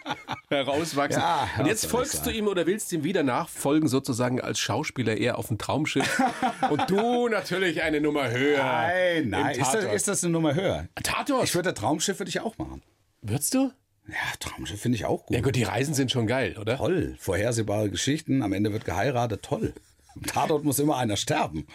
herauswachsen. 0.51 1.23
Ja, 1.23 1.49
und 1.61 1.65
jetzt 1.65 1.87
folgst 1.87 2.27
du 2.27 2.31
ihm 2.31 2.47
oder 2.47 2.67
willst 2.67 2.93
ihm 2.93 3.03
wieder 3.03 3.23
nachfolgen, 3.23 3.89
sozusagen 3.89 4.43
als 4.43 4.59
Schauspieler 4.59 5.17
eher 5.17 5.39
auf 5.39 5.49
dem 5.49 5.57
Traumschiff. 5.57 6.23
und 6.69 6.91
du 6.91 7.29
natürlich 7.29 7.81
eine 7.81 8.03
Nummer 8.03 8.31
höher. 8.31 8.63
Nein, 8.63 9.31
nein. 9.31 9.59
Ist 9.59 9.73
das, 9.73 9.85
ist 9.95 10.09
das 10.09 10.25
eine 10.25 10.33
Nummer 10.35 10.55
höher? 10.55 10.89
Tatort? 11.03 11.45
Ich 11.45 11.55
würde 11.55 11.73
Traumschiff 11.73 12.19
würde 12.19 12.29
ich 12.29 12.41
auch 12.41 12.59
machen. 12.59 12.83
Würdest 13.23 13.55
du? 13.55 13.73
Ja, 14.09 14.15
Traumschiff 14.41 14.81
finde 14.81 14.97
ich 14.97 15.05
auch 15.05 15.27
gut. 15.27 15.37
Ja 15.37 15.43
gut, 15.43 15.55
die 15.55 15.65
Reisen 15.65 15.95
sind 15.95 16.11
schon 16.11 16.27
geil, 16.27 16.57
oder? 16.59 16.79
Toll. 16.79 17.15
Vorhersehbare 17.19 17.91
Geschichten. 17.91 18.43
Am 18.43 18.53
Ende 18.53 18.73
wird 18.73 18.85
geheiratet. 18.85 19.43
Toll. 19.43 19.75
Im 20.17 20.27
Tatort 20.27 20.65
muss 20.65 20.79
immer 20.79 20.97
einer 20.97 21.17
sterben. 21.17 21.67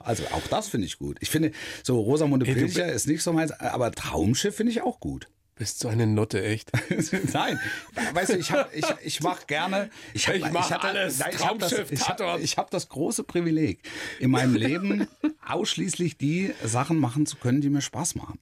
Also 0.00 0.24
auch 0.32 0.46
das 0.50 0.68
finde 0.68 0.86
ich 0.86 0.98
gut. 0.98 1.18
Ich 1.20 1.30
finde, 1.30 1.52
so 1.82 2.00
Rosamunde 2.00 2.46
Ey, 2.46 2.54
du 2.54 2.60
Pilcher 2.60 2.90
ist 2.90 3.06
nicht 3.06 3.22
so 3.22 3.32
meins, 3.32 3.52
aber 3.52 3.92
Traumschiff 3.92 4.56
finde 4.56 4.72
ich 4.72 4.82
auch 4.82 4.98
gut. 4.98 5.28
bist 5.54 5.78
so 5.78 5.88
eine 5.88 6.06
Nutte, 6.06 6.42
echt. 6.42 6.72
nein, 7.32 7.60
weißt 8.14 8.32
du, 8.32 8.36
ich, 8.38 8.50
hab, 8.50 8.74
ich, 8.74 8.84
ich 9.04 9.22
mache 9.22 9.46
gerne. 9.46 9.90
Ich, 10.14 10.26
hab, 10.26 10.34
ich 10.34 10.50
mache 10.50 10.80
alles. 10.82 11.18
Nein, 11.18 11.32
ich 11.34 11.46
habe 11.46 11.58
das, 11.58 11.72
ich 11.72 12.08
hab, 12.08 12.40
ich 12.40 12.56
hab 12.58 12.70
das 12.70 12.88
große 12.88 13.22
Privileg, 13.22 13.80
in 14.18 14.30
meinem 14.30 14.54
Leben 14.54 15.06
ausschließlich 15.46 16.16
die 16.16 16.52
Sachen 16.64 16.98
machen 16.98 17.26
zu 17.26 17.36
können, 17.36 17.60
die 17.60 17.68
mir 17.68 17.82
Spaß 17.82 18.16
machen. 18.16 18.40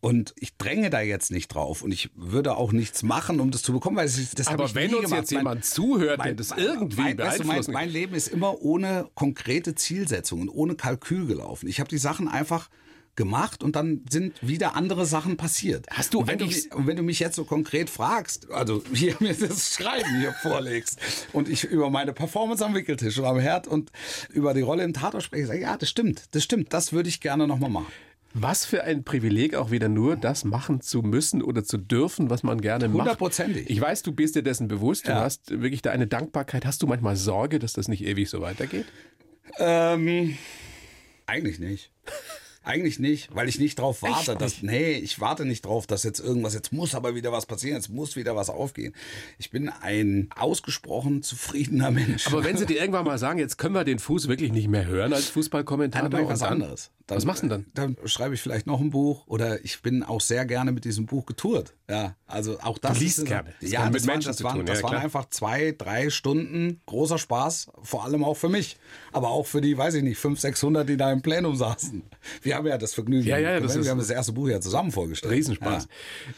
Und 0.00 0.32
ich 0.36 0.56
dränge 0.56 0.88
da 0.88 1.00
jetzt 1.02 1.30
nicht 1.30 1.48
drauf 1.48 1.82
und 1.82 1.92
ich 1.92 2.10
würde 2.14 2.56
auch 2.56 2.72
nichts 2.72 3.02
machen, 3.02 3.38
um 3.38 3.50
das 3.50 3.62
zu 3.62 3.72
bekommen, 3.72 3.98
weil 3.98 4.06
das, 4.06 4.30
das 4.34 4.46
Aber 4.46 4.64
ich 4.64 4.74
wenn 4.74 4.94
uns 4.94 5.04
gemacht. 5.04 5.20
jetzt 5.20 5.30
jemand 5.30 5.56
mein, 5.56 5.62
zuhört, 5.62 6.18
mein, 6.18 6.28
der 6.28 6.36
das 6.36 6.52
irgendwie 6.56 7.02
mein, 7.02 7.16
beeinflussen 7.16 7.48
weißt 7.48 7.68
du, 7.68 7.72
mein, 7.72 7.84
mein 7.84 7.92
Leben 7.92 8.14
ist 8.14 8.28
immer 8.28 8.62
ohne 8.62 9.10
konkrete 9.14 9.74
Zielsetzung 9.74 10.40
und 10.40 10.48
ohne 10.48 10.74
Kalkül 10.74 11.26
gelaufen. 11.26 11.68
Ich 11.68 11.80
habe 11.80 11.90
die 11.90 11.98
Sachen 11.98 12.28
einfach 12.28 12.70
gemacht 13.16 13.62
und 13.62 13.76
dann 13.76 14.04
sind 14.08 14.34
wieder 14.40 14.76
andere 14.76 15.04
Sachen 15.04 15.36
passiert. 15.36 15.86
Hast 15.90 16.14
du 16.14 16.20
und 16.20 16.28
wenn 16.28 16.40
eigentlich 16.40 16.70
du, 16.70 16.76
und 16.78 16.86
wenn 16.86 16.96
du 16.96 17.02
mich 17.02 17.18
jetzt 17.18 17.36
so 17.36 17.44
konkret 17.44 17.90
fragst, 17.90 18.50
also 18.50 18.82
hier 18.94 19.16
mir 19.20 19.34
das 19.34 19.74
Schreiben 19.74 20.20
hier 20.20 20.32
vorlegst 20.32 20.98
und 21.34 21.50
ich 21.50 21.64
über 21.64 21.90
meine 21.90 22.14
Performance 22.14 22.64
am 22.64 22.74
Wickeltisch 22.74 23.18
und 23.18 23.26
am 23.26 23.38
Herd 23.38 23.66
und 23.66 23.90
über 24.30 24.54
die 24.54 24.62
Rolle 24.62 24.84
im 24.84 24.94
Tatort 24.94 25.22
spreche, 25.22 25.46
sage 25.46 25.58
ich, 25.58 25.64
ja, 25.64 25.76
das 25.76 25.90
stimmt, 25.90 26.28
das 26.30 26.44
stimmt, 26.44 26.72
das 26.72 26.94
würde 26.94 27.10
ich 27.10 27.20
gerne 27.20 27.46
nochmal 27.46 27.68
machen. 27.68 27.92
Was 28.32 28.64
für 28.64 28.84
ein 28.84 29.02
Privileg 29.02 29.54
auch 29.56 29.70
wieder 29.72 29.88
nur, 29.88 30.16
das 30.16 30.44
machen 30.44 30.80
zu 30.80 31.02
müssen 31.02 31.42
oder 31.42 31.64
zu 31.64 31.78
dürfen, 31.78 32.30
was 32.30 32.42
man 32.44 32.60
gerne 32.60 32.88
macht. 32.88 33.00
Hundertprozentig. 33.00 33.68
Ich 33.68 33.80
weiß, 33.80 34.02
du 34.02 34.12
bist 34.12 34.36
dir 34.36 34.42
dessen 34.42 34.68
bewusst. 34.68 35.08
Du 35.08 35.12
Ja. 35.12 35.20
hast 35.22 35.50
wirklich 35.50 35.82
da 35.82 35.90
eine 35.90 36.06
Dankbarkeit. 36.06 36.64
Hast 36.64 36.82
du 36.82 36.86
manchmal 36.86 37.16
Sorge, 37.16 37.58
dass 37.58 37.72
das 37.72 37.88
nicht 37.88 38.04
ewig 38.04 38.30
so 38.30 38.40
weitergeht? 38.40 38.86
Ähm, 39.58 40.36
eigentlich 41.26 41.58
nicht. 41.58 41.90
Eigentlich 42.62 42.98
nicht, 42.98 43.34
weil 43.34 43.48
ich 43.48 43.58
nicht 43.58 43.78
drauf 43.78 44.02
warte. 44.02 44.32
Echt 44.32 44.40
Dass, 44.40 44.62
nee, 44.62 44.92
ich 44.92 45.18
warte 45.18 45.46
nicht 45.46 45.62
drauf, 45.64 45.86
dass 45.86 46.02
jetzt 46.02 46.20
irgendwas, 46.20 46.52
jetzt 46.52 46.74
muss 46.74 46.94
aber 46.94 47.14
wieder 47.14 47.32
was 47.32 47.46
passieren, 47.46 47.76
jetzt 47.76 47.88
muss 47.88 48.16
wieder 48.16 48.36
was 48.36 48.50
aufgehen. 48.50 48.94
Ich 49.38 49.50
bin 49.50 49.70
ein 49.70 50.28
ausgesprochen 50.36 51.22
zufriedener 51.22 51.90
Mensch. 51.90 52.26
Aber 52.26 52.44
wenn 52.44 52.58
sie 52.58 52.66
dir 52.66 52.78
irgendwann 52.78 53.06
mal 53.06 53.16
sagen, 53.18 53.38
jetzt 53.38 53.56
können 53.56 53.74
wir 53.74 53.84
den 53.84 53.98
Fuß 53.98 54.28
wirklich 54.28 54.52
nicht 54.52 54.68
mehr 54.68 54.86
hören 54.86 55.14
als 55.14 55.30
Fußballkommentator, 55.30 56.10
dann 56.10 56.20
mache 56.20 56.34
ich 56.34 56.40
was 56.40 56.46
anderes. 56.46 56.90
Dann, 57.10 57.16
was 57.18 57.24
machst 57.26 57.42
du 57.42 57.48
denn 57.48 57.66
Dann 57.74 57.96
schreibe 58.06 58.34
ich 58.34 58.40
vielleicht 58.40 58.66
noch 58.66 58.80
ein 58.80 58.90
Buch 58.90 59.26
oder 59.26 59.64
ich 59.64 59.82
bin 59.82 60.02
auch 60.02 60.20
sehr 60.20 60.46
gerne 60.46 60.72
mit 60.72 60.84
diesem 60.84 61.06
Buch 61.06 61.26
getourt. 61.26 61.74
Ja, 61.88 62.14
also 62.26 62.58
auch 62.60 62.78
das. 62.78 62.96
Du 62.96 63.04
liest 63.04 63.18
ist, 63.18 63.26
gerne. 63.26 63.52
Das 63.60 63.70
Ja, 63.70 63.84
mit 63.86 63.96
das, 63.96 64.06
waren, 64.06 64.14
Menschen 64.14 64.32
zu 64.34 64.44
waren, 64.44 64.56
tun, 64.58 64.66
das 64.66 64.78
ja, 64.78 64.82
waren 64.84 64.90
klar. 64.92 65.02
einfach 65.02 65.28
zwei, 65.30 65.74
drei 65.76 66.08
Stunden 66.10 66.80
großer 66.86 67.18
Spaß, 67.18 67.70
vor 67.82 68.04
allem 68.04 68.22
auch 68.24 68.34
für 68.36 68.48
mich. 68.48 68.76
Aber 69.12 69.30
auch 69.30 69.46
für 69.46 69.60
die, 69.60 69.76
weiß 69.76 69.94
ich 69.94 70.02
nicht, 70.04 70.18
500, 70.18 70.40
600, 70.40 70.88
die 70.88 70.96
da 70.96 71.10
im 71.12 71.20
Plenum 71.20 71.56
saßen. 71.56 72.02
Wir 72.42 72.54
haben 72.54 72.66
ja 72.66 72.78
das 72.78 72.94
Vergnügen. 72.94 73.26
Ja, 73.28 73.38
ja, 73.38 73.58
das 73.60 73.74
wir 73.74 73.80
ist- 73.82 73.88
haben 73.90 73.98
das 73.98 74.10
erste 74.10 74.32
Buch 74.32 74.48
ja 74.48 74.60
zusammen 74.60 74.92
vorgestellt. 74.92 75.34
Riesenspaß. 75.34 75.88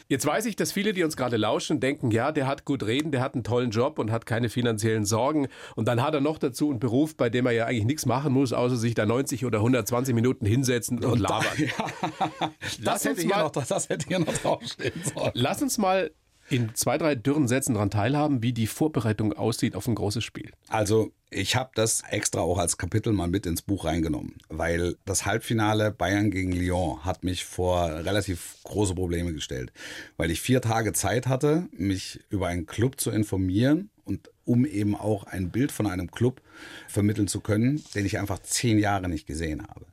Jetzt 0.08 0.24
weiß 0.26 0.46
ich, 0.46 0.56
dass 0.56 0.72
viele, 0.72 0.92
die 0.94 1.04
uns 1.04 1.16
gerade 1.16 1.36
lauschen, 1.36 1.80
denken, 1.80 2.10
ja, 2.10 2.32
der 2.32 2.46
hat 2.46 2.64
gut 2.64 2.82
reden, 2.84 3.12
der 3.12 3.20
hat 3.20 3.34
einen 3.34 3.44
tollen 3.44 3.70
Job 3.70 3.98
und 3.98 4.10
hat 4.10 4.24
keine 4.26 4.48
finanziellen 4.48 5.04
Sorgen. 5.04 5.48
Und 5.76 5.86
dann 5.86 6.02
hat 6.02 6.14
er 6.14 6.20
noch 6.20 6.38
dazu 6.38 6.70
einen 6.70 6.80
Beruf, 6.80 7.16
bei 7.16 7.28
dem 7.28 7.44
er 7.46 7.52
ja 7.52 7.66
eigentlich 7.66 7.84
nichts 7.84 8.06
machen 8.06 8.32
muss, 8.32 8.52
außer 8.52 8.76
sich 8.76 8.94
da 8.94 9.04
90 9.04 9.44
oder 9.44 9.58
120 9.58 10.14
Minuten 10.14 10.46
hinsetzen 10.62 10.98
und, 10.98 11.04
Und 11.12 11.22
da, 11.22 11.38
labern. 11.40 11.58
ja, 11.58 12.50
Lass 12.80 13.02
das, 13.02 13.04
hätte 13.04 13.26
mal- 13.26 13.42
noch, 13.44 13.50
das 13.50 13.88
hätte 13.88 14.06
hier 14.08 14.18
noch 14.18 14.36
draufstehen 14.36 14.92
sollen. 15.14 15.30
Lass 15.34 15.62
uns 15.62 15.78
mal 15.78 16.10
in 16.50 16.74
zwei, 16.74 16.98
drei 16.98 17.14
dürren 17.14 17.48
Sätzen 17.48 17.74
daran 17.74 17.88
teilhaben, 17.90 18.42
wie 18.42 18.52
die 18.52 18.66
Vorbereitung 18.66 19.32
aussieht 19.32 19.74
auf 19.74 19.86
ein 19.88 19.94
großes 19.94 20.22
Spiel. 20.22 20.50
Also 20.68 21.12
ich 21.30 21.56
habe 21.56 21.70
das 21.74 22.02
extra 22.10 22.40
auch 22.40 22.58
als 22.58 22.76
Kapitel 22.76 23.12
mal 23.14 23.28
mit 23.28 23.46
ins 23.46 23.62
Buch 23.62 23.86
reingenommen, 23.86 24.34
weil 24.50 24.96
das 25.06 25.24
Halbfinale 25.24 25.92
Bayern 25.92 26.30
gegen 26.30 26.52
Lyon 26.52 27.04
hat 27.06 27.24
mich 27.24 27.44
vor 27.46 27.86
relativ 28.04 28.56
große 28.64 28.94
Probleme 28.94 29.32
gestellt, 29.32 29.72
weil 30.18 30.30
ich 30.30 30.42
vier 30.42 30.60
Tage 30.60 30.92
Zeit 30.92 31.26
hatte, 31.26 31.68
mich 31.72 32.20
über 32.28 32.48
einen 32.48 32.66
Club 32.66 33.00
zu 33.00 33.10
informieren 33.10 33.88
und 34.04 34.28
um 34.44 34.66
eben 34.66 34.94
auch 34.94 35.24
ein 35.24 35.50
Bild 35.50 35.72
von 35.72 35.86
einem 35.86 36.10
Club 36.10 36.42
vermitteln 36.88 37.28
zu 37.28 37.40
können, 37.40 37.82
den 37.94 38.04
ich 38.04 38.18
einfach 38.18 38.40
zehn 38.40 38.78
Jahre 38.78 39.08
nicht 39.08 39.26
gesehen 39.26 39.62
habe. 39.66 39.86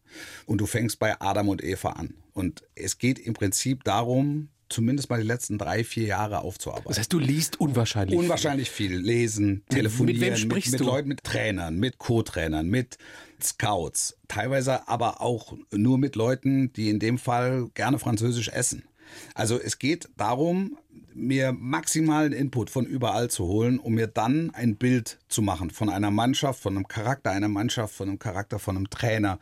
Und 0.45 0.59
du 0.59 0.65
fängst 0.65 0.99
bei 0.99 1.19
Adam 1.19 1.49
und 1.49 1.63
Eva 1.63 1.91
an. 1.91 2.15
Und 2.33 2.63
es 2.75 2.97
geht 2.97 3.19
im 3.19 3.33
Prinzip 3.33 3.83
darum, 3.83 4.49
zumindest 4.69 5.09
mal 5.09 5.19
die 5.19 5.27
letzten 5.27 5.57
drei, 5.57 5.83
vier 5.83 6.05
Jahre 6.05 6.39
aufzuarbeiten. 6.39 6.87
Das 6.89 6.99
heißt, 6.99 7.11
du 7.11 7.19
liest 7.19 7.59
unwahrscheinlich. 7.59 8.17
viel. 8.17 8.23
Unwahrscheinlich 8.23 8.69
viel. 8.69 8.95
Lesen, 8.95 9.63
telefonieren, 9.69 10.21
wem 10.21 10.35
sprichst 10.35 10.71
mit, 10.71 10.81
du? 10.81 10.85
mit 10.85 10.93
Leuten, 10.93 11.07
mit 11.09 11.23
Trainern, 11.23 11.77
mit 11.77 11.97
Co-Trainern, 11.97 12.67
mit 12.69 12.97
Scouts. 13.41 14.17
Teilweise 14.27 14.87
aber 14.87 15.21
auch 15.21 15.55
nur 15.71 15.97
mit 15.97 16.15
Leuten, 16.15 16.71
die 16.73 16.89
in 16.89 16.99
dem 16.99 17.17
Fall 17.17 17.69
gerne 17.73 17.99
Französisch 17.99 18.49
essen. 18.49 18.83
Also 19.33 19.59
es 19.59 19.79
geht 19.79 20.07
darum, 20.17 20.77
mir 21.15 21.51
maximalen 21.51 22.31
Input 22.31 22.69
von 22.69 22.85
überall 22.85 23.29
zu 23.29 23.45
holen, 23.45 23.79
um 23.79 23.95
mir 23.95 24.07
dann 24.07 24.51
ein 24.51 24.75
Bild 24.75 25.19
zu 25.27 25.41
machen 25.41 25.71
von 25.71 25.89
einer 25.89 26.11
Mannschaft, 26.11 26.61
von 26.61 26.75
einem 26.75 26.87
Charakter 26.87 27.31
einer 27.31 27.47
Mannschaft, 27.47 27.95
von 27.95 28.07
einem 28.07 28.19
Charakter 28.19 28.59
von 28.59 28.77
einem 28.77 28.89
Trainer, 28.89 29.39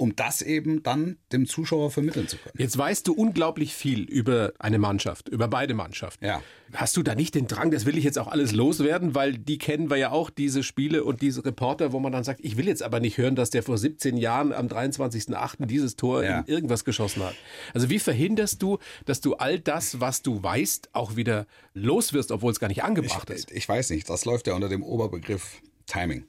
um 0.00 0.16
das 0.16 0.40
eben 0.40 0.82
dann 0.82 1.18
dem 1.30 1.44
Zuschauer 1.46 1.90
vermitteln 1.90 2.26
zu 2.26 2.38
können. 2.38 2.54
Jetzt 2.56 2.78
weißt 2.78 3.06
du 3.06 3.12
unglaublich 3.12 3.74
viel 3.74 4.04
über 4.04 4.54
eine 4.58 4.78
Mannschaft, 4.78 5.28
über 5.28 5.46
beide 5.46 5.74
Mannschaften. 5.74 6.24
Ja. 6.24 6.42
Hast 6.72 6.96
du 6.96 7.02
da 7.02 7.14
nicht 7.14 7.34
den 7.34 7.46
Drang, 7.48 7.70
das 7.70 7.84
will 7.84 7.98
ich 7.98 8.04
jetzt 8.04 8.18
auch 8.18 8.28
alles 8.28 8.52
loswerden, 8.52 9.14
weil 9.14 9.36
die 9.36 9.58
kennen 9.58 9.90
wir 9.90 9.98
ja 9.98 10.10
auch, 10.10 10.30
diese 10.30 10.62
Spiele 10.62 11.04
und 11.04 11.20
diese 11.20 11.44
Reporter, 11.44 11.92
wo 11.92 12.00
man 12.00 12.12
dann 12.12 12.24
sagt, 12.24 12.40
ich 12.42 12.56
will 12.56 12.66
jetzt 12.66 12.82
aber 12.82 12.98
nicht 12.98 13.18
hören, 13.18 13.36
dass 13.36 13.50
der 13.50 13.62
vor 13.62 13.76
17 13.76 14.16
Jahren 14.16 14.54
am 14.54 14.68
23.08. 14.68 15.66
dieses 15.66 15.96
Tor 15.96 16.24
Ja. 16.24 16.38
in 16.40 16.46
irgendwas 16.46 16.86
geschossen 16.86 17.22
hat. 17.22 17.34
Also 17.74 17.90
wie 17.90 17.98
verhinderst 17.98 18.62
du, 18.62 18.78
dass 19.04 19.20
du 19.20 19.34
all 19.34 19.58
das, 19.60 20.00
was 20.00 20.22
du 20.22 20.42
weißt, 20.42 20.90
auch 20.94 21.16
wieder 21.16 21.46
loswirst, 21.74 22.32
obwohl 22.32 22.52
es 22.52 22.58
gar 22.58 22.68
nicht 22.68 22.82
angebracht 22.84 23.28
ist? 23.28 23.50
Ich, 23.50 23.56
ich 23.58 23.68
weiß 23.68 23.90
nicht, 23.90 24.08
das 24.08 24.24
läuft 24.24 24.46
ja 24.46 24.54
unter 24.54 24.70
dem 24.70 24.82
Oberbegriff 24.82 25.60
Timing. 25.86 26.24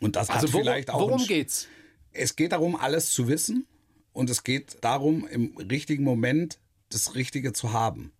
Und 0.00 0.14
das 0.14 0.30
Also 0.30 0.46
hat 0.46 0.52
worum, 0.52 0.64
vielleicht 0.66 0.90
auch 0.90 1.00
worum 1.00 1.26
geht's? 1.26 1.66
Es 2.12 2.36
geht 2.36 2.52
darum, 2.52 2.76
alles 2.76 3.10
zu 3.10 3.28
wissen 3.28 3.66
und 4.12 4.30
es 4.30 4.44
geht 4.44 4.78
darum, 4.82 5.26
im 5.26 5.56
richtigen 5.56 6.04
Moment 6.04 6.58
das 6.90 7.14
Richtige 7.14 7.52
zu 7.52 7.72
haben. 7.72 8.12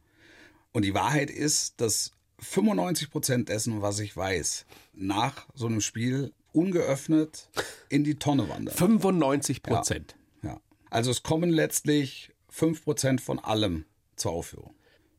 Und 0.73 0.85
die 0.85 0.95
Wahrheit 0.95 1.31
ist, 1.31 1.81
dass 1.81 2.13
95 2.39 3.11
Prozent 3.11 3.49
dessen, 3.49 3.83
was 3.83 4.01
ich 4.01 4.17
weiß, 4.17 4.67
nach 4.95 5.47
so 5.55 5.67
einem 5.67 5.81
Spiel 5.81 6.33
ungeöffnet 6.53 7.49
in 7.89 8.05
die 8.05 8.17
Tonne 8.17 8.49
wandern. 8.49 8.75
95 8.75 9.63
Prozent. 9.63 10.17
Ja. 10.43 10.61
Also 10.91 11.11
es 11.11 11.23
kommen 11.23 11.51
letztlich 11.51 12.31
5 12.49 12.85
Prozent 12.85 13.21
von 13.21 13.39
allem 13.39 13.85
zur 14.17 14.33
Aufführung. 14.33 14.75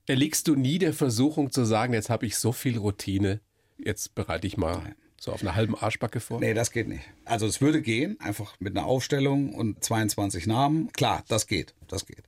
Erliegst 0.06 0.48
du 0.48 0.56
nie 0.56 0.80
der 0.80 0.94
Versuchung 0.94 1.52
zu 1.52 1.66
sagen, 1.66 1.94
jetzt 1.94 2.10
habe 2.10 2.26
ich 2.26 2.38
so 2.38 2.52
viel 2.52 2.78
Routine, 2.78 3.40
jetzt 3.78 4.16
bereite 4.16 4.48
ich 4.48 4.58
mal 4.58 4.96
so 5.24 5.32
auf 5.32 5.42
einer 5.42 5.56
halben 5.56 5.76
Arschbacke 5.76 6.20
vor? 6.20 6.42
Nee, 6.42 6.54
das 6.54 6.72
geht 6.72 6.90
nicht. 6.90 7.04
Also 7.24 7.46
es 7.46 7.62
würde 7.62 7.82
gehen, 7.82 8.20
einfach 8.20 8.56
mit 8.60 8.76
einer 8.76 8.86
Aufstellung 8.86 9.54
und 9.54 9.82
22 9.82 10.48
Namen. 10.48 10.92
Klar, 10.92 11.24
das 11.30 11.48
geht, 11.48 11.74
das 11.88 12.06
geht. 12.06 12.24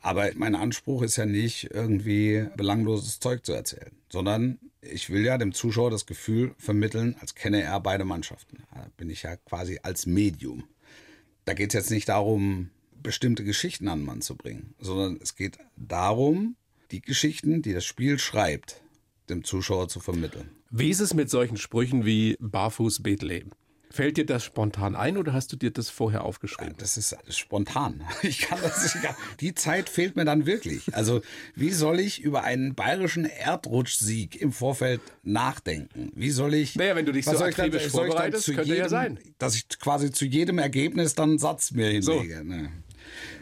Aber 0.00 0.30
mein 0.34 0.54
Anspruch 0.54 1.02
ist 1.02 1.16
ja 1.16 1.24
nicht, 1.24 1.70
irgendwie 1.72 2.46
belangloses 2.54 3.18
Zeug 3.18 3.46
zu 3.46 3.52
erzählen, 3.52 3.92
sondern 4.10 4.58
ich 4.82 5.08
will 5.10 5.24
ja 5.24 5.38
dem 5.38 5.54
Zuschauer 5.54 5.90
das 5.90 6.04
Gefühl 6.04 6.54
vermitteln, 6.58 7.16
als 7.18 7.34
kenne 7.34 7.62
er 7.62 7.80
beide 7.80 8.04
Mannschaften. 8.04 8.62
Da 8.74 8.86
bin 8.98 9.08
ich 9.08 9.22
ja 9.22 9.36
quasi 9.36 9.80
als 9.82 10.04
Medium. 10.04 10.64
Da 11.46 11.54
geht 11.54 11.70
es 11.70 11.74
jetzt 11.74 11.90
nicht 11.90 12.10
darum, 12.10 12.70
bestimmte 13.02 13.42
Geschichten 13.42 13.88
an 13.88 14.00
den 14.00 14.06
Mann 14.06 14.20
zu 14.20 14.36
bringen, 14.36 14.74
sondern 14.78 15.18
es 15.22 15.34
geht 15.34 15.58
darum, 15.76 16.56
die 16.90 17.00
Geschichten, 17.00 17.62
die 17.62 17.72
das 17.72 17.86
Spiel 17.86 18.18
schreibt, 18.18 18.82
dem 19.30 19.44
Zuschauer 19.44 19.88
zu 19.88 20.00
vermitteln. 20.00 20.57
Wie 20.70 20.90
ist 20.90 21.00
es 21.00 21.14
mit 21.14 21.30
solchen 21.30 21.56
Sprüchen 21.56 22.04
wie 22.04 22.36
Barfuß 22.40 23.02
Bethlehem? 23.02 23.50
Fällt 23.90 24.18
dir 24.18 24.26
das 24.26 24.44
spontan 24.44 24.94
ein 24.94 25.16
oder 25.16 25.32
hast 25.32 25.50
du 25.50 25.56
dir 25.56 25.70
das 25.70 25.88
vorher 25.88 26.24
aufgeschrieben? 26.24 26.74
Das 26.76 26.98
ist 26.98 27.16
spontan. 27.30 28.02
Ich 28.22 28.40
kann 28.40 28.58
das 28.60 28.94
nicht. 28.94 29.06
Die 29.40 29.54
Zeit 29.54 29.88
fehlt 29.88 30.14
mir 30.14 30.26
dann 30.26 30.44
wirklich. 30.44 30.94
Also, 30.94 31.22
wie 31.54 31.70
soll 31.70 31.98
ich 32.00 32.20
über 32.20 32.44
einen 32.44 32.74
bayerischen 32.74 33.24
Erdrutschsieg 33.24 34.40
im 34.40 34.52
Vorfeld 34.52 35.00
nachdenken? 35.22 36.10
Wie 36.14 36.30
soll 36.30 36.52
ich. 36.52 36.76
Naja, 36.76 36.96
wenn 36.96 37.06
du 37.06 37.12
dich 37.12 37.24
so 37.24 37.38
akribisch 37.38 37.84
dann 37.84 37.90
vorbereitest, 37.90 38.46
könnte 38.46 38.64
ja 38.68 38.74
jedem, 38.74 38.88
sein. 38.88 39.18
Dass 39.38 39.54
ich 39.54 39.68
quasi 39.80 40.12
zu 40.12 40.26
jedem 40.26 40.58
Ergebnis 40.58 41.14
dann 41.14 41.30
einen 41.30 41.38
Satz 41.38 41.70
mir 41.70 42.02
So. 42.02 42.20
hinlege. 42.20 42.70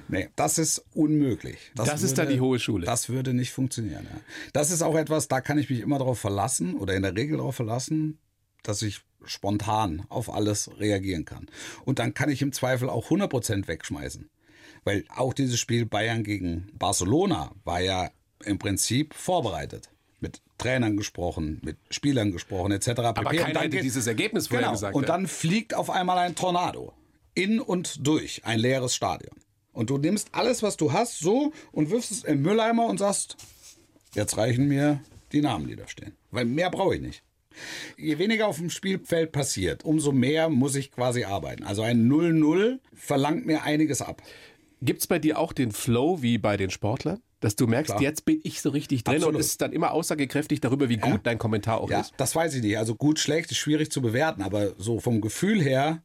Nee. 0.09 0.29
Das 0.37 0.59
ist 0.59 0.85
unmöglich. 0.95 1.59
Das 1.75 2.03
ist 2.03 2.19
dann 2.19 2.29
die 2.29 2.41
hohe 2.41 2.59
Schule. 2.59 2.87
Das 2.87 3.09
würde 3.09 3.35
nicht 3.35 3.53
funktionieren. 3.53 4.07
Ja. 4.11 4.21
Das 4.53 4.71
ist 4.71 4.83
auch 4.83 4.95
etwas, 4.95 5.29
da 5.29 5.41
kann 5.41 5.59
ich 5.59 5.71
mich 5.71 5.81
immer 5.81 5.99
darauf 5.99 6.19
verlassen 6.19 6.77
oder 6.77 6.95
in 6.95 7.03
der 7.03 7.17
Regel 7.17 7.39
darauf 7.39 7.57
verlassen, 7.57 8.19
dass 8.63 8.83
ich 8.83 9.01
spontan 9.25 10.05
auf 10.09 10.33
alles 10.33 10.71
reagieren 10.79 11.25
kann. 11.25 11.47
Und 11.85 11.99
dann 11.99 12.15
kann 12.15 12.31
ich 12.31 12.43
im 12.43 12.53
Zweifel 12.53 12.89
auch 12.89 13.11
100% 13.11 13.67
wegschmeißen. 13.67 14.29
Weil 14.85 15.05
auch 15.09 15.35
dieses 15.35 15.59
Spiel 15.59 15.85
Bayern 15.85 16.23
gegen 16.23 16.69
Barcelona 16.75 17.53
war 17.65 17.81
ja 17.81 18.11
im 18.45 18.59
Prinzip 18.59 19.15
vorbereitet. 19.15 19.91
Mit 20.21 20.41
Trainern 20.59 20.97
gesprochen, 20.97 21.61
mit 21.63 21.77
Spielern 21.91 22.33
gesprochen, 22.33 22.73
etc. 22.73 22.89
Aber 22.89 23.31
pp. 23.31 23.37
Keiner 23.37 23.61
hätte 23.61 23.81
dieses 23.81 24.07
Ergebnis 24.07 24.47
vorher 24.47 24.63
genau. 24.69 24.73
gesagt. 24.73 24.95
Und 24.95 25.09
dann 25.09 25.27
fliegt 25.27 25.75
auf 25.75 25.91
einmal 25.91 26.19
ein 26.19 26.35
Tornado 26.35 26.95
in 27.35 27.61
und 27.61 28.07
durch 28.07 28.45
ein 28.45 28.59
leeres 28.59 28.95
Stadion. 28.95 29.37
Und 29.77 29.91
du 29.91 29.99
nimmst 29.99 30.31
alles, 30.33 30.63
was 30.63 30.79
du 30.79 30.95
hast, 30.95 31.19
so 31.19 31.53
und 31.71 31.91
wirfst 31.91 32.11
es 32.11 32.25
im 32.25 32.41
Mülleimer 32.41 32.87
und 32.87 32.97
sagst, 32.97 33.37
jetzt 34.15 34.39
reichen 34.39 34.69
mir 34.69 35.01
die 35.33 35.43
Namen, 35.43 35.69
die 35.69 35.77
da 35.77 35.87
stehen. 35.87 36.13
Weil 36.31 36.47
mehr 36.47 36.71
brauche 36.71 36.95
ich 36.95 37.03
nicht. 37.03 37.23
Je 37.99 38.17
weniger 38.17 38.47
auf 38.47 38.57
dem 38.57 38.71
Spielfeld 38.71 39.33
passiert, 39.33 39.85
umso 39.85 40.13
mehr 40.13 40.49
muss 40.49 40.77
ich 40.77 40.93
quasi 40.93 41.25
arbeiten. 41.25 41.63
Also 41.63 41.83
ein 41.83 42.11
0-0 42.11 42.79
verlangt 42.95 43.45
mir 43.45 43.65
einiges 43.65 44.01
ab. 44.01 44.23
Gibt 44.81 45.01
es 45.01 45.07
bei 45.07 45.19
dir 45.19 45.39
auch 45.39 45.53
den 45.53 45.73
Flow 45.73 46.23
wie 46.23 46.39
bei 46.39 46.57
den 46.57 46.71
Sportlern? 46.71 47.21
Dass 47.41 47.55
du 47.55 47.67
merkst, 47.67 47.91
Klar. 47.91 48.03
jetzt 48.03 48.25
bin 48.25 48.41
ich 48.45 48.63
so 48.63 48.71
richtig 48.71 49.05
drin 49.05 49.17
Absolut. 49.17 49.35
und 49.35 49.41
es 49.43 49.49
ist 49.49 49.61
dann 49.61 49.75
immer 49.75 49.93
aussagekräftig 49.93 50.63
darüber, 50.63 50.89
wie 50.89 50.97
gut 50.97 51.13
ja. 51.13 51.21
dein 51.23 51.39
Kommentar 51.39 51.83
auch 51.83 51.91
ja, 51.91 52.01
ist. 52.01 52.15
Das 52.17 52.35
weiß 52.35 52.55
ich 52.55 52.63
nicht. 52.63 52.79
Also 52.79 52.95
gut, 52.95 53.19
schlecht 53.19 53.51
ist 53.51 53.59
schwierig 53.59 53.93
zu 53.93 54.01
bewerten, 54.01 54.41
aber 54.41 54.73
so 54.79 55.01
vom 55.01 55.21
Gefühl 55.21 55.61
her, 55.61 56.03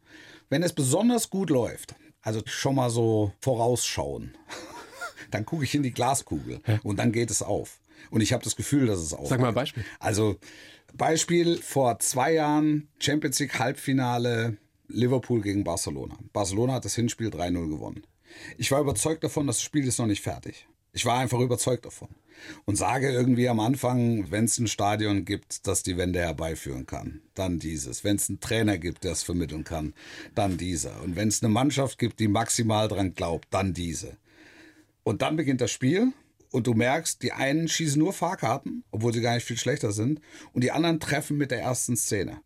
wenn 0.50 0.62
es 0.62 0.74
besonders 0.74 1.30
gut 1.30 1.50
läuft, 1.50 1.96
also 2.22 2.42
schon 2.46 2.76
mal 2.76 2.90
so 2.90 3.32
vorausschauen, 3.40 4.36
dann 5.32 5.46
gucke 5.46 5.64
ich 5.64 5.76
in 5.76 5.84
die 5.84 5.92
Glaskugel 5.92 6.62
und 6.84 6.98
dann 6.98 7.12
geht 7.12 7.32
es 7.32 7.42
auf. 7.42 7.80
Und 8.10 8.22
ich 8.22 8.34
habe 8.34 8.44
das 8.44 8.56
Gefühl, 8.56 8.88
dass 8.88 9.00
es 9.00 9.14
aufgeht. 9.14 9.30
Sag 9.30 9.40
mal 9.40 9.50
ein 9.50 9.54
Beispiel. 9.54 9.86
Also 10.00 10.38
Beispiel 10.94 11.58
vor 11.58 12.00
zwei 12.00 12.34
Jahren 12.34 12.90
Champions 13.00 13.40
League 13.40 13.58
Halbfinale 13.60 14.58
Liverpool 14.88 15.42
gegen 15.42 15.64
Barcelona. 15.64 16.18
Barcelona 16.34 16.74
hat 16.74 16.86
das 16.86 16.96
Hinspiel 16.96 17.30
3-0 17.30 17.70
gewonnen. 17.70 18.04
Ich 18.58 18.72
war 18.72 18.82
überzeugt 18.82 19.24
davon, 19.24 19.48
das 19.48 19.62
Spiel 19.62 19.88
ist 19.88 20.00
noch 20.00 20.08
nicht 20.08 20.22
fertig. 20.22 20.68
Ich 20.94 21.06
war 21.06 21.20
einfach 21.20 21.40
überzeugt 21.40 21.86
davon. 21.86 22.10
Und 22.66 22.76
sage 22.76 23.12
irgendwie 23.12 23.48
am 23.48 23.60
Anfang, 23.60 24.32
wenn 24.32 24.46
es 24.46 24.58
ein 24.58 24.68
Stadion 24.68 25.26
gibt, 25.26 25.68
das 25.68 25.84
die 25.84 25.98
Wende 25.98 26.20
herbeiführen 26.20 26.86
kann, 26.86 27.22
dann 27.36 27.60
dieses. 27.60 28.04
Wenn 28.04 28.16
es 28.16 28.30
einen 28.30 28.40
Trainer 28.40 28.78
gibt, 28.78 29.04
der 29.04 29.12
es 29.12 29.24
vermitteln 29.24 29.64
kann, 29.64 29.94
dann 30.34 30.58
dieser. 30.58 31.02
Und 31.04 31.16
wenn 31.16 31.28
es 31.28 31.44
eine 31.44 31.54
Mannschaft 31.54 32.00
gibt, 32.00 32.20
die 32.20 32.28
maximal 32.28 32.88
dran 32.88 33.14
glaubt, 33.14 33.48
dann 33.52 33.74
diese. 33.74 34.18
Und 35.04 35.22
dann 35.22 35.36
beginnt 35.36 35.62
das 35.62 35.72
Spiel 35.72 36.14
und 36.52 36.68
du 36.68 36.74
merkst, 36.74 37.22
die 37.22 37.32
einen 37.32 37.68
schießen 37.68 38.00
nur 38.00 38.12
Fahrkarten, 38.12 38.84
obwohl 38.92 39.14
sie 39.14 39.22
gar 39.22 39.36
nicht 39.36 39.46
viel 39.46 39.58
schlechter 39.58 39.92
sind, 39.92 40.20
und 40.54 40.64
die 40.64 40.72
anderen 40.72 41.00
treffen 41.00 41.38
mit 41.38 41.52
der 41.52 41.62
ersten 41.62 41.96
Szene. 41.96 42.42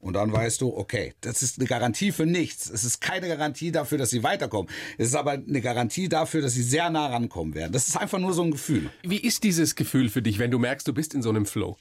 Und 0.00 0.14
dann 0.14 0.32
weißt 0.32 0.62
du, 0.62 0.74
okay, 0.74 1.14
das 1.20 1.42
ist 1.42 1.58
eine 1.58 1.68
Garantie 1.68 2.10
für 2.10 2.24
nichts. 2.24 2.70
Es 2.70 2.84
ist 2.84 3.00
keine 3.00 3.28
Garantie 3.28 3.70
dafür, 3.70 3.98
dass 3.98 4.10
sie 4.10 4.22
weiterkommen. 4.22 4.70
Es 4.96 5.08
ist 5.08 5.14
aber 5.14 5.32
eine 5.32 5.60
Garantie 5.60 6.08
dafür, 6.08 6.40
dass 6.40 6.54
sie 6.54 6.62
sehr 6.62 6.88
nah 6.88 7.08
rankommen 7.08 7.54
werden. 7.54 7.72
Das 7.72 7.86
ist 7.86 7.96
einfach 7.98 8.18
nur 8.18 8.32
so 8.32 8.42
ein 8.42 8.50
Gefühl. 8.50 8.90
Wie 9.02 9.18
ist 9.18 9.44
dieses 9.44 9.74
Gefühl 9.74 10.08
für 10.08 10.22
dich, 10.22 10.38
wenn 10.38 10.50
du 10.50 10.58
merkst, 10.58 10.88
du 10.88 10.94
bist 10.94 11.12
in 11.12 11.22
so 11.22 11.28
einem 11.28 11.44
Flow? 11.44 11.76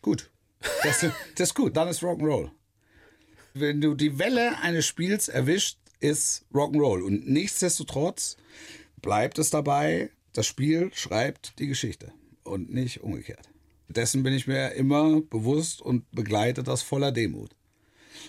Gut. 0.00 0.30
Das, 0.82 1.00
das 1.00 1.48
ist 1.50 1.54
gut. 1.54 1.76
Dann 1.76 1.88
ist 1.88 2.02
Rock'n'Roll. 2.02 2.50
Wenn 3.52 3.82
du 3.82 3.94
die 3.94 4.18
Welle 4.18 4.58
eines 4.62 4.86
Spiels 4.86 5.28
erwischt, 5.28 5.76
ist 6.00 6.46
Rock'n'Roll. 6.54 7.02
Und 7.02 7.28
nichtsdestotrotz 7.28 8.38
bleibt 9.02 9.38
es 9.38 9.50
dabei, 9.50 10.10
das 10.32 10.46
Spiel 10.46 10.90
schreibt 10.94 11.58
die 11.58 11.66
Geschichte 11.66 12.12
und 12.42 12.72
nicht 12.72 13.02
umgekehrt. 13.02 13.49
Dessen 13.90 14.22
bin 14.22 14.32
ich 14.32 14.46
mir 14.46 14.72
immer 14.72 15.20
bewusst 15.20 15.82
und 15.82 16.10
begleite 16.12 16.62
das 16.62 16.82
voller 16.82 17.12
Demut. 17.12 17.50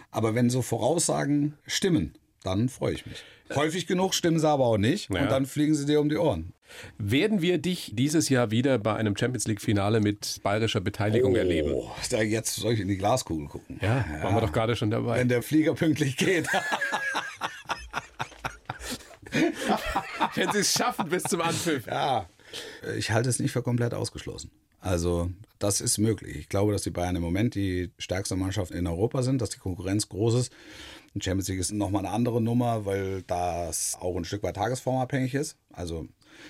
Aber 0.10 0.36
wenn 0.36 0.50
so 0.50 0.62
Voraussagen 0.62 1.58
stimmen, 1.66 2.14
dann 2.44 2.70
freue 2.70 2.94
ich 2.94 3.06
mich. 3.06 3.24
Häufig 3.54 3.86
genug 3.86 4.14
stimmen 4.14 4.40
sie 4.40 4.48
aber 4.48 4.66
auch 4.66 4.78
nicht 4.78 5.10
ja. 5.10 5.22
und 5.22 5.32
dann 5.32 5.46
fliegen 5.46 5.76
sie 5.76 5.86
dir 5.86 6.00
um 6.00 6.10
die 6.10 6.18
Ohren. 6.18 6.54
Werden 6.98 7.42
wir 7.42 7.58
dich 7.58 7.92
dieses 7.94 8.30
Jahr 8.30 8.50
wieder 8.50 8.80
bei 8.80 8.96
einem 8.96 9.18
Champions 9.18 9.46
League 9.48 9.62
Finale 9.62 10.00
mit 10.00 10.40
bayerischer 10.42 10.80
Beteiligung 10.80 11.34
oh, 11.34 11.38
erleben? 11.38 11.76
Jetzt 12.10 12.56
soll 12.56 12.74
ich 12.74 12.80
in 12.80 12.88
die 12.88 12.98
Glaskugel 12.98 13.48
gucken. 13.48 13.78
Ja, 13.82 14.06
ja, 14.10 14.24
waren 14.24 14.36
wir 14.36 14.42
doch 14.42 14.54
gerade 14.54 14.76
schon 14.78 14.90
dabei. 14.90 15.18
Wenn 15.18 15.28
der 15.28 15.44
Flieger 15.44 15.74
pünktlich 15.74 16.16
geht. 16.16 16.48
Wenn 20.36 20.52
sie 20.52 20.60
es 20.60 20.74
schaffen 20.74 21.10
bis 21.10 21.24
zum 21.24 21.42
Anpfiff. 21.42 21.88
Ja, 21.88 22.28
ich 22.98 23.12
halte 23.12 23.30
es 23.30 23.40
nicht 23.40 23.52
für 23.52 23.64
komplett 23.64 23.94
ausgeschlossen. 23.94 24.52
Also 24.82 25.30
das 25.60 25.80
ist 25.80 26.00
möglich. 26.00 26.36
Ich 26.36 26.50
glaube, 26.50 26.74
dass 26.74 26.82
die 26.82 26.90
Bayern 26.90 27.16
im 27.16 27.22
Moment 27.22 27.56
die 27.56 27.92
stärkste 28.00 28.36
Mannschaft 28.36 28.72
in 28.72 28.88
Europa 28.88 29.22
sind, 29.22 29.42
dass 29.42 29.52
die 29.52 29.60
Konkurrenz 29.60 30.10
groß 30.10 30.36
ist. 30.36 30.54
Und 31.14 31.24
Champions 31.24 31.48
League 31.50 31.60
ist 31.60 31.72
nochmal 31.72 32.06
eine 32.06 32.14
andere 32.14 32.42
Nummer, 32.42 32.86
weil 32.86 33.22
das 33.24 33.98
auch 34.00 34.18
ein 34.18 34.26
Stück 34.26 34.44
weit 34.44 34.56
tagesformabhängig 34.56 35.36
ist. 35.36 35.58
Also 35.72 36.08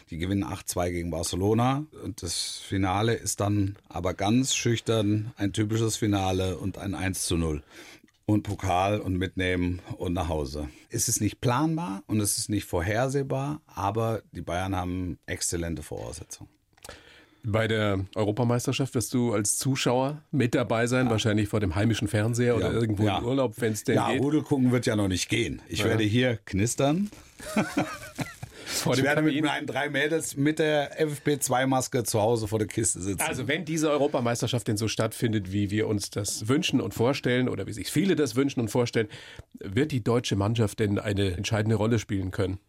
die 0.10 0.18
gewinnen 0.18 0.46
8-2 0.46 0.92
gegen 0.92 1.12
Barcelona 1.12 1.86
und 2.04 2.24
das 2.24 2.60
Finale 2.60 3.14
ist 3.14 3.40
dann 3.42 3.76
aber 3.90 4.14
ganz 4.14 4.56
schüchtern 4.56 5.34
ein 5.38 5.54
typisches 5.54 5.98
Finale 5.98 6.58
und 6.58 6.78
ein 6.78 6.96
1 6.96 7.26
zu 7.26 7.36
0 7.36 7.64
und 8.26 8.44
Pokal 8.44 9.00
und 9.00 9.18
mitnehmen 9.18 9.82
und 9.98 10.14
nach 10.14 10.30
Hause. 10.30 10.70
Es 10.90 11.10
ist 11.10 11.20
nicht 11.20 11.42
planbar 11.42 12.04
und 12.08 12.22
es 12.22 12.38
ist 12.38 12.50
nicht 12.50 12.66
vorhersehbar, 12.66 13.62
aber 13.66 14.22
die 14.32 14.42
Bayern 14.42 14.76
haben 14.76 15.18
exzellente 15.26 15.84
Voraussetzungen. 15.84 16.61
Bei 17.44 17.68
der 17.68 18.06
Europameisterschaft 18.16 18.94
wirst 18.94 19.14
du 19.14 19.34
als 19.34 19.58
Zuschauer 19.58 20.22
mit 20.32 20.54
dabei 20.54 20.88
sein, 20.88 21.06
ja. 21.06 21.12
wahrscheinlich 21.12 21.50
vor 21.50 21.60
dem 21.60 21.76
heimischen 21.76 22.08
Fernseher 22.08 22.56
oder 22.56 22.72
irgendwo 22.72 23.04
ja. 23.04 23.18
im 23.18 23.26
Urlaub, 23.26 23.56
wenn 23.58 23.74
es 23.74 23.84
denn 23.84 23.96
ja, 23.96 24.10
geht. 24.10 24.18
Ja, 24.18 24.22
Rudel 24.22 24.44
gucken 24.44 24.72
wird 24.72 24.86
ja 24.86 24.96
noch 24.96 25.08
nicht 25.08 25.28
gehen. 25.30 25.62
Ich 25.68 25.84
werde 25.84 26.04
hier 26.04 26.38
knistern. 26.46 27.10
Ich 28.74 29.04
werde 29.04 29.22
mit 29.22 29.44
meinen 29.44 29.68
drei 29.68 29.90
Mädels 29.90 30.38
mit 30.38 30.60
der 30.60 30.98
FFP2-Maske 31.06 32.04
zu 32.04 32.22
Hause 32.22 32.48
vor 32.48 32.60
der 32.60 32.68
Kiste 32.68 33.02
sitzen. 33.02 33.22
Also 33.22 33.48
wenn 33.48 33.66
diese 33.66 33.90
Europameisterschaft 33.90 34.68
denn 34.68 34.78
so 34.78 34.88
stattfindet, 34.88 35.52
wie 35.52 35.72
wir 35.72 35.88
uns 35.88 36.10
das 36.10 36.48
wünschen 36.48 36.82
und 36.82 36.94
vorstellen, 36.94 37.50
oder 37.50 37.68
wie 37.68 37.74
sich 37.74 37.92
viele 37.92 38.16
das 38.16 38.36
wünschen 38.36 38.60
und 38.60 38.70
vorstellen, 38.70 39.08
wird 39.60 39.92
die 39.92 40.04
deutsche 40.04 40.36
Mannschaft 40.36 40.80
denn 40.80 41.00
eine 41.00 41.36
entscheidende 41.36 41.76
Rolle 41.76 42.00
spielen 42.00 42.32
können? 42.32 42.60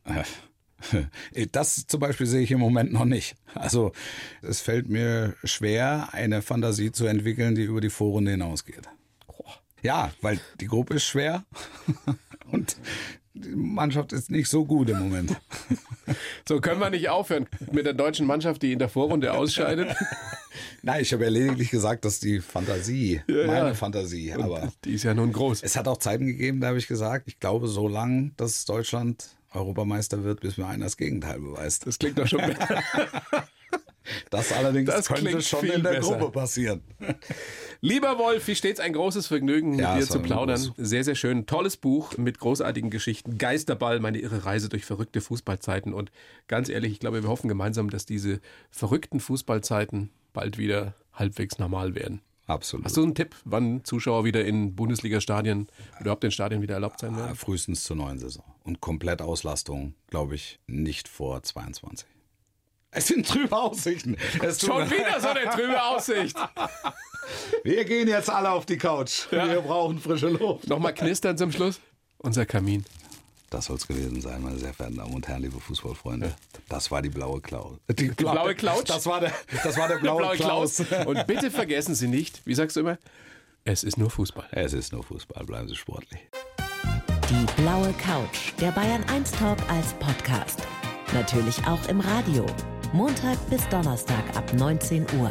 Das 1.52 1.86
zum 1.86 2.00
Beispiel 2.00 2.26
sehe 2.26 2.42
ich 2.42 2.50
im 2.50 2.60
Moment 2.60 2.92
noch 2.92 3.04
nicht. 3.04 3.36
Also 3.54 3.92
es 4.42 4.60
fällt 4.60 4.88
mir 4.88 5.34
schwer, 5.44 6.08
eine 6.12 6.42
Fantasie 6.42 6.92
zu 6.92 7.06
entwickeln, 7.06 7.54
die 7.54 7.62
über 7.62 7.80
die 7.80 7.90
Vorrunde 7.90 8.32
hinausgeht. 8.32 8.88
Ja, 9.82 10.12
weil 10.20 10.40
die 10.60 10.66
Gruppe 10.66 10.94
ist 10.94 11.04
schwer 11.04 11.44
und 12.52 12.76
die 13.34 13.54
Mannschaft 13.56 14.12
ist 14.12 14.30
nicht 14.30 14.48
so 14.48 14.64
gut 14.64 14.88
im 14.90 14.98
Moment. 14.98 15.36
So 16.46 16.60
können 16.60 16.80
wir 16.80 16.90
nicht 16.90 17.08
aufhören 17.08 17.46
mit 17.70 17.86
der 17.86 17.94
deutschen 17.94 18.26
Mannschaft, 18.26 18.60
die 18.62 18.72
in 18.72 18.80
der 18.80 18.88
Vorrunde 18.88 19.32
ausscheidet. 19.32 19.94
Nein, 20.82 21.00
ich 21.00 21.12
habe 21.12 21.24
ja 21.24 21.30
lediglich 21.30 21.70
gesagt, 21.70 22.04
dass 22.04 22.18
die 22.18 22.40
Fantasie, 22.40 23.22
ja, 23.28 23.46
meine 23.46 23.68
ja. 23.68 23.74
Fantasie, 23.74 24.32
aber 24.32 24.72
die 24.84 24.94
ist 24.94 25.04
ja 25.04 25.14
nun 25.14 25.32
groß. 25.32 25.62
Es 25.62 25.76
hat 25.76 25.86
auch 25.86 25.98
Zeiten 25.98 26.26
gegeben, 26.26 26.60
da 26.60 26.68
habe 26.68 26.78
ich 26.78 26.88
gesagt, 26.88 27.28
ich 27.28 27.38
glaube 27.38 27.68
so 27.68 27.86
lang, 27.86 28.32
dass 28.36 28.64
Deutschland 28.64 29.28
Europameister 29.54 30.24
wird, 30.24 30.40
bis 30.40 30.56
mir 30.56 30.66
einer 30.66 30.84
das 30.86 30.96
Gegenteil 30.96 31.40
beweist. 31.40 31.86
Das 31.86 31.98
klingt 31.98 32.18
doch 32.18 32.26
schon 32.26 32.40
besser. 32.40 32.82
Das 34.30 34.52
allerdings 34.52 34.90
das 34.90 35.08
könnte 35.08 35.40
schon 35.42 35.64
in 35.64 35.82
der 35.82 35.92
besser. 35.92 36.16
Gruppe 36.16 36.32
passieren. 36.32 36.82
Lieber 37.80 38.18
Wolf, 38.18 38.46
wie 38.48 38.54
stets 38.54 38.80
ein 38.80 38.92
großes 38.92 39.26
Vergnügen, 39.26 39.78
ja, 39.78 39.94
mit 39.94 40.02
dir 40.02 40.08
zu 40.08 40.20
plaudern. 40.20 40.72
Sehr, 40.76 41.04
sehr 41.04 41.14
schön. 41.14 41.46
Tolles 41.46 41.76
Buch 41.76 42.16
mit 42.18 42.38
großartigen 42.38 42.90
Geschichten. 42.90 43.38
Geisterball, 43.38 44.00
meine 44.00 44.18
irre 44.18 44.44
Reise 44.44 44.68
durch 44.68 44.84
verrückte 44.84 45.20
Fußballzeiten. 45.20 45.94
Und 45.94 46.10
ganz 46.48 46.68
ehrlich, 46.68 46.92
ich 46.92 47.00
glaube, 47.00 47.22
wir 47.22 47.30
hoffen 47.30 47.48
gemeinsam, 47.48 47.90
dass 47.90 48.06
diese 48.06 48.40
verrückten 48.70 49.20
Fußballzeiten 49.20 50.10
bald 50.32 50.58
wieder 50.58 50.94
halbwegs 51.12 51.58
normal 51.58 51.94
werden. 51.94 52.22
Absolut. 52.52 52.84
Hast 52.84 52.96
du 52.96 53.02
einen 53.02 53.14
Tipp, 53.14 53.34
wann 53.44 53.82
Zuschauer 53.84 54.24
wieder 54.24 54.44
in 54.44 54.74
Bundesliga-Stadien, 54.76 55.68
überhaupt 56.00 56.22
in 56.24 56.30
Stadien 56.30 56.60
wieder 56.60 56.74
erlaubt 56.74 57.00
sein 57.00 57.16
werden? 57.16 57.30
Ah, 57.32 57.34
frühestens 57.34 57.82
zur 57.84 57.96
neuen 57.96 58.18
Saison. 58.18 58.44
Und 58.62 58.80
Komplettauslastung, 58.80 59.94
glaube 60.08 60.34
ich, 60.34 60.60
nicht 60.66 61.08
vor 61.08 61.42
22. 61.42 62.06
Es 62.90 63.06
sind 63.06 63.26
trübe 63.26 63.56
Aussichten. 63.56 64.18
Es 64.42 64.60
Schon 64.60 64.90
wieder 64.90 65.18
so 65.18 65.28
eine 65.28 65.48
trübe 65.50 65.82
Aussicht. 65.90 66.36
Wir 67.64 67.86
gehen 67.86 68.06
jetzt 68.06 68.28
alle 68.28 68.50
auf 68.50 68.66
die 68.66 68.76
Couch. 68.76 69.32
Ja. 69.32 69.48
Wir 69.48 69.62
brauchen 69.62 69.98
frische 69.98 70.28
Luft. 70.28 70.68
Nochmal 70.68 70.92
knistern 70.92 71.38
zum 71.38 71.50
Schluss. 71.52 71.80
Unser 72.18 72.44
Kamin. 72.44 72.84
Das 73.52 73.66
soll 73.66 73.76
es 73.76 73.86
gewesen 73.86 74.22
sein, 74.22 74.42
meine 74.42 74.58
sehr 74.58 74.72
verehrten 74.72 74.96
Damen 74.96 75.12
und 75.12 75.28
Herren, 75.28 75.42
liebe 75.42 75.60
Fußballfreunde. 75.60 76.28
Ja. 76.28 76.32
Das 76.70 76.90
war 76.90 77.02
die 77.02 77.10
blaue 77.10 77.42
Cloud. 77.42 77.78
Die, 77.90 78.08
die 78.08 78.14
blaue 78.14 78.54
Cloud? 78.54 78.88
Das 78.88 79.04
war 79.04 79.20
der, 79.20 79.30
das 79.62 79.76
war 79.76 79.88
der 79.88 79.96
blaue, 80.00 80.22
blaue 80.22 80.36
Klaus. 80.36 80.80
Und 81.04 81.26
bitte 81.26 81.50
vergessen 81.50 81.94
Sie 81.94 82.08
nicht, 82.08 82.40
wie 82.46 82.54
sagst 82.54 82.76
du 82.76 82.80
immer, 82.80 82.96
es 83.64 83.84
ist 83.84 83.98
nur 83.98 84.08
Fußball. 84.08 84.46
Es 84.52 84.72
ist 84.72 84.94
nur 84.94 85.04
Fußball, 85.04 85.44
bleiben 85.44 85.68
Sie 85.68 85.76
sportlich. 85.76 86.22
Die 87.28 87.62
blaue 87.62 87.92
Couch, 87.92 88.54
der 88.58 88.70
Bayern 88.70 89.04
1 89.10 89.32
Talk 89.32 89.58
als 89.68 89.92
Podcast. 89.94 90.60
Natürlich 91.12 91.58
auch 91.66 91.86
im 91.88 92.00
Radio. 92.00 92.46
Montag 92.94 93.38
bis 93.50 93.68
Donnerstag 93.68 94.34
ab 94.34 94.50
19 94.54 95.02
Uhr. 95.18 95.30